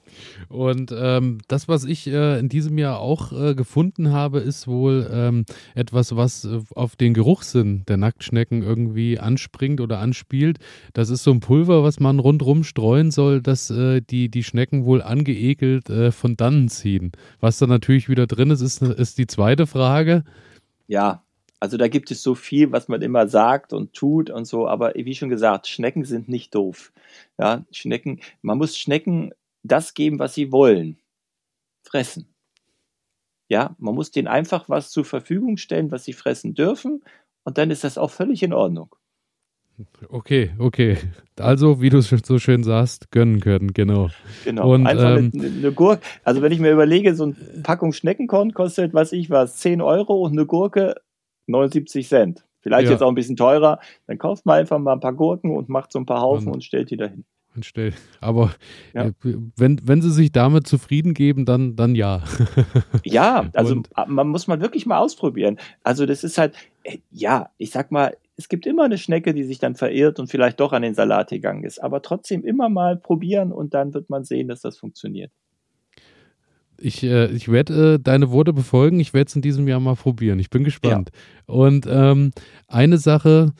Und 0.50 0.94
ähm, 0.96 1.40
das, 1.48 1.68
was 1.68 1.84
ich 1.84 2.08
äh, 2.08 2.40
in 2.40 2.50
diesem 2.50 2.78
Jahr 2.78 3.00
auch 3.00 3.32
äh, 3.32 3.56
gefunden 3.56 4.12
habe, 4.12 4.40
ist 4.40 4.68
wohl 4.68 5.10
ähm, 5.12 5.46
etwas, 5.76 6.16
was 6.16 6.46
äh, 6.46 6.60
auf 6.76 6.96
den 6.96 7.14
Geruchssinn 7.14 7.84
der 7.88 7.98
Nacktschnecken 7.98 8.64
irgendwie 8.64 9.20
anspringt 9.20 9.82
oder 9.82 10.00
anspielt. 10.00 10.60
Das 10.94 11.10
ist 11.10 11.24
so 11.24 11.32
ein 11.32 11.40
Pulver, 11.40 11.84
was 11.84 12.00
man 12.00 12.20
rundrum 12.20 12.64
streuen 12.64 13.12
soll, 13.12 13.42
dass 13.42 13.70
äh, 13.70 14.02
die, 14.02 14.30
die 14.30 14.44
Schnecken 14.44 14.86
wohl 14.86 15.02
angeekelt 15.02 15.90
äh, 15.90 16.12
von 16.12 16.38
dannen 16.38 16.70
ziehen. 16.70 17.12
Was 17.40 17.58
da 17.58 17.68
natürlich 17.68 18.10
wieder 18.10 18.28
drin 18.28 18.52
ist, 18.52 18.62
ist, 18.62 18.82
ist 18.82 19.18
die 19.18 19.28
zweite 19.28 19.68
Frage. 19.68 20.24
Ja, 20.88 21.24
also 21.60 21.78
da 21.78 21.88
gibt 21.88 22.12
es 22.12 22.22
so 22.22 22.36
viel, 22.36 22.72
was 22.72 22.88
man 22.88 23.02
immer 23.02 23.28
sagt 23.28 23.74
und 23.74 23.94
tut 23.94 24.30
und 24.30 24.46
so, 24.46 24.68
aber 24.68 24.94
wie 24.96 25.16
schon 25.16 25.30
gesagt, 25.30 25.68
Schnecken 25.68 26.06
sind 26.06 26.30
nicht 26.30 26.54
doof. 26.54 26.92
Ja, 27.40 27.66
Schnecken, 27.72 28.20
man 28.42 28.58
muss 28.58 28.78
Schnecken 28.78 29.32
das 29.68 29.94
geben, 29.94 30.20
was 30.20 30.34
sie 30.34 30.52
wollen. 30.52 30.98
Fressen. 31.84 32.34
Ja, 33.50 33.76
man 33.78 33.96
muss 33.96 34.12
denen 34.12 34.28
einfach 34.28 34.68
was 34.68 34.92
zur 34.92 35.06
Verfügung 35.06 35.58
stellen, 35.58 35.92
was 35.92 36.04
sie 36.04 36.14
fressen 36.14 36.54
dürfen, 36.54 37.04
und 37.44 37.58
dann 37.58 37.72
ist 37.72 37.86
das 37.86 37.98
auch 37.98 38.12
völlig 38.12 38.44
in 38.44 38.52
Ordnung. 38.52 38.94
Okay, 40.10 40.52
okay. 40.58 40.98
Also, 41.40 41.82
wie 41.82 41.90
du 41.90 42.00
es 42.00 42.10
so 42.10 42.40
schön 42.40 42.64
sagst, 42.64 43.12
gönnen 43.12 43.40
können, 43.40 43.74
genau. 43.74 44.10
Genau. 44.44 44.74
Und, 44.74 44.88
Einfach 44.88 45.18
ähm, 45.18 45.32
eine, 45.34 45.48
eine, 45.48 45.72
Gurke. 45.72 46.02
Also, 46.24 46.42
wenn 46.42 46.52
ich 46.52 46.60
mir 46.60 46.72
überlege, 46.72 47.16
so 47.16 47.26
eine 47.26 47.36
Packung 47.64 47.94
Schneckenkorn 47.94 48.54
kostet, 48.54 48.94
was 48.94 49.14
ich 49.14 49.30
was, 49.30 49.58
10 49.58 49.82
Euro 49.82 50.16
und 50.24 50.34
eine 50.34 50.46
Gurke 50.46 50.96
79 51.46 52.08
Cent. 52.08 52.44
Vielleicht 52.60 52.88
ja. 52.88 52.92
jetzt 52.92 53.02
auch 53.02 53.08
ein 53.08 53.16
bisschen 53.16 53.38
teurer. 53.38 53.80
Dann 54.08 54.18
kauft 54.18 54.46
man 54.46 54.60
einfach 54.60 54.80
mal 54.80 54.94
ein 54.94 55.00
paar 55.00 55.14
Gurken 55.14 55.56
und 55.56 55.70
macht 55.70 55.92
so 55.94 56.00
ein 56.00 56.06
paar 56.06 56.22
Haufen 56.22 56.48
und, 56.48 56.56
und 56.56 56.64
stellt 56.64 56.90
die 56.90 56.98
dahin. 56.98 57.24
Stell. 57.64 57.94
Aber 58.22 58.54
ja. 58.94 59.08
äh, 59.08 59.14
wenn, 59.56 59.80
wenn 59.84 60.02
sie 60.02 60.12
sich 60.12 60.32
damit 60.32 60.68
zufrieden 60.68 61.14
geben, 61.14 61.46
dann, 61.46 61.76
dann 61.76 61.96
ja. 61.96 62.24
ja, 63.04 63.50
also 63.54 63.76
und, 63.76 63.90
man 64.08 64.28
muss 64.28 64.48
mal 64.48 64.62
wirklich 64.62 64.86
mal 64.86 65.00
ausprobieren. 65.00 65.58
Also 65.84 66.06
das 66.06 66.24
ist 66.24 66.38
halt, 66.38 66.56
äh, 66.84 66.98
ja, 67.12 67.50
ich 67.58 67.72
sag 67.72 67.92
mal, 67.92 68.16
es 68.38 68.50
gibt 68.50 68.68
immer 68.68 68.84
eine 68.84 68.98
Schnecke, 68.98 69.34
die 69.34 69.44
sich 69.44 69.60
dann 69.60 69.76
verirrt 69.76 70.20
und 70.20 70.30
vielleicht 70.30 70.60
doch 70.60 70.72
an 70.72 70.84
den 70.84 70.94
Salat 70.94 71.30
gegangen 71.30 71.64
ist. 71.64 71.80
Aber 71.84 72.02
trotzdem 72.02 72.46
immer 72.46 72.70
mal 72.70 72.96
probieren 72.96 73.52
und 73.52 73.74
dann 73.74 73.94
wird 73.94 74.10
man 74.10 74.24
sehen, 74.24 74.48
dass 74.48 74.62
das 74.62 74.78
funktioniert. 74.78 75.32
Ich, 76.80 77.04
äh, 77.04 77.28
ich 77.32 77.52
werde 77.52 77.96
äh, 77.96 78.00
deine 78.00 78.32
Worte 78.32 78.54
befolgen. 78.54 79.00
Ich 79.00 79.14
werde 79.14 79.28
es 79.28 79.36
in 79.36 79.42
diesem 79.42 79.68
Jahr 79.68 79.80
mal 79.80 79.96
probieren. 79.96 80.40
Ich 80.40 80.52
bin 80.52 80.64
gespannt. 80.64 81.10
Ja. 81.48 81.54
Und 81.54 81.88
ähm, 81.90 82.32
eine 82.68 82.98
Sache, 83.00 83.54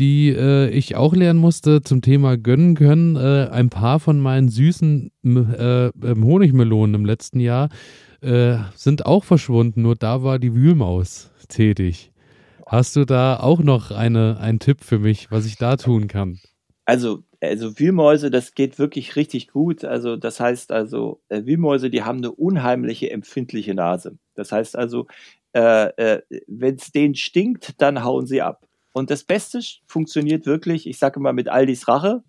die 0.00 0.30
äh, 0.30 0.70
ich 0.70 0.96
auch 0.96 1.14
lernen 1.14 1.38
musste 1.38 1.82
zum 1.82 2.00
Thema 2.00 2.36
gönnen 2.38 2.74
können, 2.74 3.16
äh, 3.16 3.48
ein 3.50 3.68
paar 3.68 4.00
von 4.00 4.18
meinen 4.18 4.48
süßen 4.48 5.12
äh, 5.24 5.86
ähm, 5.88 6.24
Honigmelonen 6.24 6.94
im 6.94 7.04
letzten 7.04 7.38
Jahr 7.38 7.68
äh, 8.22 8.56
sind 8.74 9.06
auch 9.06 9.24
verschwunden. 9.24 9.82
Nur 9.82 9.94
da 9.94 10.22
war 10.22 10.38
die 10.38 10.54
Wühlmaus 10.54 11.30
tätig. 11.48 12.12
Hast 12.66 12.96
du 12.96 13.04
da 13.04 13.38
auch 13.38 13.60
noch 13.60 13.90
eine, 13.90 14.38
einen 14.40 14.58
Tipp 14.58 14.82
für 14.82 14.98
mich, 14.98 15.30
was 15.30 15.44
ich 15.44 15.56
da 15.56 15.76
tun 15.76 16.08
kann? 16.08 16.40
Also, 16.86 17.22
also 17.40 17.78
Wühlmäuse, 17.78 18.30
das 18.30 18.54
geht 18.54 18.78
wirklich 18.78 19.16
richtig 19.16 19.48
gut. 19.48 19.84
Also, 19.84 20.16
das 20.16 20.40
heißt 20.40 20.72
also, 20.72 21.20
äh, 21.28 21.44
Wühlmäuse, 21.44 21.90
die 21.90 22.02
haben 22.02 22.18
eine 22.18 22.32
unheimliche 22.32 23.10
empfindliche 23.10 23.74
Nase. 23.74 24.18
Das 24.34 24.50
heißt 24.50 24.76
also, 24.76 25.06
äh, 25.52 26.20
wenn 26.46 26.76
es 26.76 26.90
denen 26.92 27.16
stinkt, 27.16 27.80
dann 27.82 28.02
hauen 28.02 28.26
sie 28.26 28.40
ab. 28.40 28.66
Und 28.92 29.10
das 29.10 29.24
Beste 29.24 29.60
funktioniert 29.86 30.46
wirklich, 30.46 30.86
ich 30.86 30.98
sage 30.98 31.20
mal 31.20 31.32
mit 31.32 31.48
Aldis 31.48 31.88
Rache. 31.88 32.22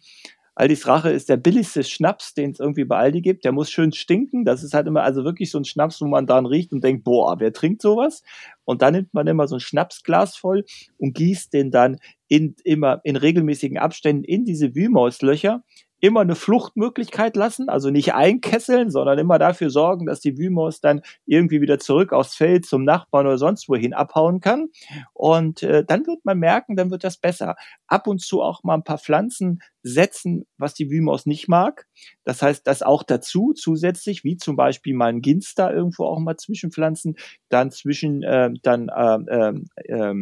Aldis 0.54 0.86
Rache 0.86 1.10
ist 1.10 1.30
der 1.30 1.38
billigste 1.38 1.84
Schnaps, 1.84 2.34
den 2.34 2.52
es 2.52 2.60
irgendwie 2.60 2.84
bei 2.84 2.98
Aldi 2.98 3.22
gibt. 3.22 3.46
Der 3.46 3.52
muss 3.52 3.72
schön 3.72 3.94
stinken. 3.94 4.44
Das 4.46 4.64
ist 4.64 4.74
halt 4.74 4.86
immer 4.86 5.02
also 5.04 5.24
wirklich 5.24 5.50
so 5.50 5.58
ein 5.58 5.66
Schnaps, 5.66 6.02
wo 6.02 6.08
man 6.08 6.28
dran 6.28 6.46
riecht 6.46 6.74
und 6.74 6.84
denkt, 6.84 7.04
boah, 7.04 7.40
wer 7.40 7.54
trinkt 7.54 7.82
sowas? 7.82 8.22
Und 8.66 8.82
dann 8.82 8.94
nimmt 8.94 9.14
man 9.14 9.28
immer 9.28 9.48
so 9.48 9.56
ein 9.56 9.62
Schnapsglas 9.62 10.36
voll 10.36 10.66
und 10.98 11.16
gießt 11.16 11.54
den 11.54 11.72
dann 11.72 11.98
in, 12.28 12.56
immer 12.64 13.02
in 13.04 13.16
regelmäßigen 13.16 13.78
Abständen 13.78 14.24
in 14.24 14.46
diese 14.46 14.76
Wühlmauslöcher 14.76 15.64
immer 16.02 16.22
eine 16.22 16.36
Fluchtmöglichkeit 16.36 17.36
lassen, 17.36 17.70
also 17.70 17.92
nicht 17.92 18.14
einkesseln, 18.14 18.90
sondern 18.90 19.20
immer 19.20 19.40
dafür 19.40 19.70
sorgen, 19.70 20.08
dass 20.08 20.20
die 20.20 20.38
Wühlmaus 20.38 20.82
dann 20.82 21.02
irgendwie 21.26 21.62
wieder 21.62 21.78
zurück 21.80 22.12
aufs 22.12 22.36
Feld 22.36 22.66
zum 22.66 22.84
Nachbarn 22.84 23.28
oder 23.28 23.38
sonst 23.38 23.70
wohin 23.70 23.94
abhauen 23.94 24.42
kann. 24.42 24.70
Und 25.14 25.62
äh, 25.62 25.86
dann 25.86 26.06
wird 26.08 26.26
man 26.26 26.40
merken, 26.40 26.76
dann 26.76 26.90
wird 26.90 27.04
das 27.04 27.18
besser. 27.18 27.56
Ab 27.88 28.08
und 28.08 28.20
zu 28.20 28.42
auch 28.42 28.64
mal 28.64 28.74
ein 28.74 28.84
paar 28.84 28.98
Pflanzen 28.98 29.62
setzen, 29.84 30.46
was 30.58 30.74
die 30.74 30.90
Wühlmaus 30.90 31.28
nicht 31.28 31.48
mag. 31.48 31.86
Das 32.24 32.42
heißt, 32.42 32.66
das 32.66 32.82
auch 32.82 33.04
dazu 33.04 33.54
zusätzlich, 33.54 34.24
wie 34.24 34.38
zum 34.38 34.56
Beispiel 34.56 34.96
mal 34.96 35.10
ein 35.10 35.22
Ginster 35.22 35.72
irgendwo 35.72 36.06
auch 36.06 36.20
mal 36.20 36.36
zwischenpflanzen, 36.36 37.16
dann 37.50 37.70
zwischen 37.70 38.24
äh, 38.24 38.50
dann 38.64 38.90
äh, 38.90 39.54
äh, 39.86 40.14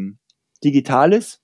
Digitalis 0.62 1.42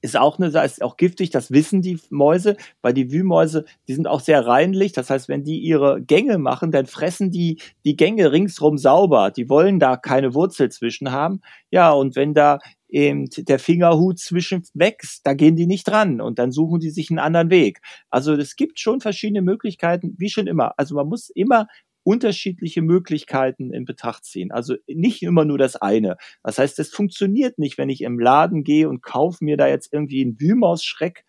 ist 0.00 0.18
auch 0.18 0.38
eine 0.38 0.48
ist 0.48 0.82
auch 0.82 0.96
giftig, 0.98 1.30
das 1.30 1.50
wissen 1.50 1.80
die 1.80 1.98
Mäuse, 2.10 2.56
weil 2.82 2.92
die 2.92 3.10
Wühlmäuse, 3.10 3.64
die 3.88 3.94
sind 3.94 4.06
auch 4.06 4.20
sehr 4.20 4.46
reinlich, 4.46 4.92
das 4.92 5.08
heißt, 5.08 5.28
wenn 5.28 5.44
die 5.44 5.60
ihre 5.60 6.02
Gänge 6.02 6.36
machen, 6.36 6.72
dann 6.72 6.86
fressen 6.86 7.30
die 7.30 7.60
die 7.86 7.96
Gänge 7.96 8.30
ringsrum 8.30 8.76
sauber, 8.76 9.30
die 9.30 9.48
wollen 9.48 9.80
da 9.80 9.96
keine 9.96 10.34
Wurzel 10.34 10.70
zwischen 10.70 11.10
haben. 11.10 11.40
Ja, 11.70 11.90
und 11.92 12.16
wenn 12.16 12.34
da 12.34 12.58
eben 12.94 13.28
der 13.36 13.58
Fingerhut 13.58 14.20
zwischen 14.20 14.62
wächst, 14.74 15.26
da 15.26 15.34
gehen 15.34 15.56
die 15.56 15.66
nicht 15.66 15.88
dran 15.88 16.20
und 16.20 16.38
dann 16.38 16.52
suchen 16.52 16.78
die 16.78 16.90
sich 16.90 17.10
einen 17.10 17.18
anderen 17.18 17.50
Weg. 17.50 17.80
Also 18.08 18.34
es 18.34 18.54
gibt 18.54 18.78
schon 18.78 19.00
verschiedene 19.00 19.42
Möglichkeiten, 19.42 20.14
wie 20.18 20.28
schon 20.30 20.46
immer. 20.46 20.74
Also 20.76 20.94
man 20.94 21.08
muss 21.08 21.28
immer 21.30 21.66
unterschiedliche 22.04 22.82
Möglichkeiten 22.82 23.72
in 23.72 23.84
Betracht 23.84 24.24
ziehen. 24.24 24.52
Also 24.52 24.76
nicht 24.86 25.22
immer 25.22 25.44
nur 25.44 25.58
das 25.58 25.76
eine. 25.76 26.16
Das 26.42 26.58
heißt, 26.58 26.78
es 26.78 26.90
funktioniert 26.90 27.58
nicht, 27.58 27.78
wenn 27.78 27.88
ich 27.88 28.02
im 28.02 28.20
Laden 28.20 28.62
gehe 28.62 28.88
und 28.88 29.02
kaufe 29.02 29.44
mir 29.44 29.56
da 29.56 29.66
jetzt 29.66 29.92
irgendwie 29.92 30.22
einen 30.22 30.38
Wühlmaus-Schreck. 30.38 31.24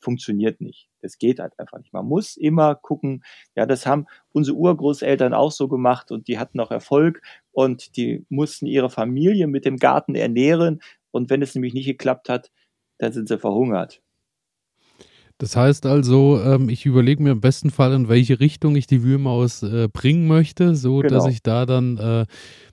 Funktioniert 0.00 0.60
nicht. 0.60 0.88
Das 1.00 1.18
geht 1.18 1.40
halt 1.40 1.58
einfach 1.58 1.78
nicht. 1.78 1.92
Man 1.92 2.06
muss 2.06 2.36
immer 2.36 2.74
gucken. 2.76 3.24
Ja, 3.56 3.66
das 3.66 3.86
haben 3.86 4.06
unsere 4.30 4.56
Urgroßeltern 4.56 5.34
auch 5.34 5.50
so 5.50 5.66
gemacht 5.66 6.12
und 6.12 6.28
die 6.28 6.38
hatten 6.38 6.60
auch 6.60 6.70
Erfolg 6.70 7.22
und 7.50 7.96
die 7.96 8.24
mussten 8.28 8.66
ihre 8.66 8.90
Familie 8.90 9.48
mit 9.48 9.64
dem 9.64 9.76
Garten 9.76 10.14
ernähren. 10.14 10.80
Und 11.10 11.30
wenn 11.30 11.42
es 11.42 11.54
nämlich 11.54 11.74
nicht 11.74 11.86
geklappt 11.86 12.28
hat, 12.28 12.52
dann 12.98 13.12
sind 13.12 13.28
sie 13.28 13.38
verhungert. 13.38 14.02
Das 15.38 15.54
heißt 15.54 15.86
also, 15.86 16.40
ähm, 16.42 16.68
ich 16.68 16.84
überlege 16.84 17.22
mir 17.22 17.30
im 17.30 17.40
besten 17.40 17.70
Fall, 17.70 17.92
in 17.92 18.08
welche 18.08 18.40
Richtung 18.40 18.74
ich 18.74 18.88
die 18.88 19.04
Wühlmaus 19.04 19.62
äh, 19.62 19.88
bringen 19.92 20.26
möchte, 20.26 20.74
so 20.74 20.98
genau. 20.98 21.14
dass 21.14 21.26
ich 21.26 21.44
da 21.44 21.64
dann 21.64 21.96
äh, 21.96 22.26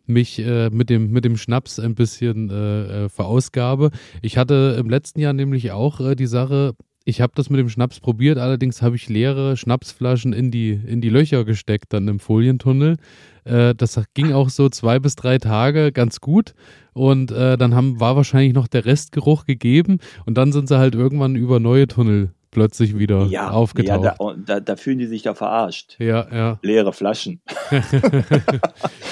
mich 0.07 0.39
äh, 0.39 0.71
mit, 0.71 0.89
dem, 0.89 1.11
mit 1.11 1.25
dem 1.25 1.37
Schnaps 1.37 1.79
ein 1.79 1.93
bisschen 1.93 2.49
äh, 2.49 3.05
äh, 3.05 3.09
verausgabe. 3.09 3.91
Ich 4.23 4.37
hatte 4.37 4.77
im 4.79 4.89
letzten 4.89 5.19
Jahr 5.19 5.33
nämlich 5.33 5.71
auch 5.71 5.99
äh, 5.99 6.15
die 6.15 6.25
Sache, 6.25 6.73
ich 7.03 7.21
habe 7.21 7.33
das 7.35 7.51
mit 7.51 7.59
dem 7.59 7.69
Schnaps 7.69 7.99
probiert, 7.99 8.39
allerdings 8.39 8.81
habe 8.81 8.95
ich 8.95 9.09
leere 9.09 9.57
Schnapsflaschen 9.57 10.33
in 10.33 10.49
die, 10.49 10.71
in 10.71 11.01
die 11.01 11.09
Löcher 11.09 11.45
gesteckt, 11.45 11.93
dann 11.93 12.07
im 12.07 12.19
Folientunnel. 12.19 12.97
das 13.43 14.01
ging 14.15 14.33
auch 14.33 14.49
so 14.49 14.69
zwei 14.69 14.97
bis 14.97 15.15
drei 15.15 15.37
Tage 15.37 15.91
ganz 15.91 16.19
gut. 16.19 16.55
Und 16.93 17.29
dann 17.29 17.75
haben, 17.75 17.99
war 17.99 18.15
wahrscheinlich 18.15 18.55
noch 18.55 18.67
der 18.67 18.85
Restgeruch 18.85 19.45
gegeben. 19.45 19.99
Und 20.25 20.39
dann 20.39 20.51
sind 20.51 20.67
sie 20.67 20.79
halt 20.79 20.95
irgendwann 20.95 21.35
über 21.35 21.59
neue 21.59 21.85
Tunnel 21.85 22.31
plötzlich 22.55 22.97
wieder 22.97 23.25
ja, 23.25 23.51
aufgetaucht. 23.51 24.05
Ja, 24.05 24.15
da, 24.17 24.35
da, 24.37 24.59
da, 24.61 24.75
fühlen 24.77 24.97
die 24.97 25.07
sich 25.07 25.23
da 25.23 25.35
verarscht. 25.35 25.97
Ja, 25.99 26.25
ja. 26.33 26.59
Leere 26.61 26.93
Flaschen. 26.93 27.41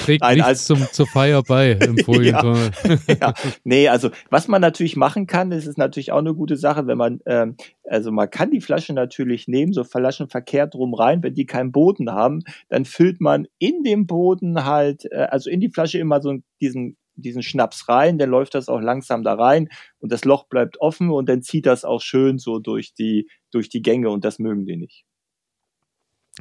Trägt 0.05 0.21
Nein, 0.21 0.35
nichts 0.35 0.47
als, 0.47 0.65
zum, 0.65 0.77
zur 0.93 1.05
Feier 1.07 1.43
bei 1.43 1.73
im 1.73 1.97
Folientunnel. 2.05 2.71
ja, 3.05 3.15
ja, 3.21 3.33
Nee, 3.65 3.89
also 3.89 4.11
was 4.29 4.47
man 4.47 4.61
natürlich 4.61 4.95
machen 4.95 5.27
kann, 5.27 5.49
das 5.49 5.67
ist 5.67 5.77
natürlich 5.77 6.13
auch 6.13 6.19
eine 6.19 6.33
gute 6.33 6.55
Sache, 6.55 6.87
wenn 6.87 6.97
man, 6.97 7.19
ähm, 7.25 7.57
also 7.83 8.13
man 8.13 8.29
kann 8.29 8.49
die 8.49 8.61
Flasche 8.61 8.93
natürlich 8.93 9.49
nehmen, 9.49 9.73
so 9.73 9.83
Flaschen 9.83 10.29
verkehrt 10.29 10.73
drum 10.73 10.93
rein, 10.93 11.21
wenn 11.21 11.33
die 11.33 11.45
keinen 11.45 11.73
Boden 11.73 12.09
haben, 12.13 12.43
dann 12.69 12.85
füllt 12.85 13.19
man 13.19 13.45
in 13.59 13.83
dem 13.83 14.07
Boden 14.07 14.63
halt, 14.63 15.03
äh, 15.11 15.27
also 15.29 15.49
in 15.49 15.59
die 15.59 15.69
Flasche 15.69 15.99
immer 15.99 16.21
so 16.21 16.37
diesen 16.61 16.95
diesen 17.15 17.43
Schnaps 17.43 17.87
rein, 17.89 18.17
dann 18.17 18.29
läuft 18.29 18.55
das 18.55 18.69
auch 18.69 18.79
langsam 18.79 19.23
da 19.23 19.35
rein 19.35 19.69
und 19.99 20.11
das 20.11 20.25
Loch 20.25 20.45
bleibt 20.45 20.79
offen 20.81 21.09
und 21.09 21.29
dann 21.29 21.41
zieht 21.41 21.65
das 21.65 21.85
auch 21.85 22.01
schön 22.01 22.37
so 22.37 22.59
durch 22.59 22.93
die, 22.93 23.29
durch 23.51 23.69
die 23.69 23.81
Gänge 23.81 24.09
und 24.09 24.25
das 24.25 24.39
mögen 24.39 24.65
die 24.65 24.77
nicht. 24.77 25.05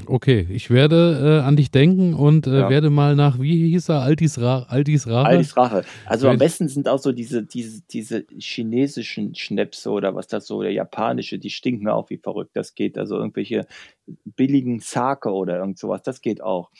Okay, 0.06 0.46
ich 0.48 0.70
werde 0.70 1.40
äh, 1.42 1.46
an 1.46 1.54
dich 1.54 1.70
denken 1.70 2.14
und 2.14 2.46
äh, 2.46 2.60
ja. 2.60 2.70
werde 2.70 2.88
mal 2.88 3.14
nach, 3.14 3.38
wie 3.38 3.68
hieß 3.68 3.90
er, 3.90 4.00
Altis, 4.00 4.40
Ra 4.40 4.62
Altis 4.62 5.06
Rache? 5.06 5.26
Altis 5.26 5.54
Rache. 5.54 5.84
Also 6.06 6.30
am 6.30 6.38
besten 6.38 6.66
sind 6.68 6.88
auch 6.88 6.98
so 6.98 7.12
diese, 7.12 7.42
diese, 7.42 7.82
diese 7.82 8.24
chinesischen 8.38 9.34
Schnäpse 9.34 9.90
oder 9.90 10.14
was 10.14 10.28
das 10.28 10.46
so, 10.46 10.62
der 10.62 10.72
japanische, 10.72 11.38
die 11.38 11.50
stinken 11.50 11.88
auch 11.88 12.08
wie 12.08 12.16
verrückt. 12.16 12.52
Das 12.54 12.74
geht, 12.74 12.96
also 12.96 13.16
irgendwelche 13.16 13.66
billigen 14.06 14.80
Sake 14.80 15.30
oder 15.30 15.58
irgend 15.58 15.78
sowas, 15.78 16.00
das 16.02 16.22
geht 16.22 16.42
auch. 16.42 16.70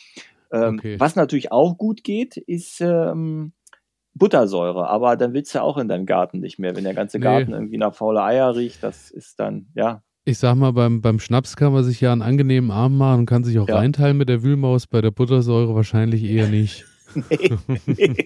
Ähm, 0.51 0.79
okay. 0.79 0.99
Was 0.99 1.15
natürlich 1.15 1.51
auch 1.51 1.77
gut 1.77 2.03
geht, 2.03 2.37
ist 2.37 2.81
ähm, 2.81 3.53
Buttersäure, 4.15 4.87
aber 4.89 5.15
dann 5.17 5.33
willst 5.33 5.53
du 5.53 5.59
ja 5.59 5.63
auch 5.63 5.77
in 5.77 5.87
deinem 5.87 6.05
Garten 6.05 6.39
nicht 6.39 6.59
mehr. 6.59 6.75
Wenn 6.75 6.83
der 6.83 6.93
ganze 6.93 7.19
Garten 7.19 7.51
nee. 7.51 7.57
irgendwie 7.57 7.77
nach 7.77 7.95
faule 7.95 8.23
Eier 8.23 8.55
riecht, 8.55 8.83
das 8.83 9.09
ist 9.09 9.39
dann, 9.39 9.67
ja. 9.73 10.03
Ich 10.25 10.37
sag 10.37 10.55
mal, 10.55 10.71
beim, 10.71 11.01
beim 11.01 11.19
Schnaps 11.19 11.55
kann 11.55 11.73
man 11.73 11.83
sich 11.83 11.99
ja 11.99 12.11
einen 12.11 12.21
angenehmen 12.21 12.71
Arm 12.71 12.97
machen 12.97 13.21
und 13.21 13.25
kann 13.25 13.43
sich 13.43 13.59
auch 13.59 13.67
ja. 13.67 13.75
reinteilen 13.75 14.17
mit 14.17 14.29
der 14.29 14.43
Wühlmaus, 14.43 14.87
bei 14.87 15.01
der 15.01 15.11
Buttersäure 15.11 15.75
wahrscheinlich 15.75 16.23
eher 16.23 16.47
nicht. 16.47 16.85
nee, 17.29 17.51
nee. 17.85 18.25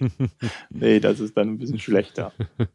nee, 0.70 1.00
das 1.00 1.20
ist 1.20 1.36
dann 1.36 1.48
ein 1.48 1.58
bisschen 1.58 1.78
schlechter. 1.78 2.32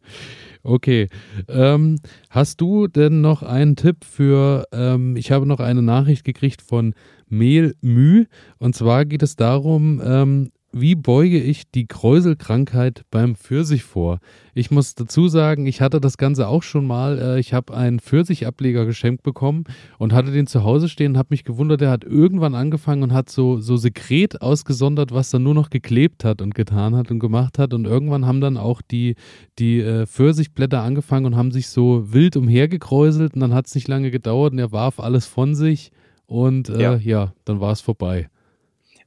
Okay. 0.66 1.10
Ähm, 1.50 2.00
hast 2.30 2.62
du 2.62 2.88
denn 2.88 3.20
noch 3.20 3.44
einen 3.44 3.76
Tipp 3.76 4.06
für, 4.06 4.66
ähm, 4.72 5.18
ich 5.18 5.30
habe 5.30 5.46
noch 5.46 5.60
eine 5.60 5.82
Nachricht 5.82 6.24
gekriegt 6.24 6.62
von 6.62 6.94
Mehl 7.28 7.76
Müh 7.82 8.28
und 8.60 8.74
zwar 8.74 9.04
geht 9.04 9.24
es 9.24 9.36
darum, 9.36 10.02
ähm, 10.02 10.52
wie 10.74 10.96
beuge 10.96 11.40
ich 11.40 11.70
die 11.70 11.86
Kräuselkrankheit 11.86 13.04
beim 13.12 13.36
Pfirsich 13.36 13.84
vor? 13.84 14.20
Ich 14.56 14.72
muss 14.72 14.96
dazu 14.96 15.28
sagen, 15.28 15.68
ich 15.68 15.82
hatte 15.82 16.02
das 16.02 16.18
Ganze 16.18 16.48
auch 16.48 16.64
schon 16.64 16.88
mal. 16.88 17.20
Äh, 17.20 17.40
ich 17.40 17.54
habe 17.54 17.76
einen 17.76 18.00
Pfirsichableger 18.00 18.86
geschenkt 18.86 19.22
bekommen 19.22 19.66
und 20.00 20.14
hatte 20.14 20.32
den 20.32 20.48
zu 20.48 20.64
Hause 20.64 20.90
stehen 20.90 21.14
und 21.14 21.18
habe 21.18 21.28
mich 21.30 21.44
gewundert, 21.44 21.82
der 21.82 21.92
hat 21.92 22.04
irgendwann 22.04 22.56
angefangen 22.56 23.04
und 23.04 23.14
hat 23.14 23.30
so, 23.30 23.60
so 23.60 23.78
Sekret 23.78 24.42
ausgesondert, 24.42 25.12
was 25.12 25.30
dann 25.30 25.44
nur 25.44 25.54
noch 25.54 25.70
geklebt 25.70 26.26
hat 26.26 26.42
und 26.42 26.56
getan 26.56 26.96
hat 26.96 27.12
und 27.12 27.20
gemacht 27.20 27.60
hat. 27.60 27.74
Und 27.74 27.86
irgendwann 27.86 28.26
haben 28.26 28.42
dann 28.42 28.58
auch 28.58 28.82
die, 28.82 29.16
die 29.60 29.80
äh, 29.80 30.08
Pfirsichblätter 30.08 30.82
angefangen 30.82 31.28
und 31.28 31.36
haben 31.36 31.52
sich 31.52 31.70
so 31.70 32.12
wild 32.12 32.36
umhergekräuselt 32.36 33.36
und 33.36 33.42
dann 33.42 33.54
hat 33.54 33.68
es 33.68 33.76
nicht 33.76 33.88
lange 33.88 34.10
gedauert 34.10 34.54
und 34.54 34.60
er 34.60 34.72
warf 34.72 35.00
alles 35.00 35.28
von 35.28 35.54
sich 35.54 35.92
und 36.26 36.70
äh, 36.70 36.82
ja. 36.82 36.96
ja, 36.96 37.34
dann 37.46 37.60
war 37.60 37.72
es 37.72 37.82
vorbei. 37.82 38.28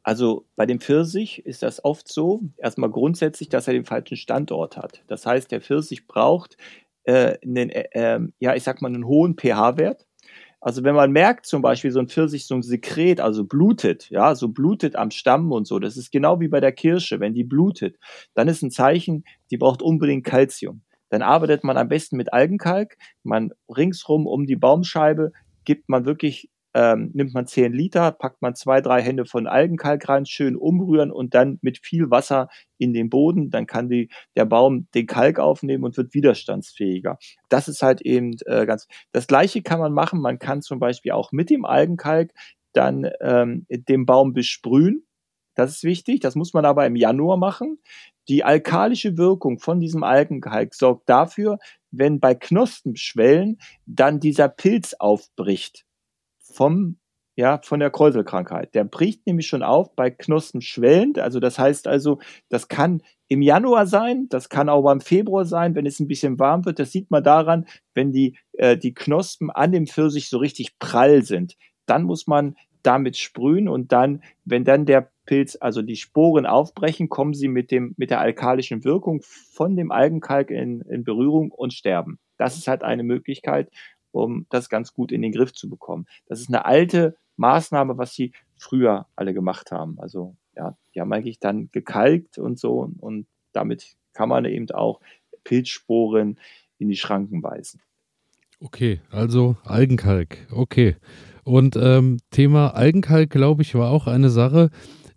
Also 0.06 0.46
bei 0.54 0.66
dem 0.66 0.78
Pfirsich 0.78 1.44
ist 1.46 1.64
das 1.64 1.84
oft 1.84 2.06
so, 2.06 2.40
erstmal 2.58 2.90
grundsätzlich, 2.90 3.48
dass 3.48 3.66
er 3.66 3.74
den 3.74 3.84
falschen 3.84 4.16
Standort 4.16 4.76
hat. 4.76 5.02
Das 5.08 5.26
heißt, 5.26 5.50
der 5.50 5.60
Pfirsich 5.60 6.06
braucht 6.06 6.56
äh, 7.02 7.36
einen, 7.44 7.70
äh, 7.70 7.88
ähm, 7.92 8.32
ja, 8.38 8.54
ich 8.54 8.62
sag 8.62 8.80
mal, 8.80 8.86
einen 8.86 9.08
hohen 9.08 9.34
pH-Wert. 9.36 10.06
Also 10.60 10.84
wenn 10.84 10.94
man 10.94 11.10
merkt 11.10 11.46
zum 11.46 11.60
Beispiel 11.60 11.90
so 11.90 11.98
ein 11.98 12.06
Pfirsich 12.06 12.46
so 12.46 12.54
ein 12.54 12.62
Sekret, 12.62 13.20
also 13.20 13.42
blutet, 13.42 14.08
ja, 14.08 14.36
so 14.36 14.46
blutet 14.46 14.94
am 14.94 15.10
Stamm 15.10 15.50
und 15.50 15.66
so, 15.66 15.80
das 15.80 15.96
ist 15.96 16.12
genau 16.12 16.38
wie 16.38 16.48
bei 16.48 16.60
der 16.60 16.72
Kirsche, 16.72 17.18
wenn 17.18 17.34
die 17.34 17.42
blutet, 17.44 17.98
dann 18.34 18.46
ist 18.46 18.62
ein 18.62 18.70
Zeichen, 18.70 19.24
die 19.50 19.56
braucht 19.56 19.82
unbedingt 19.82 20.24
Kalzium. 20.24 20.82
Dann 21.08 21.22
arbeitet 21.22 21.64
man 21.64 21.76
am 21.76 21.88
besten 21.88 22.16
mit 22.16 22.32
Algenkalk, 22.32 22.96
man 23.24 23.52
ringsrum 23.68 24.28
um 24.28 24.46
die 24.46 24.56
Baumscheibe 24.56 25.32
gibt 25.64 25.88
man 25.88 26.06
wirklich 26.06 26.48
ähm, 26.76 27.10
nimmt 27.14 27.32
man 27.32 27.46
10 27.46 27.72
Liter, 27.72 28.12
packt 28.12 28.42
man 28.42 28.54
zwei, 28.54 28.82
drei 28.82 29.00
Hände 29.00 29.24
von 29.24 29.46
Algenkalk 29.46 30.10
rein, 30.10 30.26
schön 30.26 30.56
umrühren 30.56 31.10
und 31.10 31.32
dann 31.34 31.58
mit 31.62 31.78
viel 31.78 32.10
Wasser 32.10 32.48
in 32.76 32.92
den 32.92 33.08
Boden, 33.08 33.48
dann 33.48 33.66
kann 33.66 33.88
die, 33.88 34.10
der 34.36 34.44
Baum 34.44 34.86
den 34.94 35.06
Kalk 35.06 35.38
aufnehmen 35.38 35.84
und 35.84 35.96
wird 35.96 36.12
widerstandsfähiger. 36.12 37.16
Das 37.48 37.68
ist 37.68 37.80
halt 37.80 38.02
eben 38.02 38.36
äh, 38.44 38.66
ganz, 38.66 38.88
das 39.12 39.26
gleiche 39.26 39.62
kann 39.62 39.80
man 39.80 39.94
machen, 39.94 40.20
man 40.20 40.38
kann 40.38 40.60
zum 40.60 40.78
Beispiel 40.78 41.12
auch 41.12 41.32
mit 41.32 41.48
dem 41.48 41.64
Algenkalk 41.64 42.32
dann 42.74 43.10
ähm, 43.22 43.64
den 43.70 44.04
Baum 44.04 44.34
besprühen. 44.34 45.06
Das 45.54 45.70
ist 45.70 45.82
wichtig, 45.82 46.20
das 46.20 46.34
muss 46.34 46.52
man 46.52 46.66
aber 46.66 46.84
im 46.84 46.94
Januar 46.94 47.38
machen. 47.38 47.78
Die 48.28 48.44
alkalische 48.44 49.16
Wirkung 49.16 49.58
von 49.60 49.80
diesem 49.80 50.04
Algenkalk 50.04 50.74
sorgt 50.74 51.08
dafür, 51.08 51.58
wenn 51.90 52.20
bei 52.20 52.34
Knospenschwellen 52.34 53.58
dann 53.86 54.20
dieser 54.20 54.50
Pilz 54.50 54.92
aufbricht 54.98 55.85
vom 56.56 56.96
ja, 57.38 57.60
von 57.62 57.80
der 57.80 57.90
Kräuselkrankheit. 57.90 58.74
Der 58.74 58.84
bricht 58.84 59.26
nämlich 59.26 59.46
schon 59.46 59.62
auf 59.62 59.94
bei 59.94 60.10
Knospen 60.10 60.62
schwellend. 60.62 61.18
Also 61.18 61.38
das 61.38 61.58
heißt 61.58 61.86
also, 61.86 62.18
das 62.48 62.68
kann 62.68 63.02
im 63.28 63.42
Januar 63.42 63.86
sein, 63.86 64.26
das 64.30 64.48
kann 64.48 64.70
auch 64.70 64.82
beim 64.82 65.02
Februar 65.02 65.44
sein, 65.44 65.74
wenn 65.74 65.84
es 65.84 66.00
ein 66.00 66.08
bisschen 66.08 66.38
warm 66.38 66.64
wird. 66.64 66.78
Das 66.78 66.92
sieht 66.92 67.10
man 67.10 67.22
daran, 67.22 67.66
wenn 67.92 68.10
die, 68.10 68.38
äh, 68.54 68.78
die 68.78 68.94
Knospen 68.94 69.50
an 69.50 69.70
dem 69.70 69.86
Pfirsich 69.86 70.30
so 70.30 70.38
richtig 70.38 70.78
prall 70.78 71.22
sind. 71.22 71.56
Dann 71.84 72.04
muss 72.04 72.26
man 72.26 72.56
damit 72.82 73.18
sprühen 73.18 73.68
und 73.68 73.92
dann, 73.92 74.22
wenn 74.44 74.64
dann 74.64 74.86
der 74.86 75.10
Pilz, 75.26 75.58
also 75.60 75.82
die 75.82 75.96
Sporen 75.96 76.46
aufbrechen, 76.46 77.08
kommen 77.08 77.34
sie 77.34 77.48
mit 77.48 77.70
dem, 77.70 77.94
mit 77.98 78.10
der 78.10 78.20
alkalischen 78.20 78.84
Wirkung 78.84 79.20
von 79.22 79.76
dem 79.76 79.90
Algenkalk 79.90 80.50
in, 80.50 80.80
in 80.82 81.04
Berührung 81.04 81.50
und 81.50 81.74
sterben. 81.74 82.18
Das 82.38 82.56
ist 82.56 82.68
halt 82.68 82.82
eine 82.82 83.02
Möglichkeit 83.02 83.70
um 84.24 84.46
das 84.50 84.68
ganz 84.68 84.92
gut 84.92 85.12
in 85.12 85.22
den 85.22 85.32
Griff 85.32 85.52
zu 85.52 85.68
bekommen. 85.68 86.06
Das 86.26 86.40
ist 86.40 86.48
eine 86.48 86.64
alte 86.64 87.16
Maßnahme, 87.36 87.98
was 87.98 88.14
sie 88.14 88.32
früher 88.56 89.06
alle 89.16 89.34
gemacht 89.34 89.70
haben. 89.70 89.98
Also 89.98 90.36
ja, 90.56 90.76
die 90.94 91.00
haben 91.00 91.12
eigentlich 91.12 91.38
dann 91.38 91.68
gekalkt 91.72 92.38
und 92.38 92.58
so 92.58 92.90
und 93.00 93.26
damit 93.52 93.96
kann 94.12 94.28
man 94.28 94.44
eben 94.46 94.70
auch 94.70 95.00
Pilzsporen 95.44 96.38
in 96.78 96.88
die 96.88 96.96
Schranken 96.96 97.42
weisen. 97.42 97.80
Okay, 98.60 99.00
also 99.10 99.56
Algenkalk, 99.64 100.46
okay. 100.50 100.96
Und 101.44 101.76
ähm, 101.76 102.18
Thema 102.30 102.74
Algenkalk, 102.74 103.30
glaube 103.30 103.62
ich, 103.62 103.74
war 103.74 103.90
auch 103.90 104.06
eine 104.06 104.30
Sache, 104.30 104.70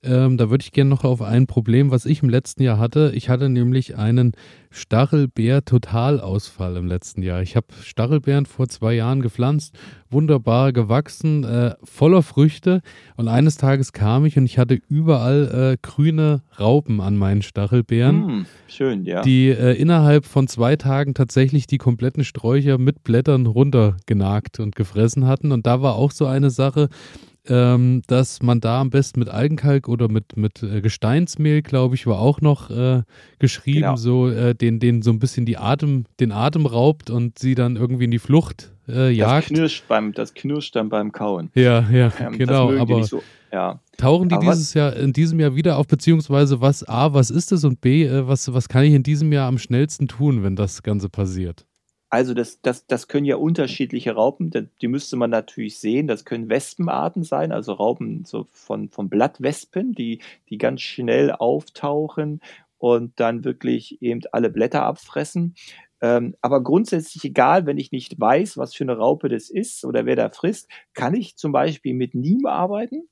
ähm, 0.03 0.37
da 0.37 0.49
würde 0.49 0.63
ich 0.63 0.71
gerne 0.71 0.89
noch 0.89 1.03
auf 1.03 1.21
ein 1.21 1.45
Problem, 1.45 1.91
was 1.91 2.05
ich 2.05 2.23
im 2.23 2.29
letzten 2.29 2.63
Jahr 2.63 2.77
hatte. 2.77 3.11
Ich 3.15 3.29
hatte 3.29 3.49
nämlich 3.49 3.97
einen 3.97 4.31
Stachelbeer-Totalausfall 4.71 6.77
im 6.77 6.87
letzten 6.87 7.21
Jahr. 7.21 7.41
Ich 7.41 7.55
habe 7.55 7.67
Stachelbeeren 7.81 8.45
vor 8.45 8.69
zwei 8.69 8.93
Jahren 8.93 9.21
gepflanzt, 9.21 9.77
wunderbar 10.09 10.73
gewachsen, 10.73 11.43
äh, 11.43 11.75
voller 11.83 12.23
Früchte. 12.23 12.81
Und 13.17 13.27
eines 13.27 13.57
Tages 13.57 13.91
kam 13.91 14.25
ich 14.25 14.37
und 14.37 14.45
ich 14.45 14.57
hatte 14.57 14.79
überall 14.87 15.73
äh, 15.73 15.77
grüne 15.81 16.43
Raupen 16.59 17.01
an 17.01 17.17
meinen 17.17 17.41
Stachelbeeren. 17.41 18.41
Mm, 18.41 18.45
schön, 18.67 19.03
ja. 19.03 19.21
Die 19.21 19.49
äh, 19.49 19.73
innerhalb 19.73 20.25
von 20.25 20.47
zwei 20.47 20.75
Tagen 20.75 21.13
tatsächlich 21.13 21.67
die 21.67 21.77
kompletten 21.77 22.23
Sträucher 22.23 22.77
mit 22.77 23.03
Blättern 23.03 23.47
runtergenagt 23.47 24.59
und 24.59 24.75
gefressen 24.75 25.27
hatten. 25.27 25.51
Und 25.51 25.65
da 25.65 25.81
war 25.81 25.95
auch 25.95 26.11
so 26.11 26.25
eine 26.25 26.51
Sache, 26.51 26.89
ähm, 27.49 28.01
dass 28.07 28.41
man 28.41 28.59
da 28.59 28.79
am 28.81 28.89
besten 28.89 29.19
mit 29.19 29.29
Algenkalk 29.29 29.87
oder 29.87 30.09
mit, 30.09 30.37
mit 30.37 30.63
äh, 30.63 30.81
Gesteinsmehl, 30.81 31.61
glaube 31.61 31.95
ich, 31.95 32.07
war 32.07 32.19
auch 32.19 32.41
noch 32.41 32.69
äh, 32.69 33.03
geschrieben, 33.39 33.81
genau. 33.81 33.95
so 33.95 34.29
äh, 34.29 34.55
den, 34.55 34.79
den 34.79 35.01
so 35.01 35.11
ein 35.11 35.19
bisschen 35.19 35.45
die 35.45 35.57
Atem, 35.57 36.05
den 36.19 36.31
Atem 36.31 36.65
raubt 36.65 37.09
und 37.09 37.39
sie 37.39 37.55
dann 37.55 37.75
irgendwie 37.75 38.05
in 38.05 38.11
die 38.11 38.19
Flucht 38.19 38.71
äh, 38.87 39.09
jagt. 39.11 39.49
Das 39.49 39.57
knirscht, 39.57 39.87
beim, 39.87 40.13
das 40.13 40.33
knirscht 40.33 40.75
dann 40.75 40.89
beim 40.89 41.11
Kauen. 41.11 41.49
Ja, 41.55 41.89
ja, 41.91 42.11
ähm, 42.19 42.37
genau. 42.37 42.71
Aber 42.77 43.03
so, 43.03 43.21
ja. 43.51 43.79
tauchen 43.97 44.29
die 44.29 44.35
aber 44.35 44.45
dieses 44.45 44.73
Jahr 44.73 44.95
in 44.95 45.13
diesem 45.13 45.39
Jahr 45.39 45.55
wieder 45.55 45.77
auf, 45.77 45.87
beziehungsweise 45.87 46.61
was 46.61 46.87
A, 46.87 47.13
was 47.13 47.31
ist 47.31 47.51
es 47.51 47.63
und 47.63 47.81
B, 47.81 48.05
äh, 48.05 48.27
was, 48.27 48.53
was 48.53 48.69
kann 48.69 48.83
ich 48.83 48.93
in 48.93 49.03
diesem 49.03 49.31
Jahr 49.31 49.47
am 49.47 49.57
schnellsten 49.57 50.07
tun, 50.07 50.43
wenn 50.43 50.55
das 50.55 50.83
Ganze 50.83 51.09
passiert? 51.09 51.65
Also 52.11 52.33
das, 52.33 52.59
das, 52.61 52.87
das 52.87 53.07
können 53.07 53.25
ja 53.25 53.35
unterschiedliche 53.35 54.13
Raupen, 54.13 54.51
die 54.81 54.87
müsste 54.87 55.15
man 55.15 55.29
natürlich 55.29 55.77
sehen. 55.79 56.07
Das 56.07 56.25
können 56.25 56.49
Wespenarten 56.49 57.23
sein, 57.23 57.51
also 57.51 57.73
Raupen 57.73 58.25
so 58.25 58.47
von, 58.51 58.89
von 58.89 59.09
Blattwespen, 59.09 59.93
die, 59.93 60.19
die 60.49 60.57
ganz 60.57 60.81
schnell 60.81 61.31
auftauchen 61.31 62.41
und 62.79 63.19
dann 63.19 63.43
wirklich 63.43 64.01
eben 64.01 64.21
alle 64.31 64.49
Blätter 64.49 64.83
abfressen. 64.83 65.53
Ähm, 66.01 66.35
aber 66.41 66.63
grundsätzlich 66.63 67.23
egal, 67.25 67.65
wenn 67.65 67.77
ich 67.77 67.91
nicht 67.91 68.19
weiß, 68.19 68.57
was 68.57 68.73
für 68.73 68.85
eine 68.85 68.97
Raupe 68.97 69.29
das 69.29 69.49
ist 69.49 69.85
oder 69.85 70.05
wer 70.05 70.15
da 70.15 70.29
frisst, 70.29 70.69
kann 70.93 71.13
ich 71.13 71.35
zum 71.37 71.51
Beispiel 71.51 71.93
mit 71.93 72.15
Niem 72.15 72.45
arbeiten. 72.45 73.07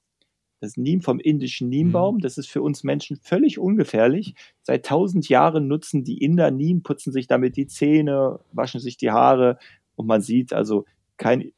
Das 0.60 0.76
Niem 0.76 1.02
vom 1.02 1.20
indischen 1.20 1.70
Niembaum, 1.70 2.16
mhm. 2.16 2.20
das 2.22 2.38
ist 2.38 2.48
für 2.48 2.62
uns 2.62 2.84
Menschen 2.84 3.18
völlig 3.18 3.60
ungefährlich. 3.60 4.34
Seit 4.64 4.86
tausend 4.86 5.30
Jahren 5.30 5.68
nutzen 5.68 6.04
die 6.04 6.18
Inder 6.24 6.52
Niem, 6.52 6.82
putzen 6.82 7.14
sich 7.14 7.28
damit 7.28 7.58
die 7.58 7.68
Zähne, 7.68 8.40
waschen 8.52 8.80
sich 8.80 8.98
die 8.98 9.12
Haare 9.12 9.60
und 9.96 10.08
man 10.08 10.22
sieht 10.22 10.54
also, 10.54 10.86
kein 11.18 11.52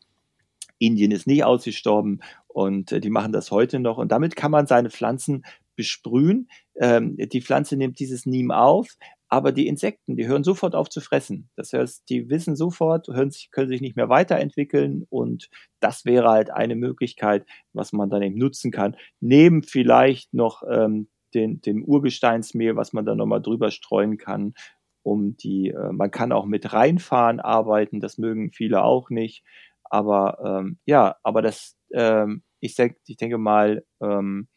Indien 0.79 1.11
ist 1.11 1.27
nicht 1.27 1.43
ausgestorben 1.43 2.21
und 2.47 2.91
äh, 2.91 2.99
die 2.99 3.09
machen 3.09 3.31
das 3.31 3.51
heute 3.51 3.79
noch 3.79 3.97
und 3.97 4.11
damit 4.11 4.35
kann 4.35 4.51
man 4.51 4.67
seine 4.67 4.89
Pflanzen 4.89 5.43
besprühen. 5.75 6.49
Ähm, 6.75 7.15
die 7.17 7.41
Pflanze 7.41 7.77
nimmt 7.77 7.99
dieses 7.99 8.25
Niem 8.25 8.51
auf, 8.51 8.87
aber 9.29 9.51
die 9.51 9.67
Insekten, 9.67 10.15
die 10.15 10.27
hören 10.27 10.43
sofort 10.43 10.75
auf 10.75 10.89
zu 10.89 11.01
fressen. 11.01 11.49
Das 11.55 11.71
heißt, 11.71 12.09
die 12.09 12.29
wissen 12.29 12.55
sofort, 12.55 13.05
sich, 13.31 13.51
können 13.51 13.69
sich 13.69 13.81
nicht 13.81 13.95
mehr 13.95 14.09
weiterentwickeln 14.09 15.05
und 15.09 15.49
das 15.79 16.03
wäre 16.03 16.29
halt 16.29 16.49
eine 16.49 16.75
Möglichkeit, 16.75 17.45
was 17.71 17.93
man 17.93 18.09
dann 18.09 18.23
eben 18.23 18.37
nutzen 18.37 18.71
kann. 18.71 18.97
Neben 19.19 19.61
vielleicht 19.61 20.33
noch 20.33 20.63
ähm, 20.69 21.09
den, 21.35 21.61
dem 21.61 21.83
Urgesteinsmehl, 21.83 22.75
was 22.75 22.91
man 22.91 23.05
dann 23.05 23.17
nochmal 23.19 23.41
drüber 23.41 23.69
streuen 23.69 24.17
kann, 24.17 24.55
um 25.03 25.37
die, 25.37 25.69
äh, 25.69 25.91
man 25.91 26.09
kann 26.09 26.31
auch 26.31 26.45
mit 26.45 26.73
reinfahren 26.73 27.39
arbeiten, 27.39 27.99
das 27.99 28.17
mögen 28.17 28.51
viele 28.51 28.83
auch 28.83 29.11
nicht. 29.11 29.43
Aber 29.83 30.59
ähm, 30.61 30.79
ja, 30.85 31.15
aber 31.23 31.43
das, 31.43 31.77
ähm, 31.93 32.43
ich, 32.59 32.75
denk, 32.75 32.97
ich 33.05 33.17
denke 33.17 33.37
mal, 33.37 33.85
ähm, 34.01 34.47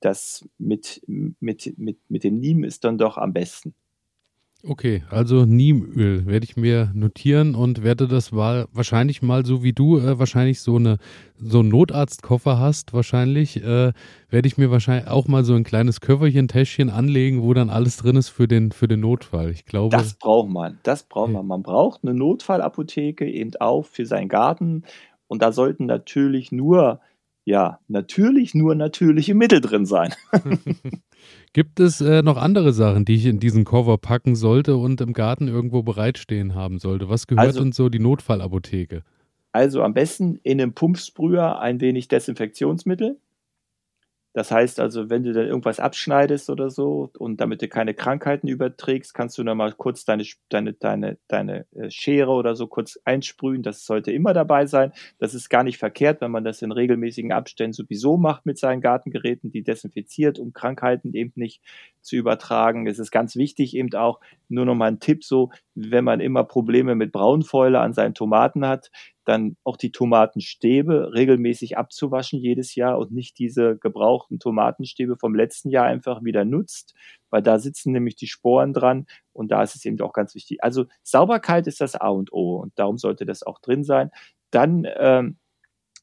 das 0.00 0.48
mit, 0.58 1.02
mit, 1.06 1.74
mit, 1.78 1.98
mit 2.08 2.24
dem 2.24 2.38
Niem 2.38 2.64
ist 2.64 2.84
dann 2.84 2.98
doch 2.98 3.16
am 3.16 3.32
besten. 3.32 3.74
Okay, 4.66 5.02
also 5.10 5.44
Niemöl 5.44 6.24
werde 6.24 6.44
ich 6.44 6.56
mir 6.56 6.90
notieren 6.94 7.54
und 7.54 7.82
werde 7.82 8.08
das 8.08 8.32
mal, 8.32 8.66
wahrscheinlich 8.72 9.20
mal 9.20 9.44
so 9.44 9.62
wie 9.62 9.74
du 9.74 9.98
äh, 9.98 10.18
wahrscheinlich 10.18 10.60
so 10.60 10.76
eine 10.76 10.96
so 11.36 11.60
einen 11.60 11.68
Notarztkoffer 11.68 12.58
hast, 12.58 12.94
wahrscheinlich 12.94 13.62
äh, 13.62 13.92
werde 14.30 14.48
ich 14.48 14.56
mir 14.56 14.70
wahrscheinlich 14.70 15.08
auch 15.08 15.28
mal 15.28 15.44
so 15.44 15.54
ein 15.54 15.64
kleines 15.64 16.00
Köfferchen, 16.00 16.48
Täschchen 16.48 16.88
anlegen, 16.88 17.42
wo 17.42 17.52
dann 17.52 17.68
alles 17.68 17.98
drin 17.98 18.16
ist 18.16 18.30
für 18.30 18.48
den 18.48 18.72
für 18.72 18.88
den 18.88 19.00
Notfall. 19.00 19.50
Ich 19.50 19.66
glaube. 19.66 19.94
Das 19.94 20.14
braucht 20.14 20.48
man. 20.48 20.78
Das 20.82 21.02
braucht 21.02 21.32
man. 21.32 21.46
Man 21.46 21.62
braucht 21.62 22.00
eine 22.02 22.14
Notfallapotheke 22.14 23.28
eben 23.28 23.50
auch 23.60 23.84
für 23.84 24.06
seinen 24.06 24.28
Garten 24.28 24.84
und 25.26 25.42
da 25.42 25.52
sollten 25.52 25.84
natürlich 25.84 26.52
nur 26.52 27.00
ja, 27.44 27.80
natürlich 27.88 28.54
nur 28.54 28.74
natürliche 28.74 29.34
Mittel 29.34 29.60
drin 29.60 29.84
sein. 29.84 30.14
Gibt 31.54 31.78
es 31.78 32.00
äh, 32.00 32.22
noch 32.22 32.36
andere 32.36 32.72
Sachen, 32.72 33.04
die 33.04 33.14
ich 33.14 33.26
in 33.26 33.38
diesen 33.38 33.64
Cover 33.64 33.96
packen 33.96 34.34
sollte 34.34 34.76
und 34.76 35.00
im 35.00 35.12
Garten 35.12 35.46
irgendwo 35.46 35.84
bereitstehen 35.84 36.56
haben 36.56 36.80
sollte? 36.80 37.08
Was 37.08 37.28
gehört 37.28 37.46
also, 37.46 37.60
uns 37.60 37.76
so 37.76 37.88
die 37.88 38.00
Notfallapotheke? 38.00 39.04
Also 39.52 39.84
am 39.84 39.94
besten 39.94 40.40
in 40.42 40.60
einem 40.60 40.72
Pumpsprüher 40.72 41.60
ein 41.60 41.80
wenig 41.80 42.08
Desinfektionsmittel. 42.08 43.20
Das 44.34 44.50
heißt 44.50 44.80
also, 44.80 45.10
wenn 45.10 45.22
du 45.22 45.32
dann 45.32 45.46
irgendwas 45.46 45.78
abschneidest 45.78 46.50
oder 46.50 46.68
so 46.68 47.08
und 47.18 47.40
damit 47.40 47.62
du 47.62 47.68
keine 47.68 47.94
Krankheiten 47.94 48.48
überträgst, 48.48 49.14
kannst 49.14 49.38
du 49.38 49.44
dann 49.44 49.56
mal 49.56 49.72
kurz 49.72 50.04
deine, 50.04 50.24
deine, 50.48 50.72
deine, 50.72 51.18
deine 51.28 51.66
äh, 51.76 51.88
Schere 51.88 52.32
oder 52.32 52.56
so 52.56 52.66
kurz 52.66 52.98
einsprühen. 53.04 53.62
Das 53.62 53.86
sollte 53.86 54.10
immer 54.10 54.34
dabei 54.34 54.66
sein. 54.66 54.92
Das 55.20 55.34
ist 55.34 55.50
gar 55.50 55.62
nicht 55.62 55.78
verkehrt, 55.78 56.20
wenn 56.20 56.32
man 56.32 56.42
das 56.42 56.62
in 56.62 56.72
regelmäßigen 56.72 57.30
Abständen 57.30 57.74
sowieso 57.74 58.16
macht 58.16 58.44
mit 58.44 58.58
seinen 58.58 58.80
Gartengeräten, 58.80 59.52
die 59.52 59.62
desinfiziert, 59.62 60.40
um 60.40 60.52
Krankheiten 60.52 61.14
eben 61.14 61.32
nicht 61.36 61.62
zu 62.00 62.16
übertragen. 62.16 62.88
Es 62.88 62.98
ist 62.98 63.12
ganz 63.12 63.36
wichtig 63.36 63.76
eben 63.76 63.94
auch, 63.94 64.18
nur 64.48 64.66
noch 64.66 64.74
mal 64.74 64.88
ein 64.88 65.00
Tipp 65.00 65.22
so, 65.22 65.50
wenn 65.76 66.04
man 66.04 66.18
immer 66.18 66.42
Probleme 66.42 66.96
mit 66.96 67.12
Braunfäule 67.12 67.78
an 67.78 67.92
seinen 67.92 68.14
Tomaten 68.14 68.66
hat, 68.66 68.90
dann 69.24 69.56
auch 69.64 69.76
die 69.76 69.92
Tomatenstäbe 69.92 71.12
regelmäßig 71.14 71.76
abzuwaschen 71.78 72.38
jedes 72.38 72.74
Jahr 72.74 72.98
und 72.98 73.12
nicht 73.12 73.38
diese 73.38 73.76
gebrauchten 73.76 74.38
Tomatenstäbe 74.38 75.16
vom 75.16 75.34
letzten 75.34 75.70
Jahr 75.70 75.86
einfach 75.86 76.22
wieder 76.24 76.44
nutzt, 76.44 76.94
weil 77.30 77.42
da 77.42 77.58
sitzen 77.58 77.92
nämlich 77.92 78.16
die 78.16 78.26
Sporen 78.26 78.72
dran 78.72 79.06
und 79.32 79.50
da 79.50 79.62
ist 79.62 79.74
es 79.74 79.84
eben 79.84 80.00
auch 80.00 80.12
ganz 80.12 80.34
wichtig. 80.34 80.62
Also 80.62 80.86
Sauberkeit 81.02 81.66
ist 81.66 81.80
das 81.80 81.96
A 81.96 82.08
und 82.08 82.32
O 82.32 82.56
und 82.56 82.78
darum 82.78 82.98
sollte 82.98 83.26
das 83.26 83.42
auch 83.42 83.58
drin 83.60 83.84
sein. 83.84 84.10
Dann 84.50 84.86
ähm, 84.96 85.38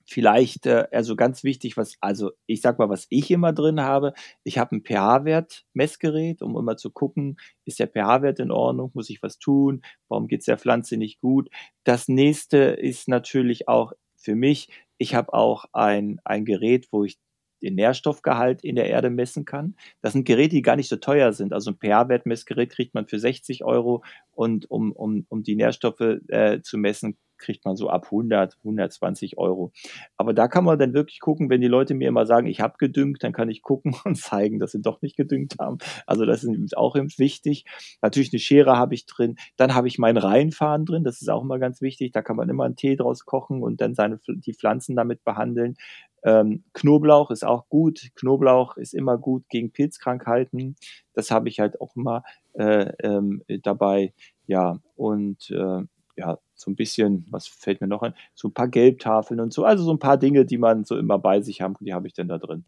vielleicht, 0.05 0.65
äh, 0.65 0.87
also 0.91 1.15
ganz 1.15 1.43
wichtig, 1.43 1.77
was, 1.77 1.97
also 2.01 2.31
ich 2.45 2.61
sag 2.61 2.79
mal, 2.79 2.89
was 2.89 3.07
ich 3.09 3.31
immer 3.31 3.53
drin 3.53 3.81
habe, 3.81 4.13
ich 4.43 4.57
habe 4.57 4.75
ein 4.75 4.83
pH-Wert-Messgerät, 4.83 6.41
um 6.41 6.57
immer 6.57 6.77
zu 6.77 6.91
gucken, 6.91 7.37
ist 7.65 7.79
der 7.79 7.87
pH-Wert 7.87 8.39
in 8.39 8.51
Ordnung, 8.51 8.91
muss 8.93 9.09
ich 9.09 9.21
was 9.23 9.39
tun, 9.39 9.81
warum 10.09 10.27
geht's 10.27 10.45
der 10.45 10.57
Pflanze 10.57 10.97
nicht 10.97 11.21
gut. 11.21 11.49
Das 11.83 12.07
nächste 12.07 12.57
ist 12.57 13.07
natürlich 13.07 13.67
auch 13.67 13.93
für 14.15 14.35
mich, 14.35 14.69
ich 14.97 15.15
habe 15.15 15.33
auch 15.33 15.65
ein, 15.73 16.19
ein 16.23 16.45
Gerät, 16.45 16.87
wo 16.91 17.03
ich 17.03 17.17
den 17.61 17.75
Nährstoffgehalt 17.75 18.63
in 18.63 18.75
der 18.75 18.87
Erde 18.87 19.09
messen 19.09 19.45
kann. 19.45 19.75
Das 20.01 20.13
sind 20.13 20.25
Geräte, 20.25 20.55
die 20.55 20.61
gar 20.61 20.75
nicht 20.75 20.89
so 20.89 20.95
teuer 20.97 21.31
sind. 21.33 21.53
Also 21.53 21.71
ein 21.71 21.77
pH-Wertmessgerät 21.77 22.71
kriegt 22.71 22.93
man 22.93 23.07
für 23.07 23.19
60 23.19 23.63
Euro 23.63 24.03
und 24.31 24.69
um, 24.69 24.91
um, 24.91 25.25
um 25.29 25.43
die 25.43 25.55
Nährstoffe 25.55 26.19
äh, 26.27 26.61
zu 26.61 26.77
messen, 26.77 27.17
kriegt 27.41 27.65
man 27.65 27.75
so 27.75 27.89
ab 27.89 28.05
100, 28.05 28.57
120 28.63 29.37
Euro. 29.37 29.71
Aber 30.17 30.33
da 30.33 30.47
kann 30.47 30.63
man 30.63 30.79
dann 30.79 30.93
wirklich 30.93 31.19
gucken, 31.19 31.49
wenn 31.49 31.61
die 31.61 31.67
Leute 31.67 31.93
mir 31.93 32.07
immer 32.07 32.25
sagen, 32.25 32.47
ich 32.47 32.61
habe 32.61 32.75
gedüngt, 32.77 33.23
dann 33.23 33.33
kann 33.33 33.49
ich 33.49 33.61
gucken 33.61 33.93
und 34.05 34.17
zeigen, 34.17 34.59
dass 34.59 34.71
sie 34.71 34.81
doch 34.81 35.01
nicht 35.01 35.17
gedüngt 35.17 35.55
haben. 35.59 35.77
Also 36.05 36.25
das 36.25 36.43
ist 36.43 36.77
auch 36.77 36.95
wichtig. 36.95 37.65
Natürlich 38.01 38.31
eine 38.31 38.39
Schere 38.39 38.77
habe 38.77 38.93
ich 38.93 39.05
drin. 39.05 39.35
Dann 39.57 39.75
habe 39.75 39.87
ich 39.87 39.97
mein 39.97 40.17
Reinfahren 40.17 40.85
drin. 40.85 41.03
Das 41.03 41.21
ist 41.21 41.29
auch 41.29 41.41
immer 41.41 41.59
ganz 41.59 41.81
wichtig. 41.81 42.11
Da 42.11 42.21
kann 42.21 42.35
man 42.35 42.49
immer 42.49 42.65
einen 42.65 42.75
Tee 42.75 42.95
draus 42.95 43.25
kochen 43.25 43.63
und 43.63 43.81
dann 43.81 43.95
seine, 43.95 44.19
die 44.27 44.53
Pflanzen 44.53 44.95
damit 44.95 45.23
behandeln. 45.23 45.75
Ähm, 46.23 46.63
Knoblauch 46.73 47.31
ist 47.31 47.43
auch 47.43 47.67
gut. 47.67 48.11
Knoblauch 48.15 48.77
ist 48.77 48.93
immer 48.93 49.17
gut 49.17 49.47
gegen 49.49 49.71
Pilzkrankheiten. 49.71 50.75
Das 51.13 51.31
habe 51.31 51.49
ich 51.49 51.59
halt 51.59 51.81
auch 51.81 51.95
immer 51.95 52.23
äh, 52.53 52.91
ähm, 52.99 53.43
dabei. 53.63 54.13
Ja, 54.47 54.79
und 54.95 55.49
äh, 55.49 55.83
ja, 56.15 56.37
so 56.53 56.71
ein 56.71 56.75
bisschen, 56.75 57.25
was 57.29 57.47
fällt 57.47 57.81
mir 57.81 57.87
noch 57.87 58.01
ein? 58.01 58.13
So 58.33 58.49
ein 58.49 58.53
paar 58.53 58.67
Gelbtafeln 58.67 59.39
und 59.39 59.53
so. 59.53 59.65
Also 59.65 59.83
so 59.83 59.91
ein 59.91 59.99
paar 59.99 60.17
Dinge, 60.17 60.45
die 60.45 60.57
man 60.57 60.83
so 60.83 60.97
immer 60.97 61.19
bei 61.19 61.41
sich 61.41 61.61
haben, 61.61 61.75
die 61.79 61.93
habe 61.93 62.07
ich 62.07 62.13
denn 62.13 62.27
da 62.27 62.37
drin. 62.37 62.65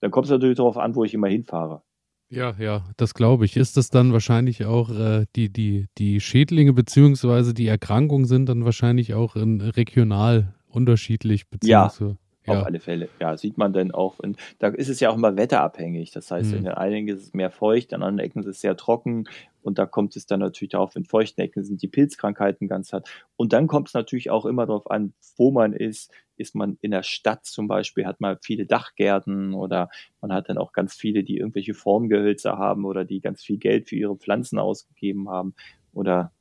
Dann 0.00 0.10
kommt 0.10 0.26
es 0.26 0.30
natürlich 0.30 0.56
darauf 0.56 0.76
an, 0.76 0.94
wo 0.94 1.04
ich 1.04 1.14
immer 1.14 1.28
hinfahre. 1.28 1.82
Ja, 2.28 2.54
ja, 2.58 2.84
das 2.96 3.12
glaube 3.12 3.44
ich. 3.44 3.56
Ist 3.56 3.76
das 3.76 3.90
dann 3.90 4.12
wahrscheinlich 4.12 4.64
auch 4.64 4.90
äh, 4.90 5.26
die, 5.36 5.52
die, 5.52 5.88
die 5.98 6.18
Schädlinge 6.20 6.72
beziehungsweise 6.72 7.52
die 7.52 7.66
Erkrankungen 7.66 8.26
sind 8.26 8.48
dann 8.48 8.64
wahrscheinlich 8.64 9.12
auch 9.12 9.36
in, 9.36 9.60
regional 9.60 10.54
unterschiedlich 10.66 11.50
beziehungsweise. 11.50 12.16
Ja. 12.46 12.60
Auf 12.60 12.66
alle 12.66 12.80
Fälle. 12.80 13.08
Ja, 13.20 13.36
sieht 13.36 13.56
man 13.56 13.72
dann 13.72 13.92
auch. 13.92 14.18
In, 14.20 14.36
da 14.58 14.68
ist 14.68 14.88
es 14.88 14.98
ja 14.98 15.10
auch 15.10 15.16
immer 15.16 15.36
wetterabhängig. 15.36 16.10
Das 16.10 16.30
heißt, 16.30 16.50
mhm. 16.50 16.58
in 16.58 16.64
den 16.64 16.72
einen 16.74 17.08
ist 17.08 17.22
es 17.22 17.34
mehr 17.34 17.50
feucht, 17.50 17.94
an 17.94 18.02
anderen 18.02 18.26
Ecken 18.26 18.40
ist 18.40 18.48
es 18.48 18.60
sehr 18.60 18.76
trocken. 18.76 19.28
Und 19.62 19.78
da 19.78 19.86
kommt 19.86 20.16
es 20.16 20.26
dann 20.26 20.40
natürlich 20.40 20.72
darauf, 20.72 20.96
in 20.96 21.04
feuchten 21.04 21.40
Ecken 21.40 21.62
sind 21.62 21.82
die 21.82 21.88
Pilzkrankheiten 21.88 22.66
ganz 22.66 22.92
hart. 22.92 23.08
Und 23.36 23.52
dann 23.52 23.68
kommt 23.68 23.88
es 23.88 23.94
natürlich 23.94 24.30
auch 24.30 24.44
immer 24.44 24.66
darauf 24.66 24.90
an, 24.90 25.12
wo 25.36 25.52
man 25.52 25.72
ist. 25.72 26.10
Ist 26.36 26.56
man 26.56 26.78
in 26.80 26.90
der 26.90 27.04
Stadt 27.04 27.44
zum 27.44 27.68
Beispiel, 27.68 28.06
hat 28.06 28.20
man 28.20 28.38
viele 28.42 28.66
Dachgärten 28.66 29.54
oder 29.54 29.88
man 30.20 30.32
hat 30.32 30.48
dann 30.48 30.58
auch 30.58 30.72
ganz 30.72 30.94
viele, 30.94 31.22
die 31.22 31.36
irgendwelche 31.36 31.74
Formgehölze 31.74 32.58
haben 32.58 32.84
oder 32.84 33.04
die 33.04 33.20
ganz 33.20 33.44
viel 33.44 33.58
Geld 33.58 33.88
für 33.88 33.94
ihre 33.94 34.16
Pflanzen 34.16 34.58
ausgegeben 34.58 35.28
haben 35.28 35.54
oder 35.92 36.32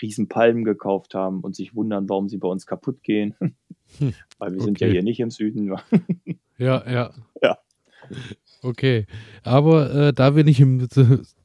Riesenpalmen 0.00 0.64
gekauft 0.64 1.14
haben 1.14 1.40
und 1.40 1.56
sich 1.56 1.74
wundern, 1.74 2.08
warum 2.08 2.28
sie 2.28 2.36
bei 2.36 2.46
uns 2.46 2.66
kaputt 2.66 3.02
gehen. 3.02 3.34
Hm. 3.98 4.14
Weil 4.38 4.52
wir 4.52 4.58
okay. 4.58 4.64
sind 4.64 4.80
ja 4.80 4.86
hier 4.88 5.02
nicht 5.02 5.20
im 5.20 5.30
Süden. 5.30 5.74
ja, 6.58 6.90
ja. 6.90 7.10
Ja. 7.42 7.58
Okay, 8.60 9.06
aber 9.44 9.94
äh, 9.94 10.12
da 10.12 10.34
wir 10.34 10.42
nicht 10.42 10.58
im, 10.58 10.88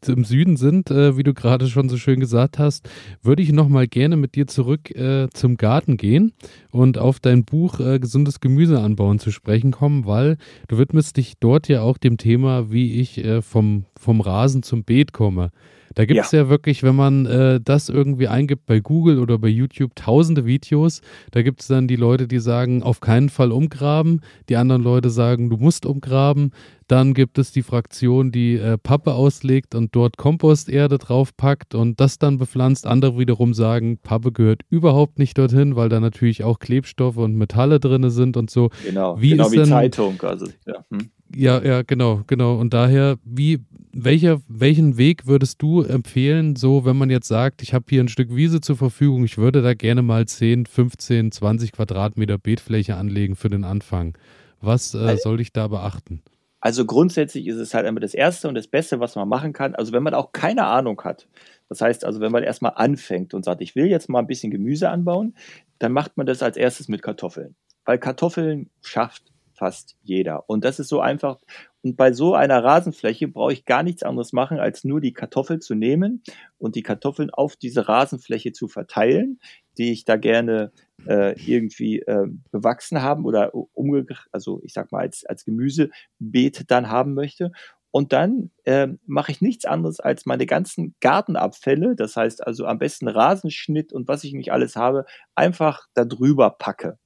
im 0.08 0.24
Süden 0.24 0.58
sind, 0.58 0.89
äh, 0.89 1.16
wie 1.16 1.22
du 1.22 1.36
gerade 1.36 1.68
schon 1.68 1.88
so 1.88 1.98
schön 1.98 2.20
gesagt 2.20 2.58
hast, 2.58 2.89
würde 3.22 3.44
ich 3.44 3.52
nochmal 3.52 3.88
gerne 3.88 4.18
mit 4.18 4.34
dir 4.34 4.48
zurück 4.48 4.89
äh, 4.91 5.28
zum 5.32 5.58
Garten 5.58 5.98
gehen 5.98 6.34
und 6.72 6.98
auf 6.98 7.20
dein 7.20 7.46
Buch 7.46 7.80
äh, 7.80 8.00
Gesundes 8.00 8.39
Gemüse 8.39 8.80
anbauen 8.80 9.20
zu 9.20 9.30
sprechen 9.30 9.72
kommen, 9.72 10.08
weil 10.08 10.38
du 10.68 10.80
widmest 10.80 11.18
dich 11.18 11.36
dort 11.39 11.68
ja 11.68 11.82
auch 11.84 12.00
dem 12.00 12.18
Thema, 12.18 12.72
wie 12.72 13.00
ich 13.00 13.24
äh, 13.24 13.44
vom, 13.44 13.86
vom 13.96 14.20
Rasen 14.20 14.64
zum 14.64 14.84
Beet 14.84 15.14
komme. 15.14 15.52
Da 15.96 16.06
gibt 16.06 16.20
es 16.20 16.32
ja. 16.32 16.44
ja. 16.44 16.50
wirklich, 16.50 16.84
wenn 16.84 16.96
man 16.96 17.26
äh, 17.26 17.60
das 17.64 17.89
irgendwie 17.89 18.28
eingibt 18.28 18.66
bei 18.66 18.80
Google 18.80 19.20
oder 19.20 19.38
bei 19.38 19.48
YouTube, 19.48 19.96
tausende 19.96 20.46
Videos. 20.46 21.02
Da 21.32 21.41
gibt 21.41 21.62
es 21.62 21.68
dann 21.68 21.88
die 21.88 21.96
Leute, 21.96 22.28
die 22.28 22.39
sagen, 22.39 22.84
auf 22.84 23.00
keinen 23.00 23.30
Fall 23.30 23.52
umgraben. 23.52 24.22
Die 24.50 24.56
anderen 24.56 24.84
Leute 24.84 25.10
sagen, 25.10 25.50
du 25.50 25.58
musst 25.58 25.86
umgraben. 25.86 26.52
Dann 26.88 27.14
gibt 27.14 27.38
es 27.38 27.52
die 27.52 27.64
Fraktion, 27.64 28.32
die 28.32 28.56
äh, 28.56 28.78
Pappe 28.78 29.14
auslegt 29.14 29.74
und 29.74 29.96
dort 29.96 30.18
Komposterde 30.18 30.98
draufpackt 30.98 31.76
und 31.76 32.00
das 32.00 32.20
dann 32.20 32.38
bepflanzt. 32.38 32.86
Andere 32.86 33.18
wiederum 33.18 33.54
sagen, 33.54 33.98
Pappe 33.98 34.32
gehört 34.32 34.62
überhaupt 34.70 35.18
nicht 35.18 35.38
dorthin, 35.38 35.76
weil 35.76 35.89
da 35.89 36.00
natürlich 36.00 36.44
auch 36.44 36.60
Klebstoffe 36.60 37.18
und 37.18 37.36
Metalle 37.36 37.80
drin 37.80 38.10
sind 38.10 38.38
und 38.38 38.50
so. 38.50 38.70
Genau, 38.86 39.20
wie, 39.20 39.32
genau 39.32 39.52
wie 39.52 39.56
denn, 39.58 39.66
Zeitung. 39.66 40.22
Also, 40.22 40.48
ja. 40.68 40.84
Hm. 40.89 41.10
Ja, 41.36 41.64
ja, 41.64 41.82
genau, 41.82 42.22
genau. 42.28 42.56
Und 42.56 42.74
daher, 42.74 43.18
wie, 43.24 43.60
welcher, 43.92 44.42
welchen 44.48 44.98
Weg 44.98 45.28
würdest 45.28 45.62
du 45.62 45.82
empfehlen, 45.82 46.56
so 46.56 46.86
wenn 46.86 46.98
man 46.98 47.10
jetzt 47.10 47.28
sagt, 47.28 47.62
ich 47.62 47.74
habe 47.74 47.86
hier 47.90 48.04
ein 48.04 48.08
Stück 48.08 48.36
Wiese 48.36 48.62
zur 48.62 48.78
Verfügung, 48.78 49.24
ich 49.24 49.38
würde 49.38 49.62
da 49.62 49.74
gerne 49.74 50.02
mal 50.02 50.26
10, 50.26 50.66
15, 50.66 51.32
20 51.32 51.72
Quadratmeter 51.72 52.38
Beetfläche 52.38 52.96
anlegen 52.96 53.36
für 53.36 53.50
den 53.50 53.64
Anfang. 53.64 54.18
Was 54.62 54.94
äh, 54.94 55.18
soll 55.18 55.42
ich 55.42 55.52
da 55.52 55.68
beachten? 55.68 56.22
Also 56.62 56.86
grundsätzlich 56.86 57.48
ist 57.48 57.58
es 57.58 57.74
halt 57.74 57.86
immer 57.86 58.00
das 58.00 58.14
Erste 58.14 58.48
und 58.48 58.56
das 58.56 58.68
Beste, 58.68 59.02
was 59.02 59.16
man 59.16 59.28
machen 59.28 59.52
kann. 59.52 59.76
Also 59.76 59.92
wenn 59.92 60.02
man 60.02 60.14
auch 60.14 60.32
keine 60.32 60.66
Ahnung 60.66 61.02
hat, 61.04 61.28
das 61.68 61.82
heißt 61.82 62.06
also, 62.06 62.22
wenn 62.22 62.32
man 62.32 62.44
erstmal 62.44 62.74
anfängt 62.76 63.34
und 63.34 63.44
sagt, 63.44 63.62
ich 63.62 63.76
will 63.76 63.88
jetzt 63.88 64.08
mal 64.08 64.20
ein 64.20 64.28
bisschen 64.28 64.52
Gemüse 64.52 64.90
anbauen, 64.90 65.36
dann 65.80 65.92
macht 65.92 66.16
man 66.16 66.26
das 66.26 66.42
als 66.42 66.56
erstes 66.56 66.88
mit 66.88 67.02
Kartoffeln. 67.02 67.56
Weil 67.84 67.98
Kartoffeln 67.98 68.70
schafft 68.82 69.33
fast 69.54 69.95
jeder. 70.04 70.49
Und 70.49 70.64
das 70.64 70.80
ist 70.80 70.89
so 70.89 70.99
einfach. 70.99 71.39
Und 71.82 71.97
bei 71.97 72.14
so 72.14 72.34
einer 72.34 72.64
Rasenfläche 72.64 73.28
brauche 73.28 73.54
ich 73.54 73.66
gar 73.66 73.84
nichts 73.84 74.04
anderes 74.04 74.34
machen, 74.34 74.60
als 74.60 74.84
nur 74.84 75.01
die 75.01 75.14
Kartoffel 75.14 75.60
zu 75.60 75.76
nehmen 75.76 76.24
und 76.58 76.76
die 76.76 76.84
Kartoffeln 76.84 77.30
auf 77.30 77.56
diese 77.56 77.88
Rasenfläche 77.88 78.54
zu 78.54 78.68
verteilen, 78.68 79.39
die 79.78 79.91
ich 79.91 80.06
da 80.06 80.16
gerne 80.16 80.72
äh, 81.08 81.34
irgendwie 81.45 81.99
äh, 81.99 82.28
bewachsen 82.51 83.01
haben 83.01 83.26
oder 83.26 83.54
umge 83.54 84.06
also 84.32 84.62
ich 84.64 84.74
sag 84.74 84.91
mal 84.91 84.99
als, 84.99 85.26
als 85.26 85.43
Gemüsebeet 85.43 86.72
dann 86.72 86.89
haben 86.89 87.14
möchte. 87.14 87.51
Und 87.95 88.12
dann 88.12 88.49
äh, 88.64 88.88
mache 89.06 89.32
ich 89.32 89.41
nichts 89.41 89.66
anderes 89.66 89.99
als 89.99 90.26
meine 90.26 90.47
ganzen 90.47 90.95
Gartenabfälle, 90.99 91.95
das 91.95 92.16
heißt 92.16 92.45
also 92.45 92.66
am 92.66 92.80
besten 92.80 93.08
Rasenschnitt 93.08 93.93
und 93.93 94.08
was 94.08 94.24
ich 94.24 94.34
nicht 94.34 94.51
alles 94.51 94.76
habe, 94.76 95.06
einfach 95.36 95.86
da 95.93 96.04
drüber 96.04 96.49
packe. 96.49 96.97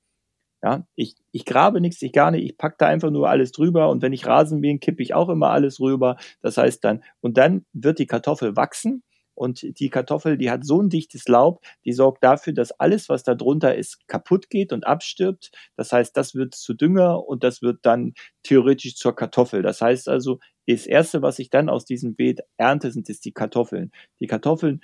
Ja, 0.64 0.88
ich, 0.96 1.16
ich 1.32 1.46
grabe 1.46 1.82
nichts, 1.82 2.02
ich 2.02 2.12
gar 2.14 2.32
nicht, 2.32 2.44
ich 2.44 2.58
packe 2.58 2.78
da 2.80 2.88
einfach 2.88 3.12
nur 3.12 3.30
alles 3.30 3.52
drüber 3.52 3.90
und 3.90 4.02
wenn 4.02 4.14
ich 4.14 4.26
Rasen 4.26 4.60
mähe, 4.60 4.80
kippe 4.80 5.04
ich 5.04 5.14
auch 5.14 5.30
immer 5.30 5.50
alles 5.52 5.80
rüber. 5.80 6.18
Das 6.42 6.58
heißt 6.58 6.84
dann, 6.84 7.04
und 7.22 7.38
dann 7.38 7.66
wird 7.74 8.00
die 8.00 8.08
Kartoffel 8.08 8.56
wachsen 8.56 9.04
und 9.36 9.80
die 9.80 9.90
Kartoffel, 9.90 10.36
die 10.36 10.50
hat 10.50 10.66
so 10.66 10.82
ein 10.82 10.90
dichtes 10.90 11.28
Laub, 11.28 11.62
die 11.86 11.94
sorgt 11.94 12.24
dafür, 12.24 12.54
dass 12.54 12.72
alles, 12.72 13.08
was 13.08 13.24
da 13.24 13.36
drunter 13.36 13.76
ist, 13.76 14.08
kaputt 14.08 14.50
geht 14.50 14.74
und 14.74 14.88
abstirbt. 14.88 15.52
Das 15.76 15.92
heißt, 15.92 16.18
das 16.18 16.34
wird 16.34 16.56
zu 16.56 16.74
Dünger 16.74 17.24
und 17.28 17.44
das 17.44 17.62
wird 17.62 17.80
dann 17.84 18.16
theoretisch 18.42 18.96
zur 18.96 19.16
Kartoffel. 19.16 19.62
Das 19.62 19.80
heißt 19.80 20.10
also, 20.10 20.40
das 20.68 20.88
erste, 20.88 21.22
was 21.22 21.38
ich 21.38 21.52
dann 21.52 21.70
aus 21.70 21.86
diesem 21.86 22.16
Beet 22.16 22.42
ernte, 22.58 22.92
sind 22.92 23.10
es 23.10 23.20
die 23.20 23.32
Kartoffeln. 23.32 23.92
Die 24.20 24.28
Kartoffeln 24.28 24.82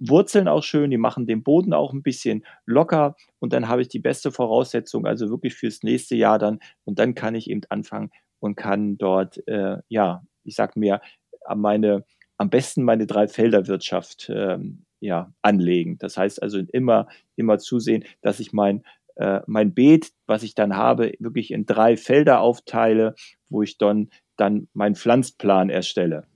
wurzeln 0.00 0.48
auch 0.48 0.62
schön, 0.62 0.90
die 0.90 0.98
machen 0.98 1.26
den 1.26 1.42
Boden 1.42 1.72
auch 1.72 1.92
ein 1.92 2.02
bisschen 2.02 2.44
locker 2.66 3.16
und 3.38 3.52
dann 3.52 3.68
habe 3.68 3.82
ich 3.82 3.88
die 3.88 3.98
beste 3.98 4.32
Voraussetzung, 4.32 5.06
also 5.06 5.30
wirklich 5.30 5.54
fürs 5.54 5.82
nächste 5.82 6.16
Jahr 6.16 6.38
dann 6.38 6.58
und 6.84 6.98
dann 6.98 7.14
kann 7.14 7.34
ich 7.34 7.48
eben 7.50 7.60
anfangen 7.68 8.10
und 8.40 8.56
kann 8.56 8.96
dort, 8.98 9.46
äh, 9.46 9.76
ja, 9.88 10.24
ich 10.42 10.56
sag 10.56 10.76
mir, 10.76 11.00
meine, 11.54 12.04
am 12.38 12.50
besten 12.50 12.82
meine 12.82 13.06
Dreifelderwirtschaft 13.06 14.30
ähm, 14.34 14.84
ja, 15.00 15.32
anlegen. 15.42 15.98
Das 15.98 16.16
heißt 16.16 16.42
also 16.42 16.58
immer, 16.72 17.06
immer 17.36 17.58
zusehen, 17.58 18.04
dass 18.22 18.40
ich 18.40 18.52
mein 18.52 18.82
äh, 19.16 19.42
mein 19.46 19.74
Beet, 19.74 20.12
was 20.26 20.42
ich 20.42 20.54
dann 20.54 20.76
habe, 20.76 21.12
wirklich 21.18 21.50
in 21.50 21.66
drei 21.66 21.96
Felder 21.98 22.40
aufteile, 22.40 23.14
wo 23.50 23.62
ich 23.62 23.76
dann, 23.76 24.08
dann 24.36 24.68
meinen 24.72 24.94
Pflanzplan 24.94 25.68
erstelle. 25.68 26.26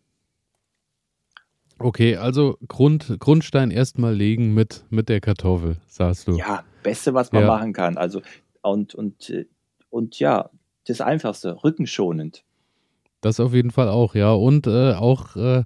Okay, 1.78 2.16
also 2.16 2.56
Grund, 2.68 3.16
Grundstein 3.18 3.70
erstmal 3.70 4.14
legen 4.14 4.54
mit, 4.54 4.84
mit 4.90 5.08
der 5.08 5.20
Kartoffel, 5.20 5.76
sagst 5.86 6.28
du. 6.28 6.36
Ja, 6.36 6.64
Beste, 6.82 7.14
was 7.14 7.32
man 7.32 7.42
ja. 7.42 7.48
machen 7.48 7.72
kann. 7.72 7.96
Also, 7.96 8.22
und, 8.62 8.94
und, 8.94 9.32
und 9.90 10.18
ja, 10.18 10.50
das 10.86 11.00
Einfachste, 11.00 11.62
rückenschonend. 11.64 12.44
Das 13.20 13.40
auf 13.40 13.54
jeden 13.54 13.70
Fall 13.70 13.88
auch, 13.88 14.14
ja. 14.14 14.32
Und 14.32 14.66
äh, 14.66 14.92
auch 14.92 15.34
äh, 15.36 15.64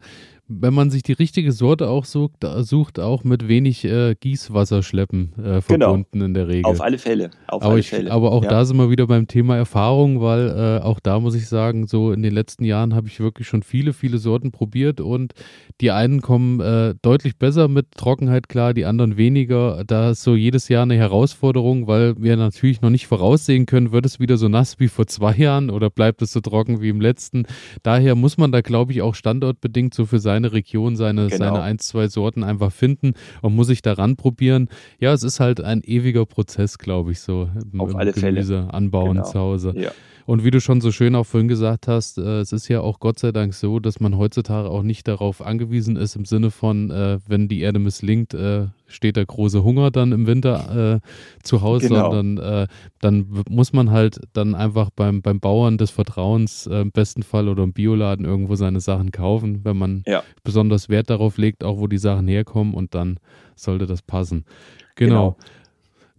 wenn 0.49 0.73
man 0.73 0.91
sich 0.91 1.03
die 1.03 1.13
richtige 1.13 1.53
Sorte 1.53 1.89
auch 1.89 2.07
sucht, 2.07 2.45
sucht 2.61 2.99
auch 2.99 3.23
mit 3.23 3.49
wenig 3.49 3.85
äh, 3.85 4.15
Gießwasserschleppen 4.19 5.33
äh, 5.37 5.43
genau. 5.43 5.61
verbunden 5.61 6.07
genau. 6.13 6.25
in 6.25 6.35
der 6.35 6.49
Regel. 6.49 6.65
Auf 6.65 6.81
alle 6.81 6.97
Fälle. 6.97 7.31
Auf 7.47 7.63
aber, 7.63 7.73
alle 7.73 7.81
ich, 7.81 7.91
Fälle. 7.91 8.11
aber 8.11 8.33
auch 8.33 8.43
ja. 8.43 8.49
da 8.49 8.65
sind 8.65 8.79
wir 8.79 8.91
wieder 8.91 9.07
beim 9.07 9.29
Thema 9.29 9.57
Erfahrung, 9.57 10.23
weil 10.23 10.49
äh, 10.49 10.83
auch 10.83 11.01
da 11.01 11.21
muss 11.21 11.35
ich 11.35 11.49
sagen, 11.49 11.87
so 11.87 12.13
in 12.13 12.23
den 12.23 12.33
letzten 12.33 12.65
Jahren 12.65 12.95
habe 12.95 13.09
ich 13.09 13.21
wirklich 13.21 13.47
schon 13.47 13.63
viele, 13.63 13.93
viele 13.93 14.17
Sorten 14.17 14.51
probiert 14.51 15.03
und 15.03 15.35
die 15.83 15.91
einen 15.91 16.23
kommen 16.23 16.61
äh, 16.61 16.95
deutlich 17.03 17.37
besser 17.37 17.69
mit 17.69 17.93
Trockenheit 17.93 18.49
klar, 18.49 18.73
die 18.73 18.87
anderen 18.87 19.19
weniger. 19.19 19.85
Da 19.87 20.11
ist 20.11 20.23
so 20.23 20.35
jedes 20.35 20.69
Jahr 20.69 20.85
eine 20.85 20.97
Herausforderung, 20.97 21.87
weil 21.87 22.15
wir 22.19 22.37
natürlich 22.37 22.81
noch 22.81 22.91
nicht 22.91 23.07
voraussehen 23.07 23.67
können, 23.67 23.93
wird 23.93 24.07
es 24.07 24.19
wieder 24.19 24.39
so 24.39 24.49
nass 24.49 24.81
wie 24.81 24.89
vor 24.89 25.07
zwei 25.07 25.35
Jahren 25.35 25.69
oder 25.69 25.91
bleibt 25.91 26.23
es 26.23 26.33
so 26.33 26.41
trocken 26.41 26.81
wie 26.81 26.89
im 26.89 27.03
letzten. 27.03 27.45
Daher 27.83 28.15
muss 28.15 28.39
man 28.39 28.51
da, 28.51 28.63
glaube 28.63 28.93
ich, 28.93 29.03
auch 29.03 29.15
standortbedingt 29.15 29.93
so 29.93 30.07
für 30.07 30.19
sein 30.19 30.38
seine 30.39 30.53
Region, 30.53 30.97
seine, 30.97 31.27
genau. 31.27 31.37
seine 31.37 31.63
ein, 31.63 31.79
zwei 31.79 32.09
Sorten 32.09 32.45
einfach 32.45 32.73
finden 32.73 33.15
und 33.43 33.57
muss 33.57 33.67
sich 33.67 33.83
daran 33.83 34.17
probieren. 34.17 34.69
Ja, 35.01 35.13
es 35.13 35.23
ist 35.25 35.41
halt 35.41 35.61
ein 35.61 35.83
ewiger 35.83 36.27
Prozess, 36.27 36.79
glaube 36.79 37.13
ich, 37.13 37.21
so 37.21 37.49
im, 37.73 37.81
Auf 37.81 37.97
alle 37.97 38.13
Gemüse 38.13 38.59
Fälle. 38.59 38.75
anbauen 38.75 39.17
genau. 39.17 39.25
zu 39.25 39.39
Hause. 39.39 39.75
Ja. 39.77 39.91
Und 40.29 40.45
wie 40.45 40.51
du 40.51 40.61
schon 40.61 40.83
so 40.83 40.93
schön 40.93 41.15
auch 41.15 41.25
vorhin 41.25 41.49
gesagt 41.49 41.89
hast, 41.89 42.19
äh, 42.19 42.41
es 42.41 42.53
ist 42.53 42.69
ja 42.69 42.83
auch 42.83 43.01
Gott 43.01 43.19
sei 43.19 43.33
Dank 43.33 43.55
so, 43.55 43.81
dass 43.81 43.99
man 43.99 44.19
heutzutage 44.19 44.69
auch 44.69 44.83
nicht 44.83 45.09
darauf 45.09 45.41
angewiesen 45.41 45.97
ist, 45.97 46.17
im 46.17 46.27
Sinne 46.27 46.51
von, 46.51 46.91
äh, 46.91 47.19
wenn 47.27 47.49
die 47.49 47.63
Erde 47.63 47.79
misslingt, 47.79 48.35
äh, 48.35 48.67
steht 48.87 49.17
der 49.17 49.25
große 49.25 49.65
Hunger 49.65 49.91
dann 49.91 50.13
im 50.13 50.27
Winter 50.27 50.97
äh, 50.97 51.09
zu 51.43 51.63
Hause, 51.63 51.89
genau. 51.89 52.11
sondern 52.11 52.65
äh, 52.65 52.67
dann 53.01 53.43
muss 53.49 53.73
man 53.73 53.91
halt 53.91 54.21
dann 54.35 54.55
einfach 54.55 54.91
beim, 54.91 55.23
beim 55.23 55.41
Bauern 55.41 55.79
des 55.79 55.91
Vertrauens 55.91 56.67
äh, 56.67 56.83
im 56.83 56.93
besten 56.93 57.23
Fall 57.23 57.49
oder 57.49 57.63
im 57.63 57.73
Bioladen 57.73 58.27
irgendwo 58.27 58.55
seine 58.55 58.81
Sachen 58.81 59.13
kaufen, 59.13 59.65
wenn 59.65 59.79
man 59.79 60.03
ja. 60.07 60.23
besonders 60.45 60.91
Wert 60.91 61.09
darauf 61.09 61.39
legt, 61.39 61.65
auch 61.65 61.79
wo 61.79 61.87
die 61.87 61.97
Sachen 61.97 62.29
herkommen 62.29 62.75
und 62.75 62.95
dann 62.95 63.19
sollte 63.57 63.87
das 63.87 64.03
passen. 64.03 64.45
Genau. 64.95 65.31
genau. 65.31 65.37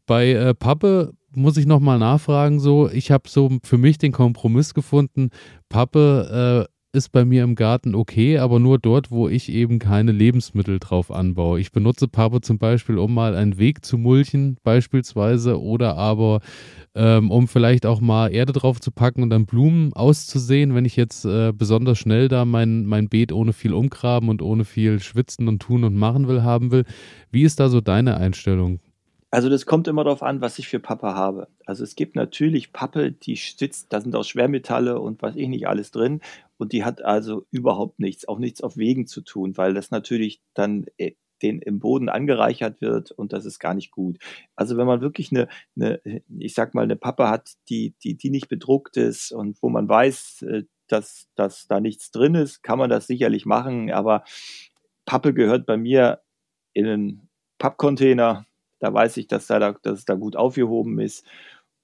Bei 0.07 0.31
äh, 0.31 0.55
Pappe 0.55 1.13
muss 1.33 1.57
ich 1.57 1.65
nochmal 1.65 1.99
nachfragen, 1.99 2.59
so, 2.59 2.89
ich 2.89 3.11
habe 3.11 3.29
so 3.29 3.49
für 3.63 3.77
mich 3.77 3.97
den 3.97 4.11
Kompromiss 4.11 4.73
gefunden, 4.73 5.29
Pappe 5.69 6.67
äh, 6.67 6.73
ist 6.91 7.11
bei 7.11 7.23
mir 7.23 7.43
im 7.43 7.53
Garten 7.53 7.93
okay, 7.93 8.39
aber 8.39 8.59
nur 8.59 8.79
dort, 8.79 9.11
wo 9.11 9.29
ich 9.29 9.49
eben 9.51 9.77
keine 9.77 10.11
Lebensmittel 10.11 10.79
drauf 10.79 11.11
anbaue. 11.11 11.59
Ich 11.59 11.71
benutze 11.71 12.07
Pappe 12.07 12.41
zum 12.41 12.57
Beispiel, 12.57 12.97
um 12.97 13.13
mal 13.13 13.35
einen 13.35 13.59
Weg 13.59 13.85
zu 13.85 13.97
mulchen, 13.97 14.57
beispielsweise, 14.63 15.61
oder 15.61 15.97
aber 15.97 16.39
ähm, 16.95 17.29
um 17.29 17.47
vielleicht 17.47 17.85
auch 17.85 18.01
mal 18.01 18.33
Erde 18.33 18.53
drauf 18.53 18.81
zu 18.81 18.91
packen 18.91 19.21
und 19.21 19.29
dann 19.29 19.45
Blumen 19.45 19.93
auszusehen, 19.93 20.73
wenn 20.73 20.85
ich 20.85 20.95
jetzt 20.95 21.25
äh, 21.25 21.53
besonders 21.55 21.99
schnell 21.99 22.27
da 22.27 22.43
mein, 22.45 22.85
mein 22.85 23.07
Beet 23.07 23.31
ohne 23.31 23.53
viel 23.53 23.73
umgraben 23.73 24.29
und 24.29 24.41
ohne 24.41 24.65
viel 24.65 24.99
schwitzen 24.99 25.47
und 25.47 25.61
tun 25.61 25.83
und 25.83 25.95
machen 25.95 26.27
will, 26.27 26.41
haben 26.41 26.71
will. 26.71 26.85
Wie 27.31 27.43
ist 27.43 27.59
da 27.59 27.69
so 27.69 27.81
deine 27.81 28.17
Einstellung? 28.17 28.79
Also 29.31 29.49
das 29.49 29.67
kommt 29.67 29.87
immer 29.87 30.03
darauf 30.03 30.23
an, 30.23 30.41
was 30.41 30.57
ich 30.57 30.67
für 30.67 30.79
Pappe 30.79 31.13
habe. 31.13 31.47
Also 31.65 31.83
es 31.83 31.95
gibt 31.95 32.15
natürlich 32.15 32.73
Pappe, 32.73 33.11
die 33.11 33.35
sitzt, 33.35 33.93
da 33.93 34.01
sind 34.01 34.15
auch 34.15 34.23
Schwermetalle 34.23 34.99
und 34.99 35.21
was 35.21 35.35
ich 35.35 35.47
nicht 35.47 35.67
alles 35.67 35.91
drin. 35.91 36.21
Und 36.57 36.73
die 36.73 36.83
hat 36.83 37.03
also 37.03 37.45
überhaupt 37.51 37.99
nichts, 37.99 38.27
auch 38.27 38.39
nichts 38.39 38.61
auf 38.61 38.75
Wegen 38.75 39.05
zu 39.05 39.21
tun, 39.21 39.55
weil 39.55 39.73
das 39.75 39.91
natürlich 39.91 40.41
dann 40.55 40.85
äh, 40.97 41.13
den 41.41 41.61
im 41.61 41.79
Boden 41.79 42.09
angereichert 42.09 42.81
wird 42.81 43.11
und 43.11 43.31
das 43.33 43.45
ist 43.45 43.59
gar 43.59 43.73
nicht 43.73 43.91
gut. 43.91 44.17
Also 44.55 44.77
wenn 44.77 44.87
man 44.87 45.01
wirklich 45.01 45.31
eine, 45.31 45.47
eine 45.75 46.01
ich 46.37 46.53
sag 46.53 46.73
mal, 46.73 46.83
eine 46.83 46.95
Pappe 46.95 47.29
hat, 47.29 47.53
die, 47.69 47.95
die, 48.03 48.17
die 48.17 48.29
nicht 48.29 48.49
bedruckt 48.49 48.97
ist 48.97 49.31
und 49.31 49.61
wo 49.61 49.69
man 49.69 49.87
weiß, 49.87 50.41
äh, 50.43 50.63
dass, 50.87 51.27
dass 51.35 51.67
da 51.67 51.79
nichts 51.79 52.11
drin 52.11 52.35
ist, 52.35 52.63
kann 52.63 52.79
man 52.79 52.89
das 52.89 53.07
sicherlich 53.07 53.45
machen. 53.45 53.91
Aber 53.91 54.23
Pappe 55.05 55.33
gehört 55.33 55.65
bei 55.65 55.77
mir 55.77 56.21
in 56.73 56.87
einen 56.87 57.29
Pappcontainer 57.59 58.45
da 58.79 58.93
weiß 58.93 59.17
ich, 59.17 59.27
dass, 59.27 59.47
da, 59.47 59.59
dass 59.59 59.99
es 59.99 60.05
da 60.05 60.15
gut 60.15 60.35
aufgehoben 60.35 60.99
ist. 60.99 61.25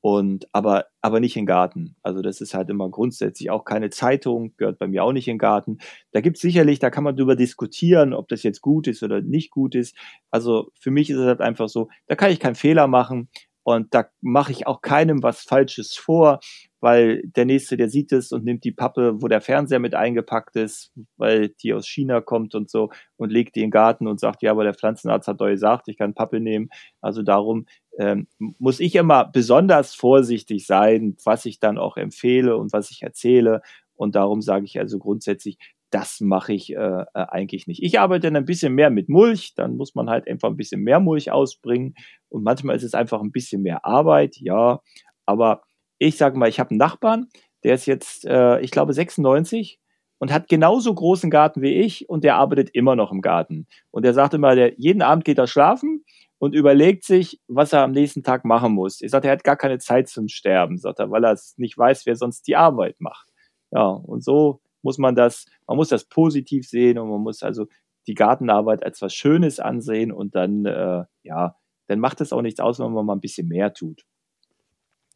Und, 0.02 0.48
aber, 0.54 0.86
aber 1.02 1.20
nicht 1.20 1.36
im 1.36 1.48
Garten. 1.48 1.96
Also 2.04 2.22
das 2.22 2.39
ist 2.39 2.54
halt 2.54 2.70
immer 2.70 2.89
grundsätzlich 2.91 3.50
auch 3.50 3.66
keine 3.66 3.89
Zeitung, 3.89 4.54
gehört 4.56 4.78
bei 4.78 4.88
mir 4.88 5.04
auch 5.04 5.14
nicht 5.14 5.28
im 5.28 5.39
Garten. 5.39 5.80
Da 6.12 6.22
gibt 6.22 6.38
es 6.38 6.41
sicherlich, 6.41 6.78
da 6.78 6.91
kann 6.91 7.04
man 7.04 7.16
drüber 7.16 7.36
diskutieren, 7.36 8.14
ob 8.14 8.28
das 8.28 8.43
jetzt 8.43 8.62
gut 8.62 8.86
ist 8.86 9.02
oder 9.02 9.22
nicht 9.22 9.50
gut 9.50 9.74
ist. 9.74 9.96
Also 10.30 10.70
für 10.80 10.91
mich 10.91 11.10
ist 11.10 11.18
es 11.18 11.26
halt 11.26 11.41
einfach 11.41 11.70
so, 11.70 11.89
da 12.06 12.16
kann 12.16 12.30
ich 12.30 12.39
keinen 12.39 12.54
Fehler 12.54 12.86
machen. 12.86 13.30
Und 13.66 13.95
da 13.95 14.05
mache 14.22 14.51
ich 14.51 14.68
auch 14.68 14.82
keinem 14.82 15.24
was 15.24 15.41
Falsches 15.41 15.95
vor, 15.95 16.39
weil 16.82 17.24
der 17.36 17.45
Nächste, 17.45 17.78
der 17.78 17.89
sieht 17.89 18.11
es 18.11 18.32
und 18.32 18.45
nimmt 18.45 18.63
die 18.63 18.72
Pappe, 18.72 19.24
wo 19.24 19.28
der 19.28 19.41
Fernseher 19.41 19.80
mit 19.80 19.95
eingepackt 19.95 20.55
ist, 20.55 20.93
weil 21.18 21.49
die 21.49 21.74
aus 21.74 21.88
China 21.88 22.22
kommt 22.22 22.53
und 22.53 22.70
so 22.70 22.91
und 23.18 23.32
legt 23.32 23.55
die 23.55 23.61
in 23.61 23.66
den 23.66 23.72
Garten 23.72 24.05
und 24.05 24.20
sagt, 24.20 24.43
ja, 24.43 24.51
aber 24.51 24.66
der 24.66 24.76
Pflanzenarzt 24.76 25.28
hat 25.28 25.41
doch 25.41 25.47
gesagt, 25.47 25.88
ich 25.88 25.97
kann 25.97 26.13
Pappe 26.13 26.39
nehmen. 26.39 26.70
Also 27.01 27.24
darum 27.24 27.66
ähm, 27.97 28.28
muss 28.38 28.80
ich 28.80 28.93
immer 28.93 29.26
besonders 29.26 29.95
vorsichtig 29.95 30.68
sein, 30.68 31.18
was 31.26 31.45
ich 31.45 31.59
dann 31.59 31.80
auch 31.80 31.97
empfehle 31.97 32.57
und 32.57 32.72
was 32.72 32.91
ich 32.91 33.01
erzähle. 33.01 33.63
Und 33.95 34.13
darum 34.13 34.43
sage 34.43 34.66
ich 34.66 34.78
also 34.78 34.99
grundsätzlich, 34.99 35.57
das 35.92 36.20
mache 36.20 36.54
ich 36.54 36.74
äh, 36.74 36.76
äh, 36.76 37.06
eigentlich 37.14 37.68
nicht. 37.68 37.82
Ich 37.84 38.00
arbeite 38.00 38.28
dann 38.28 38.36
ein 38.36 38.46
bisschen 38.46 38.74
mehr 38.74 38.90
mit 38.90 39.10
Mulch, 39.10 39.54
dann 39.56 39.78
muss 39.78 39.96
man 39.96 40.10
halt 40.10 40.28
einfach 40.28 40.50
ein 40.50 40.58
bisschen 40.58 40.82
mehr 40.82 41.00
Mulch 41.00 41.32
ausbringen 41.32 41.96
und 42.30 42.44
manchmal 42.44 42.76
ist 42.76 42.84
es 42.84 42.94
einfach 42.94 43.22
ein 43.22 43.32
bisschen 43.32 43.62
mehr 43.62 43.86
Arbeit, 43.86 44.38
ja, 44.38 44.82
aber 45.26 45.62
ich 45.98 46.18
sage 46.18 46.38
mal, 46.38 46.50
ich 46.50 46.60
habe 46.60 46.72
einen 46.72 46.80
Nachbarn, 46.80 47.28
der 47.64 47.76
ist 47.76 47.86
jetzt, 47.86 48.26
äh, 48.26 48.60
ich 48.60 48.72
glaube, 48.72 48.94
96 48.94 49.80
und 50.20 50.32
hat 50.32 50.48
genauso 50.48 50.94
großen 50.94 51.30
Garten 51.30 51.62
wie 51.62 51.74
ich 51.74 52.10
und 52.10 52.24
der 52.24 52.36
arbeitet 52.36 52.70
immer 52.74 52.96
noch 52.96 53.12
im 53.12 53.22
Garten. 53.22 53.68
Und 53.92 54.04
der 54.04 54.14
sagt 54.14 54.34
immer, 54.34 54.56
der, 54.56 54.74
jeden 54.78 55.02
Abend 55.02 55.26
geht 55.26 55.38
er 55.38 55.48
schlafen 55.48 56.06
und 56.38 56.54
überlegt 56.54 57.04
sich, 57.04 57.42
was 57.48 57.74
er 57.74 57.84
am 57.84 57.92
nächsten 57.92 58.24
Tag 58.24 58.46
machen 58.46 58.74
muss. 58.74 59.02
Ich 59.02 59.12
sage, 59.12 59.28
er 59.28 59.34
hat 59.34 59.44
gar 59.44 59.58
keine 59.58 59.80
Zeit 59.80 60.08
zum 60.10 60.28
Sterben, 60.28 60.78
sagt 60.78 61.00
er, 61.00 61.12
weil 61.12 61.26
er 61.26 61.38
nicht 61.58 61.78
weiß, 61.78 62.06
wer 62.06 62.16
sonst 62.16 62.48
die 62.48 62.56
Arbeit 62.56 62.96
macht. 63.00 63.30
Ja, 63.72 63.88
und 63.88 64.24
so 64.24 64.62
muss 64.86 64.98
man 65.00 65.16
das, 65.16 65.46
man 65.68 65.78
muss 65.78 65.90
das 65.90 66.06
positiv 66.06 66.68
sehen 66.70 67.00
und 67.00 67.10
man 67.10 67.22
muss 67.22 67.44
also 67.44 67.68
die 68.08 68.14
Gartenarbeit 68.14 68.86
als 68.86 69.02
was 69.02 69.14
Schönes 69.14 69.60
ansehen 69.60 70.12
und 70.12 70.36
dann, 70.36 70.66
äh, 70.66 71.04
ja, 71.24 71.56
dann 71.88 72.00
macht 72.00 72.22
es 72.22 72.32
auch 72.32 72.42
nichts 72.44 72.60
aus, 72.60 72.80
wenn 72.80 72.94
man 72.94 73.06
mal 73.06 73.16
ein 73.16 73.22
bisschen 73.22 73.48
mehr 73.48 73.74
tut. 73.74 74.06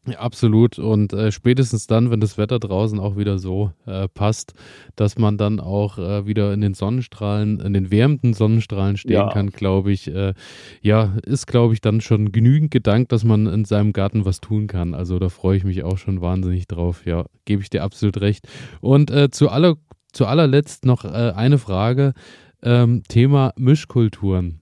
Ja, 0.08 0.20
absolut. 0.20 0.80
Und 0.80 1.14
äh, 1.14 1.32
spätestens 1.32 1.86
dann, 1.86 2.10
wenn 2.10 2.22
das 2.22 2.38
Wetter 2.38 2.58
draußen 2.58 3.00
auch 3.00 3.18
wieder 3.18 3.38
so 3.38 3.74
äh, 3.86 4.08
passt, 4.08 4.54
dass 4.96 5.18
man 5.18 5.38
dann 5.38 5.60
auch 5.60 5.98
äh, 5.98 6.26
wieder 6.26 6.54
in 6.54 6.62
den 6.62 6.74
Sonnenstrahlen, 6.74 7.60
in 7.60 7.74
den 7.74 7.92
wärmenden 7.92 8.34
Sonnenstrahlen 8.34 8.98
stehen 8.98 9.14
ja. 9.14 9.30
kann, 9.30 9.50
glaube 9.50 9.92
ich, 9.92 10.08
äh, 10.08 10.34
ja, 10.82 11.18
ist, 11.26 11.48
glaube 11.48 11.74
ich, 11.74 11.82
dann 11.82 12.00
schon 12.02 12.32
genügend 12.32 12.72
Gedank, 12.72 13.10
dass 13.10 13.24
man 13.24 13.46
in 13.46 13.66
seinem 13.66 13.92
Garten 13.92 14.26
was 14.26 14.40
tun 14.40 14.68
kann. 14.68 14.94
Also 14.94 15.20
da 15.20 15.30
freue 15.30 15.58
ich 15.58 15.66
mich 15.66 15.84
auch 15.84 15.98
schon 15.98 16.22
wahnsinnig 16.22 16.68
drauf. 16.68 17.06
Ja, 17.06 17.26
gebe 17.46 17.62
ich 17.62 17.70
dir 17.70 17.84
absolut 17.84 18.22
recht. 18.22 18.48
Und 18.80 19.12
äh, 19.12 19.30
zu, 19.30 19.50
aller, 19.50 19.76
zu 20.14 20.26
allerletzt 20.26 20.86
noch 20.86 21.04
äh, 21.04 21.34
eine 21.36 21.58
Frage. 21.58 22.14
Ähm, 22.62 23.04
Thema 23.08 23.54
Mischkulturen. 23.58 24.59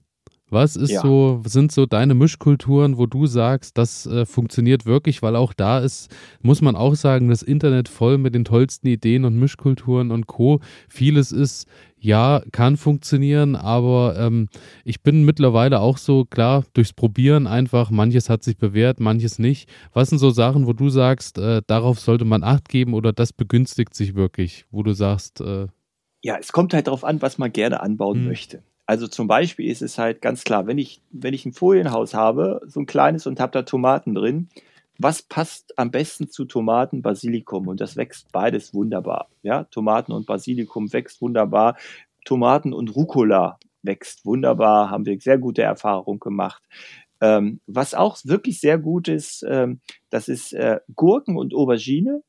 Was 0.50 0.76
ist 0.76 0.92
ja. 0.92 1.02
so, 1.02 1.42
sind 1.46 1.72
so 1.72 1.84
deine 1.84 2.14
Mischkulturen, 2.14 2.96
wo 2.96 3.06
du 3.06 3.26
sagst, 3.26 3.76
das 3.76 4.06
äh, 4.06 4.24
funktioniert 4.24 4.86
wirklich, 4.86 5.22
weil 5.22 5.36
auch 5.36 5.52
da 5.52 5.78
ist, 5.78 6.10
muss 6.40 6.62
man 6.62 6.74
auch 6.74 6.94
sagen, 6.94 7.28
das 7.28 7.42
Internet 7.42 7.88
voll 7.88 8.16
mit 8.16 8.34
den 8.34 8.44
tollsten 8.44 8.86
Ideen 8.86 9.24
und 9.24 9.38
Mischkulturen 9.38 10.10
und 10.10 10.26
Co. 10.26 10.60
Vieles 10.88 11.32
ist, 11.32 11.66
ja, 11.98 12.42
kann 12.52 12.76
funktionieren, 12.76 13.56
aber 13.56 14.16
ähm, 14.18 14.48
ich 14.84 15.02
bin 15.02 15.24
mittlerweile 15.24 15.80
auch 15.80 15.98
so, 15.98 16.24
klar, 16.24 16.64
durchs 16.72 16.92
Probieren 16.92 17.46
einfach, 17.46 17.90
manches 17.90 18.30
hat 18.30 18.42
sich 18.42 18.56
bewährt, 18.56 19.00
manches 19.00 19.38
nicht. 19.38 19.68
Was 19.92 20.08
sind 20.08 20.18
so 20.18 20.30
Sachen, 20.30 20.66
wo 20.66 20.72
du 20.72 20.88
sagst, 20.88 21.38
äh, 21.38 21.60
darauf 21.66 22.00
sollte 22.00 22.24
man 22.24 22.42
Acht 22.42 22.68
geben 22.68 22.94
oder 22.94 23.12
das 23.12 23.32
begünstigt 23.32 23.94
sich 23.94 24.14
wirklich, 24.14 24.64
wo 24.70 24.82
du 24.82 24.94
sagst, 24.94 25.40
äh, 25.40 25.66
ja, 26.22 26.36
es 26.38 26.52
kommt 26.52 26.74
halt 26.74 26.86
darauf 26.86 27.04
an, 27.04 27.22
was 27.22 27.38
man 27.38 27.52
gerne 27.52 27.80
anbauen 27.80 28.20
hm. 28.20 28.26
möchte. 28.26 28.62
Also 28.88 29.06
zum 29.06 29.28
Beispiel 29.28 29.70
ist 29.70 29.82
es 29.82 29.98
halt 29.98 30.22
ganz 30.22 30.44
klar, 30.44 30.66
wenn 30.66 30.78
ich, 30.78 31.02
wenn 31.10 31.34
ich 31.34 31.44
ein 31.44 31.52
Folienhaus 31.52 32.14
habe, 32.14 32.62
so 32.66 32.80
ein 32.80 32.86
kleines 32.86 33.26
und 33.26 33.38
habe 33.38 33.52
da 33.52 33.62
Tomaten 33.62 34.14
drin, 34.14 34.48
was 34.98 35.20
passt 35.20 35.78
am 35.78 35.90
besten 35.90 36.30
zu 36.30 36.46
Tomaten, 36.46 37.02
Basilikum? 37.02 37.68
Und 37.68 37.82
das 37.82 37.96
wächst 37.96 38.32
beides 38.32 38.72
wunderbar. 38.72 39.28
Ja, 39.42 39.64
Tomaten 39.64 40.12
und 40.12 40.24
Basilikum 40.26 40.90
wächst 40.90 41.20
wunderbar. 41.20 41.76
Tomaten 42.24 42.72
und 42.72 42.96
Rucola 42.96 43.58
wächst 43.82 44.24
wunderbar, 44.24 44.88
haben 44.88 45.04
wir 45.04 45.20
sehr 45.20 45.36
gute 45.36 45.60
Erfahrungen 45.60 46.18
gemacht. 46.18 46.62
Ähm, 47.20 47.60
was 47.66 47.92
auch 47.92 48.16
wirklich 48.24 48.58
sehr 48.58 48.78
gut 48.78 49.06
ist, 49.08 49.44
ähm, 49.46 49.80
das 50.08 50.28
ist 50.28 50.54
äh, 50.54 50.80
Gurken 50.96 51.36
und 51.36 51.54
Aubergine. 51.54 52.22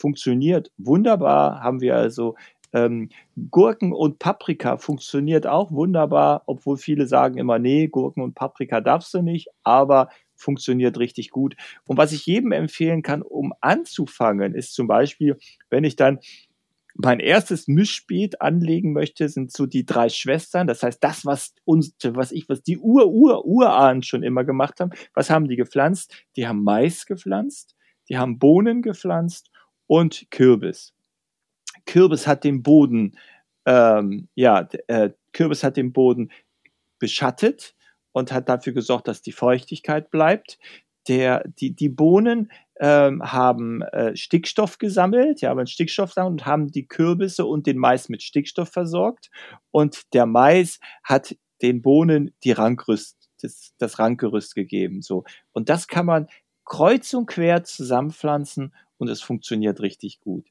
Funktioniert 0.00 0.72
wunderbar. 0.78 1.60
Haben 1.62 1.80
wir 1.80 1.94
also 1.94 2.34
ähm, 2.72 3.10
Gurken 3.50 3.92
und 3.92 4.18
Paprika 4.18 4.76
funktioniert 4.76 5.46
auch 5.46 5.70
wunderbar, 5.72 6.42
obwohl 6.46 6.76
viele 6.76 7.06
sagen 7.06 7.38
immer, 7.38 7.58
nee, 7.58 7.88
Gurken 7.88 8.22
und 8.22 8.34
Paprika 8.34 8.80
darfst 8.80 9.12
du 9.14 9.22
nicht, 9.22 9.48
aber 9.62 10.08
funktioniert 10.34 10.98
richtig 10.98 11.30
gut. 11.30 11.54
Und 11.86 11.98
was 11.98 12.12
ich 12.12 12.26
jedem 12.26 12.52
empfehlen 12.52 13.02
kann, 13.02 13.22
um 13.22 13.52
anzufangen, 13.60 14.54
ist 14.54 14.74
zum 14.74 14.86
Beispiel, 14.86 15.38
wenn 15.70 15.84
ich 15.84 15.96
dann 15.96 16.18
mein 16.94 17.20
erstes 17.20 17.68
Mischbeet 17.68 18.40
anlegen 18.42 18.92
möchte, 18.92 19.28
sind 19.28 19.50
so 19.50 19.66
die 19.66 19.86
drei 19.86 20.08
Schwestern. 20.08 20.66
Das 20.66 20.82
heißt, 20.82 21.02
das, 21.02 21.24
was 21.24 21.54
uns, 21.64 21.94
was 22.04 22.32
ich, 22.32 22.48
was 22.48 22.62
die 22.62 22.78
Ur, 22.78 23.08
Ur, 23.08 23.46
Urahnen 23.46 24.02
schon 24.02 24.22
immer 24.22 24.44
gemacht 24.44 24.80
haben. 24.80 24.90
Was 25.14 25.30
haben 25.30 25.48
die 25.48 25.56
gepflanzt? 25.56 26.14
Die 26.36 26.46
haben 26.46 26.62
Mais 26.62 27.06
gepflanzt, 27.06 27.76
die 28.08 28.18
haben 28.18 28.38
Bohnen 28.38 28.82
gepflanzt 28.82 29.50
und 29.86 30.26
Kürbis. 30.30 30.92
Kürbis 31.86 32.26
hat 32.26 32.44
den 32.44 32.62
Boden, 32.62 33.18
ähm, 33.66 34.28
ja, 34.34 34.68
äh, 34.88 35.10
Kürbis 35.32 35.64
hat 35.64 35.76
den 35.76 35.92
Boden 35.92 36.30
beschattet 36.98 37.74
und 38.12 38.32
hat 38.32 38.48
dafür 38.48 38.72
gesorgt, 38.72 39.08
dass 39.08 39.22
die 39.22 39.32
Feuchtigkeit 39.32 40.10
bleibt. 40.10 40.58
Der, 41.08 41.42
die, 41.48 41.74
die 41.74 41.88
Bohnen 41.88 42.52
ähm, 42.78 43.22
haben 43.22 43.82
äh, 43.82 44.14
Stickstoff 44.16 44.78
gesammelt, 44.78 45.40
ja, 45.40 45.50
aber 45.50 45.66
Stickstoff 45.66 46.16
und 46.16 46.46
haben 46.46 46.68
die 46.68 46.86
Kürbisse 46.86 47.44
und 47.44 47.66
den 47.66 47.78
Mais 47.78 48.08
mit 48.08 48.22
Stickstoff 48.22 48.70
versorgt. 48.70 49.30
Und 49.70 50.12
der 50.14 50.26
Mais 50.26 50.78
hat 51.02 51.36
den 51.62 51.82
Bohnen 51.82 52.34
die 52.44 52.52
Rankrüst, 52.52 53.30
das, 53.40 53.74
das 53.78 53.98
Rankgerüst 53.98 54.54
gegeben. 54.54 55.02
So. 55.02 55.24
Und 55.52 55.68
das 55.68 55.88
kann 55.88 56.06
man 56.06 56.28
kreuz 56.64 57.12
und 57.14 57.26
quer 57.26 57.64
zusammenpflanzen 57.64 58.74
und 58.98 59.08
es 59.08 59.22
funktioniert 59.22 59.80
richtig 59.80 60.20
gut. 60.20 60.46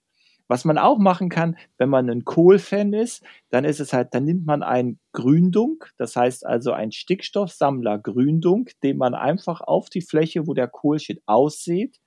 Was 0.51 0.65
man 0.65 0.77
auch 0.77 0.97
machen 0.97 1.29
kann, 1.29 1.55
wenn 1.77 1.87
man 1.87 2.09
ein 2.09 2.25
Kohl-Fan 2.25 2.91
ist, 2.91 3.23
dann 3.51 3.63
ist 3.63 3.79
es 3.79 3.93
halt, 3.93 4.13
dann 4.13 4.25
nimmt 4.25 4.45
man 4.45 4.63
ein 4.63 4.99
Gründunk, 5.13 5.93
das 5.95 6.17
heißt 6.17 6.45
also 6.45 6.73
ein 6.73 6.91
Stickstoffsammler 6.91 7.97
Gründunk, 7.99 8.73
den 8.81 8.97
man 8.97 9.13
einfach 9.13 9.61
auf 9.61 9.89
die 9.89 10.01
Fläche, 10.01 10.47
wo 10.47 10.53
der 10.53 10.67
Kohl 10.67 10.99
steht, 10.99 11.21
aussät 11.25 12.01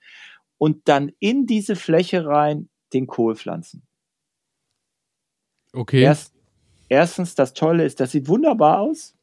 und 0.58 0.88
dann 0.88 1.10
in 1.20 1.46
diese 1.46 1.74
Fläche 1.74 2.26
rein 2.26 2.68
den 2.92 3.06
Kohl 3.06 3.34
pflanzen. 3.34 3.82
Okay. 5.72 6.02
Erst, 6.02 6.34
erstens, 6.90 7.34
das 7.34 7.54
Tolle 7.54 7.86
ist, 7.86 7.98
das 7.98 8.12
sieht 8.12 8.28
wunderbar 8.28 8.80
aus. 8.80 9.16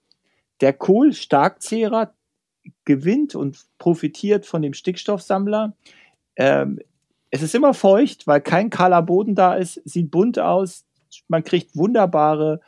Der 0.62 0.74
Kohl, 0.74 1.14
Starkzehrer, 1.14 2.16
gewinnt 2.86 3.36
und 3.36 3.68
profitiert 3.78 4.48
von 4.48 4.64
dem 4.64 4.74
Stickstoffsammler. 4.74 5.76
Ähm, 6.38 6.80
es 7.32 7.42
ist 7.42 7.56
immer 7.56 7.74
feucht, 7.74 8.28
weil 8.28 8.42
kein 8.42 8.70
kahler 8.70 9.02
Boden 9.02 9.36
da 9.36 9.56
ist, 9.56 9.82
sieht 9.86 10.12
bunt 10.12 10.38
aus, 10.38 10.86
man 11.28 11.44
kriegt 11.44 11.76
wunderbare 11.76 12.60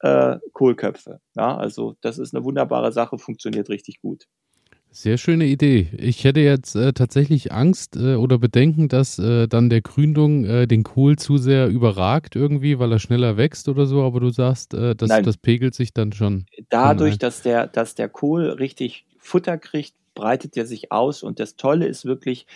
äh, 0.00 0.36
Kohlköpfe. 0.52 1.20
Ja, 1.34 1.56
also 1.56 1.96
das 2.00 2.18
ist 2.18 2.34
eine 2.34 2.44
wunderbare 2.44 2.92
Sache, 2.92 3.18
funktioniert 3.18 3.68
richtig 3.68 4.00
gut. 4.00 4.26
Sehr 4.94 5.16
schöne 5.16 5.46
Idee. 5.46 5.88
Ich 5.96 6.22
hätte 6.22 6.40
jetzt 6.40 6.76
äh, 6.76 6.92
tatsächlich 6.92 7.50
Angst 7.50 7.96
äh, 7.96 8.16
oder 8.16 8.38
Bedenken, 8.38 8.88
dass 8.88 9.18
äh, 9.18 9.48
dann 9.48 9.70
der 9.70 9.80
Gründung 9.80 10.44
äh, 10.44 10.66
den 10.66 10.82
Kohl 10.82 11.16
zu 11.16 11.38
sehr 11.38 11.68
überragt 11.68 12.36
irgendwie, 12.36 12.78
weil 12.78 12.92
er 12.92 12.98
schneller 12.98 13.38
wächst 13.38 13.70
oder 13.70 13.86
so, 13.86 14.02
aber 14.02 14.20
du 14.20 14.28
sagst, 14.28 14.74
äh, 14.74 14.94
das, 14.94 15.08
das 15.22 15.36
pegelt 15.38 15.74
sich 15.74 15.94
dann 15.94 16.12
schon. 16.12 16.44
Dadurch, 16.68 17.16
dass 17.16 17.40
der, 17.40 17.68
dass 17.68 17.94
der 17.94 18.10
Kohl 18.10 18.50
richtig 18.50 19.06
Futter 19.16 19.56
kriegt, 19.56 19.94
breitet 20.14 20.58
er 20.58 20.66
sich 20.66 20.92
aus 20.92 21.22
und 21.22 21.40
das 21.40 21.56
Tolle 21.56 21.86
ist 21.86 22.04
wirklich, 22.04 22.46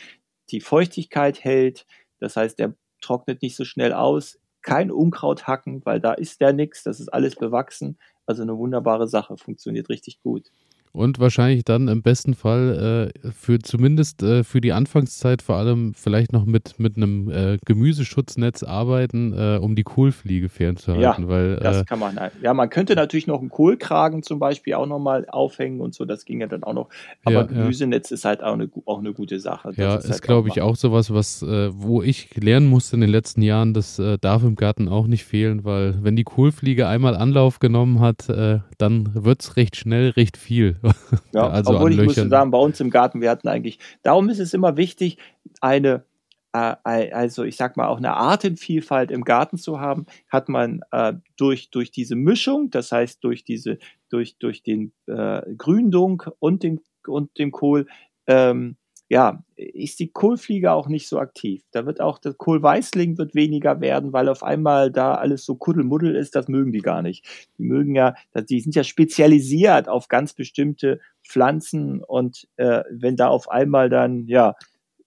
die 0.50 0.60
Feuchtigkeit 0.60 1.42
hält. 1.44 1.86
Das 2.18 2.36
heißt, 2.36 2.58
der 2.58 2.74
trocknet 3.00 3.42
nicht 3.42 3.56
so 3.56 3.64
schnell 3.64 3.92
aus. 3.92 4.38
Kein 4.62 4.90
Unkraut 4.90 5.46
hacken, 5.46 5.84
weil 5.84 6.00
da 6.00 6.12
ist 6.12 6.40
der 6.40 6.52
nix. 6.52 6.82
Das 6.82 7.00
ist 7.00 7.08
alles 7.08 7.36
bewachsen. 7.36 7.98
Also 8.26 8.42
eine 8.42 8.56
wunderbare 8.56 9.06
Sache. 9.06 9.36
Funktioniert 9.36 9.88
richtig 9.88 10.20
gut 10.22 10.50
und 10.96 11.18
wahrscheinlich 11.18 11.64
dann 11.64 11.88
im 11.88 12.02
besten 12.02 12.34
Fall 12.34 13.12
äh, 13.24 13.30
für 13.30 13.58
zumindest 13.58 14.22
äh, 14.22 14.42
für 14.44 14.60
die 14.60 14.72
Anfangszeit 14.72 15.42
vor 15.42 15.56
allem 15.56 15.92
vielleicht 15.94 16.32
noch 16.32 16.46
mit, 16.46 16.78
mit 16.78 16.96
einem 16.96 17.30
äh, 17.30 17.58
Gemüseschutznetz 17.64 18.62
arbeiten, 18.62 19.32
äh, 19.32 19.58
um 19.60 19.76
die 19.76 19.82
Kohlfliege 19.82 20.48
fernzuhalten. 20.48 21.24
Ja, 21.24 21.28
weil, 21.28 21.56
das 21.56 21.82
äh, 21.82 21.84
kann 21.84 21.98
man. 21.98 22.18
Ja, 22.42 22.54
man 22.54 22.70
könnte 22.70 22.94
natürlich 22.94 23.26
noch 23.26 23.40
einen 23.40 23.50
Kohlkragen 23.50 24.22
zum 24.22 24.38
Beispiel 24.38 24.74
auch 24.74 24.86
nochmal 24.86 25.26
aufhängen 25.28 25.80
und 25.80 25.94
so, 25.94 26.06
das 26.06 26.24
ging 26.24 26.40
ja 26.40 26.46
dann 26.46 26.64
auch 26.64 26.72
noch. 26.72 26.88
Aber 27.24 27.34
ja, 27.34 27.42
Gemüsenetz 27.42 28.10
ja. 28.10 28.14
ist 28.14 28.24
halt 28.24 28.42
auch 28.42 28.54
eine, 28.54 28.70
auch 28.86 28.98
eine 28.98 29.12
gute 29.12 29.38
Sache. 29.38 29.68
Das 29.68 29.76
ja, 29.76 29.94
ist, 29.96 30.10
halt 30.10 30.22
glaube 30.22 30.48
ich 30.48 30.62
auch 30.62 30.76
sowas, 30.76 31.12
was, 31.12 31.42
äh, 31.42 31.70
wo 31.74 32.02
ich 32.02 32.34
lernen 32.36 32.68
musste 32.68 32.96
in 32.96 33.02
den 33.02 33.10
letzten 33.10 33.42
Jahren, 33.42 33.74
das 33.74 34.00
darf 34.20 34.42
im 34.42 34.56
Garten 34.56 34.88
auch 34.88 35.06
nicht 35.06 35.24
fehlen, 35.24 35.64
weil 35.64 36.02
wenn 36.02 36.16
die 36.16 36.24
Kohlfliege 36.24 36.88
einmal 36.88 37.16
Anlauf 37.16 37.58
genommen 37.58 38.00
hat, 38.00 38.28
dann 38.28 39.10
wird 39.14 39.42
es 39.42 39.56
recht 39.56 39.76
schnell 39.76 40.10
recht 40.10 40.36
viel. 40.36 40.76
Ja, 41.32 41.48
also 41.48 41.74
obwohl 41.74 41.92
ich 41.92 42.02
muss 42.02 42.14
sagen, 42.14 42.50
bei 42.50 42.58
uns 42.58 42.80
im 42.80 42.90
Garten, 42.90 43.20
wir 43.20 43.30
hatten 43.30 43.48
eigentlich, 43.48 43.78
darum 44.02 44.28
ist 44.28 44.38
es 44.38 44.54
immer 44.54 44.76
wichtig, 44.76 45.18
eine, 45.60 46.04
äh, 46.52 46.76
also 47.12 47.44
ich 47.44 47.56
sag 47.56 47.76
mal 47.76 47.88
auch 47.88 47.98
eine 47.98 48.14
Artenvielfalt 48.14 49.10
im 49.10 49.24
Garten 49.24 49.58
zu 49.58 49.80
haben, 49.80 50.06
hat 50.28 50.48
man 50.48 50.80
äh, 50.92 51.14
durch, 51.36 51.70
durch 51.70 51.90
diese 51.90 52.16
Mischung, 52.16 52.70
das 52.70 52.92
heißt 52.92 53.22
durch 53.22 53.44
diese, 53.44 53.78
durch, 54.08 54.38
durch 54.38 54.62
den 54.62 54.92
äh, 55.06 55.42
Gründung 55.56 56.22
und 56.38 56.62
den, 56.62 56.80
und 57.06 57.38
dem 57.38 57.50
Kohl, 57.50 57.86
ähm, 58.26 58.76
ja, 59.08 59.44
ist 59.54 60.00
die 60.00 60.10
Kohlfliege 60.10 60.72
auch 60.72 60.88
nicht 60.88 61.08
so 61.08 61.18
aktiv. 61.18 61.62
Da 61.70 61.86
wird 61.86 62.00
auch 62.00 62.18
der 62.18 62.34
Kohlweißling 62.34 63.18
wird 63.18 63.34
weniger 63.34 63.80
werden, 63.80 64.12
weil 64.12 64.28
auf 64.28 64.42
einmal 64.42 64.90
da 64.90 65.14
alles 65.14 65.44
so 65.44 65.54
Kuddelmuddel 65.54 66.16
ist, 66.16 66.34
das 66.34 66.48
mögen 66.48 66.72
die 66.72 66.80
gar 66.80 67.02
nicht. 67.02 67.24
Die 67.56 67.62
mögen 67.62 67.94
ja, 67.94 68.14
die 68.34 68.60
sind 68.60 68.74
ja 68.74 68.82
spezialisiert 68.82 69.88
auf 69.88 70.08
ganz 70.08 70.32
bestimmte 70.32 71.00
Pflanzen 71.22 72.02
und 72.02 72.48
äh, 72.56 72.82
wenn 72.90 73.16
da 73.16 73.28
auf 73.28 73.48
einmal 73.48 73.88
dann, 73.88 74.26
ja, 74.26 74.54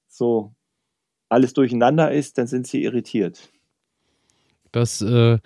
so 0.08 0.54
alles 1.28 1.54
durcheinander 1.54 2.12
ist, 2.12 2.38
dann 2.38 2.48
sind 2.48 2.68
sie 2.68 2.84
irritiert. 2.84 3.50
Das 4.72 5.02
äh, 5.02 5.40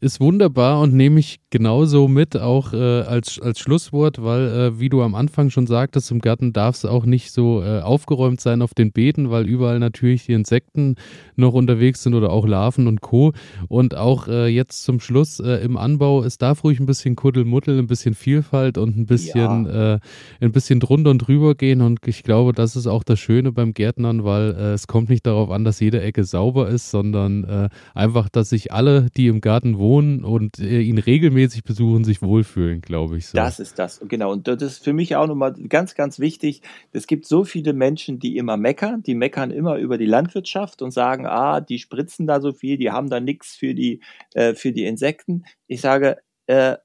ist 0.00 0.18
wunderbar 0.18 0.80
und 0.80 0.94
nehme 0.94 1.20
ich 1.20 1.40
genauso 1.50 2.08
mit, 2.08 2.36
auch 2.36 2.72
äh, 2.72 3.02
als, 3.02 3.38
als 3.38 3.58
Schlusswort, 3.58 4.22
weil, 4.22 4.48
äh, 4.48 4.80
wie 4.80 4.88
du 4.88 5.02
am 5.02 5.14
Anfang 5.14 5.50
schon 5.50 5.66
sagtest, 5.66 6.10
im 6.10 6.20
Garten 6.20 6.54
darf 6.54 6.76
es 6.76 6.84
auch 6.86 7.04
nicht 7.04 7.32
so 7.32 7.62
äh, 7.62 7.80
aufgeräumt 7.80 8.40
sein 8.40 8.62
auf 8.62 8.72
den 8.72 8.92
Beeten, 8.92 9.30
weil 9.30 9.46
überall 9.46 9.78
natürlich 9.78 10.24
die 10.24 10.32
Insekten 10.32 10.94
noch 11.36 11.52
unterwegs 11.52 12.02
sind 12.02 12.14
oder 12.14 12.30
auch 12.30 12.46
Larven 12.46 12.86
und 12.86 13.02
Co. 13.02 13.32
Und 13.68 13.94
auch 13.94 14.26
äh, 14.26 14.46
jetzt 14.46 14.84
zum 14.84 15.00
Schluss 15.00 15.38
äh, 15.38 15.56
im 15.56 15.76
Anbau, 15.76 16.24
es 16.24 16.38
darf 16.38 16.64
ruhig 16.64 16.80
ein 16.80 16.86
bisschen 16.86 17.14
Kuddelmuddel, 17.14 17.78
ein 17.78 17.86
bisschen 17.86 18.14
Vielfalt 18.14 18.78
und 18.78 18.96
ein 18.96 19.06
bisschen, 19.06 19.66
ja. 19.66 19.94
Äh, 19.94 20.00
ein 20.40 20.52
bisschen 20.52 20.80
drunter 20.80 21.10
und 21.10 21.18
drüber 21.18 21.54
gehen. 21.54 21.82
Und 21.82 21.98
ich 22.06 22.22
glaube, 22.22 22.54
das 22.54 22.74
ist 22.74 22.86
auch 22.86 23.04
das 23.04 23.20
Schöne 23.20 23.52
beim 23.52 23.74
Gärtnern, 23.74 24.24
weil 24.24 24.50
es 24.50 24.86
kommt 24.86 25.10
nicht 25.10 25.26
darauf 25.26 25.50
an, 25.50 25.64
dass 25.64 25.80
jede 25.80 26.00
Ecke 26.00 26.24
sauber 26.24 26.68
ist, 26.68 26.90
sondern 26.90 27.70
einfach, 27.94 28.28
dass 28.28 28.50
sich 28.50 28.72
alle, 28.72 29.08
die 29.16 29.26
im 29.26 29.40
Garten 29.40 29.78
wohnen, 29.78 29.89
wohnen 29.90 30.24
und 30.24 30.58
äh, 30.60 30.80
ihn 30.80 30.98
regelmäßig 30.98 31.64
besuchen, 31.64 32.04
sich 32.04 32.22
wohlfühlen, 32.22 32.80
glaube 32.80 33.18
ich. 33.18 33.26
So. 33.26 33.36
Das 33.36 33.58
ist 33.58 33.78
das, 33.78 34.00
genau. 34.06 34.30
Und 34.30 34.46
das 34.46 34.62
ist 34.62 34.84
für 34.84 34.92
mich 34.92 35.16
auch 35.16 35.26
nochmal 35.26 35.52
ganz, 35.52 35.94
ganz 35.94 36.20
wichtig. 36.20 36.62
Es 36.92 37.06
gibt 37.06 37.26
so 37.26 37.44
viele 37.44 37.72
Menschen, 37.72 38.18
die 38.20 38.36
immer 38.36 38.56
meckern, 38.56 39.02
die 39.02 39.14
meckern 39.14 39.50
immer 39.50 39.76
über 39.76 39.98
die 39.98 40.06
Landwirtschaft 40.06 40.80
und 40.82 40.92
sagen, 40.92 41.26
ah, 41.26 41.60
die 41.60 41.78
spritzen 41.78 42.26
da 42.26 42.40
so 42.40 42.52
viel, 42.52 42.76
die 42.76 42.90
haben 42.90 43.10
da 43.10 43.18
nichts 43.18 43.56
für 43.56 43.74
die, 43.74 44.00
äh, 44.34 44.54
für 44.54 44.72
die 44.72 44.84
Insekten. 44.84 45.44
Ich 45.66 45.80
sage, 45.80 46.18
äh, 46.46 46.76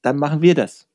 dann 0.00 0.16
machen 0.16 0.40
wir 0.40 0.54
das. 0.54 0.88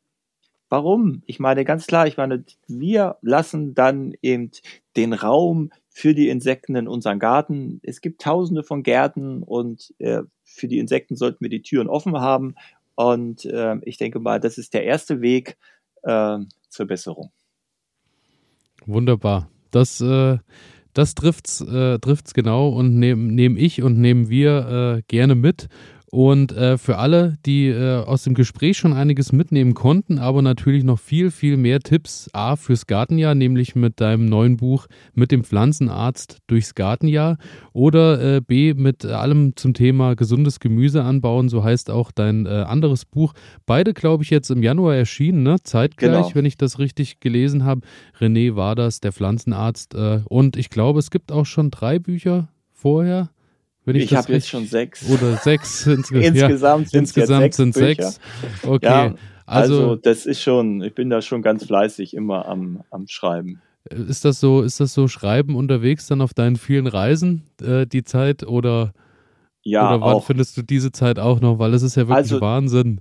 Warum? 0.69 1.21
Ich 1.27 1.39
meine 1.39 1.63
ganz 1.63 1.87
klar, 1.87 2.07
ich 2.07 2.17
meine, 2.17 2.43
wir 2.67 3.17
lassen 3.21 3.73
dann 3.73 4.15
eben 4.21 4.51
den 4.97 5.13
Raum 5.13 5.71
für 5.89 6.13
die 6.13 6.29
Insekten 6.29 6.75
in 6.75 6.87
unseren 6.87 7.19
Garten. 7.19 7.79
Es 7.83 8.01
gibt 8.01 8.21
tausende 8.21 8.63
von 8.63 8.83
Gärten 8.83 9.43
und 9.43 9.93
äh, 9.99 10.23
für 10.57 10.67
die 10.67 10.79
Insekten 10.79 11.15
sollten 11.15 11.39
wir 11.41 11.49
die 11.49 11.61
Türen 11.61 11.87
offen 11.87 12.17
haben. 12.17 12.55
Und 12.95 13.45
äh, 13.45 13.75
ich 13.83 13.97
denke 13.97 14.19
mal, 14.19 14.39
das 14.39 14.57
ist 14.57 14.73
der 14.73 14.83
erste 14.83 15.21
Weg 15.21 15.57
äh, 16.03 16.39
zur 16.69 16.85
Besserung. 16.87 17.31
Wunderbar. 18.85 19.49
Das, 19.71 20.01
äh, 20.01 20.37
das 20.93 21.13
trifft's, 21.13 21.61
äh, 21.61 21.99
trifft's 21.99 22.33
genau 22.33 22.69
und 22.69 22.97
nehme 22.97 23.21
nehm 23.31 23.57
ich 23.57 23.83
und 23.83 23.99
nehmen 23.99 24.29
wir 24.29 24.97
äh, 24.97 25.01
gerne 25.07 25.35
mit. 25.35 25.67
Und 26.09 26.53
äh, 26.53 26.77
für 26.77 26.97
alle, 26.99 27.37
die 27.45 27.67
äh, 27.67 27.97
aus 27.97 28.23
dem 28.23 28.33
Gespräch 28.33 28.77
schon 28.77 28.93
einiges 28.93 29.33
mitnehmen 29.33 29.73
konnten, 29.73 30.19
aber 30.19 30.41
natürlich 30.41 30.85
noch 30.85 30.99
viel, 30.99 31.31
viel 31.31 31.57
mehr 31.57 31.81
Tipps 31.81 32.29
A 32.31 32.55
fürs 32.55 32.87
Gartenjahr, 32.87 33.35
nämlich 33.35 33.75
mit 33.75 33.99
deinem 33.99 34.25
neuen 34.25 34.55
Buch 34.55 34.87
mit 35.13 35.31
dem 35.31 35.43
Pflanzenarzt 35.43 36.37
durchs 36.47 36.75
Gartenjahr 36.75 37.37
oder 37.73 38.37
äh, 38.37 38.41
B 38.41 38.73
mit 38.73 39.05
allem 39.05 39.57
zum 39.57 39.73
Thema 39.73 40.15
gesundes 40.15 40.61
Gemüse 40.61 41.03
anbauen, 41.03 41.49
so 41.49 41.65
heißt 41.65 41.89
auch 41.91 42.13
dein 42.13 42.45
äh, 42.45 42.49
anderes 42.49 43.03
Buch. 43.03 43.33
Beide, 43.65 43.93
glaube 43.93 44.23
ich, 44.23 44.29
jetzt 44.29 44.49
im 44.49 44.63
Januar 44.63 44.95
erschienen, 44.95 45.43
ne? 45.43 45.57
zeitgleich, 45.61 46.27
genau. 46.27 46.35
wenn 46.35 46.45
ich 46.45 46.55
das 46.55 46.79
richtig 46.79 47.19
gelesen 47.19 47.65
habe. 47.65 47.81
René 48.17 48.55
war 48.55 48.75
das, 48.75 49.01
der 49.01 49.11
Pflanzenarzt. 49.11 49.93
Äh, 49.93 50.21
und 50.29 50.55
ich 50.55 50.69
glaube, 50.69 50.99
es 50.99 51.11
gibt 51.11 51.33
auch 51.33 51.45
schon 51.45 51.69
drei 51.69 51.99
Bücher 51.99 52.47
vorher. 52.71 53.29
Ich 53.95 54.11
ich 54.11 54.15
habe 54.15 54.33
jetzt 54.33 54.49
schon 54.49 54.65
sechs. 54.65 55.09
Oder 55.09 55.37
sechs 55.37 55.87
insge 55.87 56.19
insgesamt. 56.19 56.91
Ja, 56.91 56.99
insgesamt 56.99 57.53
sind 57.53 57.73
sechs. 57.73 58.19
Okay. 58.63 58.85
Ja, 58.85 59.15
also, 59.45 59.75
also, 59.75 59.95
das 59.95 60.25
ist 60.25 60.41
schon, 60.41 60.81
ich 60.83 60.93
bin 60.93 61.09
da 61.09 61.21
schon 61.21 61.41
ganz 61.41 61.65
fleißig 61.65 62.13
immer 62.13 62.47
am, 62.47 62.83
am 62.91 63.07
Schreiben. 63.07 63.61
Ist 63.89 64.25
das 64.25 64.41
so, 64.41 64.61
ist 64.61 64.81
das 64.81 64.93
so 64.93 65.07
Schreiben 65.07 65.55
unterwegs 65.55 66.07
dann 66.07 66.19
auf 66.19 66.33
deinen 66.33 66.57
vielen 66.57 66.87
Reisen, 66.87 67.43
äh, 67.61 67.87
die 67.87 68.03
Zeit? 68.03 68.45
Oder, 68.45 68.93
ja, 69.63 69.87
oder 69.87 70.01
wann 70.01 70.15
auch. 70.15 70.25
findest 70.25 70.57
du 70.57 70.63
diese 70.63 70.91
Zeit 70.91 71.17
auch 71.17 71.39
noch? 71.39 71.59
Weil 71.59 71.73
es 71.73 71.81
ist 71.81 71.95
ja 71.95 72.03
wirklich 72.03 72.17
also, 72.17 72.41
Wahnsinn. 72.41 72.99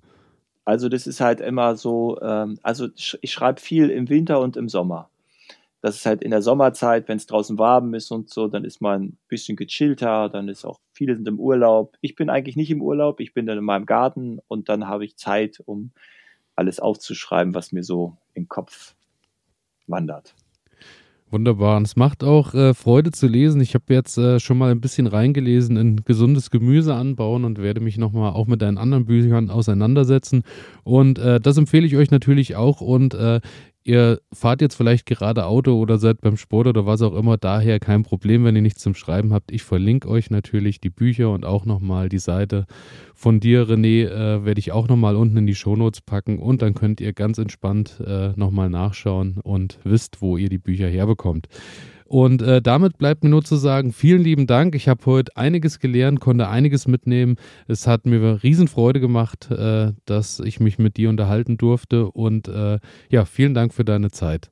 Also 0.65 0.89
das 0.89 1.09
ist 1.09 1.21
halt 1.21 1.41
immer 1.41 1.77
so, 1.77 2.21
ähm, 2.23 2.59
also 2.63 2.89
ich 2.95 3.33
schreibe 3.33 3.61
viel 3.61 3.91
im 3.91 4.09
Winter 4.09 4.41
und 4.41 4.57
im 4.57 4.69
Sommer. 4.69 5.11
Das 5.83 5.97
ist 5.97 6.07
halt 6.07 6.23
in 6.23 6.31
der 6.31 6.43
Sommerzeit, 6.43 7.09
wenn 7.09 7.19
es 7.19 7.27
draußen 7.27 7.59
warm 7.59 7.95
ist 7.95 8.11
und 8.11 8.31
so, 8.31 8.49
dann 8.49 8.65
ist 8.65 8.81
man 8.81 9.03
ein 9.03 9.19
bisschen 9.29 9.57
gechillter, 9.57 10.29
dann 10.29 10.49
ist 10.49 10.65
auch, 10.65 10.81
viele 10.93 11.15
sind 11.15 11.29
im 11.29 11.39
Urlaub. 11.39 11.97
Ich 12.01 12.17
bin 12.17 12.31
eigentlich 12.31 12.57
nicht 12.57 12.71
im 12.71 12.83
Urlaub, 12.83 13.21
ich 13.21 13.35
bin 13.35 13.47
dann 13.47 13.59
in 13.59 13.65
meinem 13.65 13.87
Garten 13.87 14.41
und 14.49 14.69
dann 14.69 14.89
habe 14.89 15.05
ich 15.05 15.17
Zeit, 15.17 15.63
um 15.65 15.93
alles 16.57 16.81
aufzuschreiben, 16.81 17.55
was 17.55 17.73
mir 17.73 17.85
so 17.85 18.17
im 18.35 18.49
Kopf 18.49 18.95
wandert. 19.87 20.35
Wunderbar. 21.29 21.77
Und 21.77 21.87
es 21.87 21.97
macht 21.97 22.23
auch 22.23 22.55
äh, 22.55 22.73
Freude 22.73 23.11
zu 23.11 23.27
lesen. 23.27 23.61
Ich 23.61 23.75
habe 23.75 23.93
jetzt 23.93 24.17
äh, 24.17 24.39
schon 24.39 24.59
mal 24.59 24.71
ein 24.71 24.81
bisschen 24.81 25.09
reingelesen 25.09 25.77
in 25.77 26.05
gesundes 26.05 26.51
Gemüse 26.51 26.95
anbauen 26.95 27.45
und 27.45 27.61
werde 27.61 27.81
mich 27.81 27.99
nochmal 27.99 28.33
auch 28.33 28.47
mit 28.47 28.63
deinen 28.63 28.79
anderen 28.79 29.07
Büchern 29.07 29.51
auseinandersetzen. 29.51 30.45
Und 30.85 31.19
äh, 31.19 31.41
das 31.41 31.57
empfehle 31.57 31.85
ich 31.85 31.97
euch 31.97 32.13
natürlich 32.13 32.55
auch. 32.55 32.81
Und 32.81 33.15
äh, 33.15 33.41
ihr 33.87 34.21
fahrt 34.33 34.61
jetzt 34.61 34.75
vielleicht 34.75 35.07
gerade 35.07 35.47
Auto 35.47 35.79
oder 35.79 35.99
seid 35.99 36.21
beim 36.21 36.37
Sport 36.37 36.67
oder 36.67 36.87
was 36.87 37.03
auch 37.03 37.15
immer, 37.15 37.37
daher 37.37 37.79
kein 37.79 38.03
Problem, 38.03 38.45
wenn 38.45 38.57
ihr 38.57 38.63
nichts 38.63 38.83
zum 38.83 38.95
Schreiben 38.95 39.33
habt. 39.33 39.53
Ich 39.53 39.63
verlinke 39.63 40.09
euch 40.09 40.29
natürlich 40.31 40.81
die 40.81 40.91
Bücher 40.91 41.31
und 41.31 41.45
auch 41.47 41.65
nochmal 41.65 42.09
die 42.09 42.19
Seite 42.19 42.67
von 43.15 43.39
dir, 43.39 43.63
René, 43.69 44.07
äh, 44.07 44.45
werde 44.45 44.59
ich 44.59 44.73
auch 44.73 44.89
nochmal 44.89 45.15
unten 45.15 45.37
in 45.37 45.47
die 45.47 45.55
Shownotes 45.55 46.01
packen 46.01 46.39
und 46.39 46.63
dann 46.63 46.75
könnt 46.75 47.01
ihr 47.01 47.13
ganz 47.13 47.39
entspannt 47.39 48.03
äh, 48.05 48.31
nochmal 48.37 48.71
nachschauen 48.71 49.39
und 49.43 49.79
wisst, 49.85 50.21
wo 50.21 50.37
ihr 50.37 50.49
die 50.49 50.59
Bücher 50.59 50.89
herbekommt. 50.89 51.49
Und 52.09 52.41
äh, 52.41 52.63
damit 52.63 52.99
bleibt 52.99 53.25
mir 53.25 53.31
nur 53.31 53.43
zu 53.43 53.57
sagen, 53.57 53.93
vielen 53.93 54.23
lieben 54.23 54.47
Dank. 54.47 54.77
Ich 54.77 54.89
habe 54.89 55.05
heute 55.07 55.37
einiges 55.37 55.81
gelernt, 55.81 56.21
konnte 56.21 56.49
einiges 56.49 56.87
mitnehmen. 56.87 57.37
Es 57.67 57.89
hat 57.89 58.07
mir 58.07 58.45
Riesenfreude 58.45 59.01
gemacht, 59.01 59.51
äh, 59.51 59.93
dass 60.05 60.39
ich 60.39 60.61
mich 60.61 60.79
mit 60.79 60.97
dir 60.97 61.09
unterhalten 61.09 61.57
durfte. 61.57 62.09
Und 62.11 62.47
äh, 62.47 62.79
ja, 63.11 63.25
vielen 63.25 63.55
Dank 63.55 63.75
für 63.75 63.85
deine 63.85 64.13
Zeit. 64.13 64.51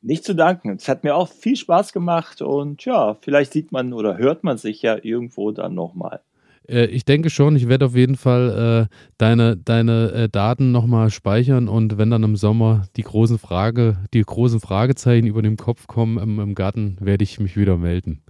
Nicht 0.00 0.24
zu 0.24 0.34
danken. 0.34 0.70
Es 0.70 0.88
hat 0.88 1.04
mir 1.04 1.14
auch 1.14 1.28
viel 1.28 1.56
Spaß 1.56 1.92
gemacht 1.92 2.42
und 2.42 2.84
ja, 2.84 3.16
vielleicht 3.20 3.52
sieht 3.52 3.70
man 3.70 3.92
oder 3.92 4.16
hört 4.16 4.42
man 4.42 4.56
sich 4.56 4.82
ja 4.82 4.96
irgendwo 5.00 5.52
dann 5.52 5.74
nochmal. 5.74 6.22
Äh, 6.68 6.86
ich 6.86 7.04
denke 7.04 7.30
schon, 7.30 7.56
ich 7.56 7.68
werde 7.68 7.86
auf 7.86 7.96
jeden 7.96 8.16
Fall 8.16 8.88
äh, 8.90 8.94
deine, 9.18 9.56
deine 9.56 10.12
äh, 10.12 10.28
Daten 10.28 10.72
nochmal 10.72 11.10
speichern 11.10 11.68
und 11.68 11.98
wenn 11.98 12.10
dann 12.10 12.22
im 12.22 12.36
Sommer 12.36 12.86
die 12.96 13.02
großen 13.02 13.38
Frage, 13.38 13.98
die 14.14 14.22
großen 14.22 14.60
Fragezeichen 14.60 15.26
über 15.26 15.42
dem 15.42 15.56
Kopf 15.56 15.86
kommen 15.86 16.18
im, 16.18 16.40
im 16.40 16.54
Garten, 16.54 16.96
werde 17.00 17.24
ich 17.24 17.40
mich 17.40 17.56
wieder 17.56 17.76
melden. 17.76 18.22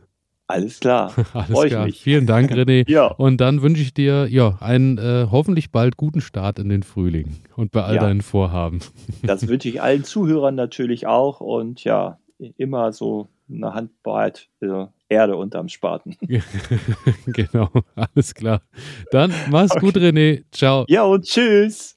Alles 0.53 0.81
klar. 0.81 1.15
Alles 1.33 1.71
klar. 1.71 1.89
Vielen 1.89 2.27
Dank, 2.27 2.51
René. 2.53 2.89
ja. 2.91 3.07
Und 3.07 3.41
dann 3.41 3.63
wünsche 3.63 3.83
ich 3.83 3.95
dir 3.95 4.27
ja 4.29 4.59
einen 4.61 4.99
äh, 4.99 5.27
hoffentlich 5.31 5.71
bald 5.71 5.97
guten 5.97 6.21
Start 6.21 6.59
in 6.59 6.69
den 6.69 6.83
Frühling 6.83 7.37
und 7.57 7.73
bei 7.73 7.83
all 7.83 7.97
ja. 7.97 8.03
deinen 8.03 8.21
Vorhaben. 8.21 8.81
das 9.23 9.49
wünsche 9.49 9.69
ich 9.69 9.81
allen 9.81 10.05
Zuhörern 10.05 10.55
natürlich 10.55 11.07
auch 11.07 11.41
und 11.41 11.85
ja, 11.85 12.19
immer 12.57 12.93
so 12.93 13.29
eine 13.51 13.73
Handbreit 13.73 14.49
äh, 14.61 14.87
Erde 15.13 15.37
unterm 15.37 15.69
Spaten. 15.69 16.17
genau, 17.27 17.69
alles 17.95 18.35
klar. 18.35 18.63
Dann 19.11 19.33
mach's 19.51 19.73
okay. 19.73 19.81
gut, 19.81 19.97
René. 19.97 20.45
Ciao. 20.53 20.85
Ja, 20.89 21.05
und 21.05 21.25
tschüss. 21.25 21.97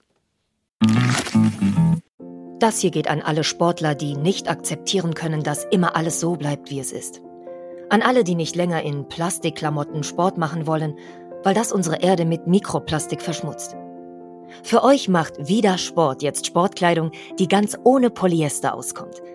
Das 2.60 2.80
hier 2.80 2.92
geht 2.92 3.10
an 3.10 3.22
alle 3.22 3.44
Sportler, 3.44 3.96
die 3.96 4.16
nicht 4.16 4.50
akzeptieren 4.50 5.14
können, 5.14 5.44
dass 5.44 5.66
immer 5.66 5.96
alles 5.96 6.20
so 6.20 6.36
bleibt, 6.36 6.70
wie 6.70 6.80
es 6.80 6.92
ist. 6.92 7.22
An 7.90 8.02
alle, 8.02 8.24
die 8.24 8.36
nicht 8.36 8.56
länger 8.56 8.82
in 8.84 9.08
Plastikklamotten 9.08 10.04
Sport 10.04 10.38
machen 10.38 10.68
wollen, 10.68 10.96
weil 11.44 11.54
das 11.54 11.72
unsere 11.72 12.02
Erde 12.02 12.26
mit 12.26 12.48
Mikroplastik 12.48 13.22
verschmutzt. 13.22 13.76
Für 14.64 14.84
euch 14.84 15.10
macht 15.10 15.48
wieder 15.48 15.78
Sport 15.78 16.22
jetzt 16.24 16.46
Sportkleidung, 16.46 17.12
die 17.40 17.48
ganz 17.48 17.78
ohne 17.84 18.10
Polyester 18.10 18.74
auskommt– 18.74 19.22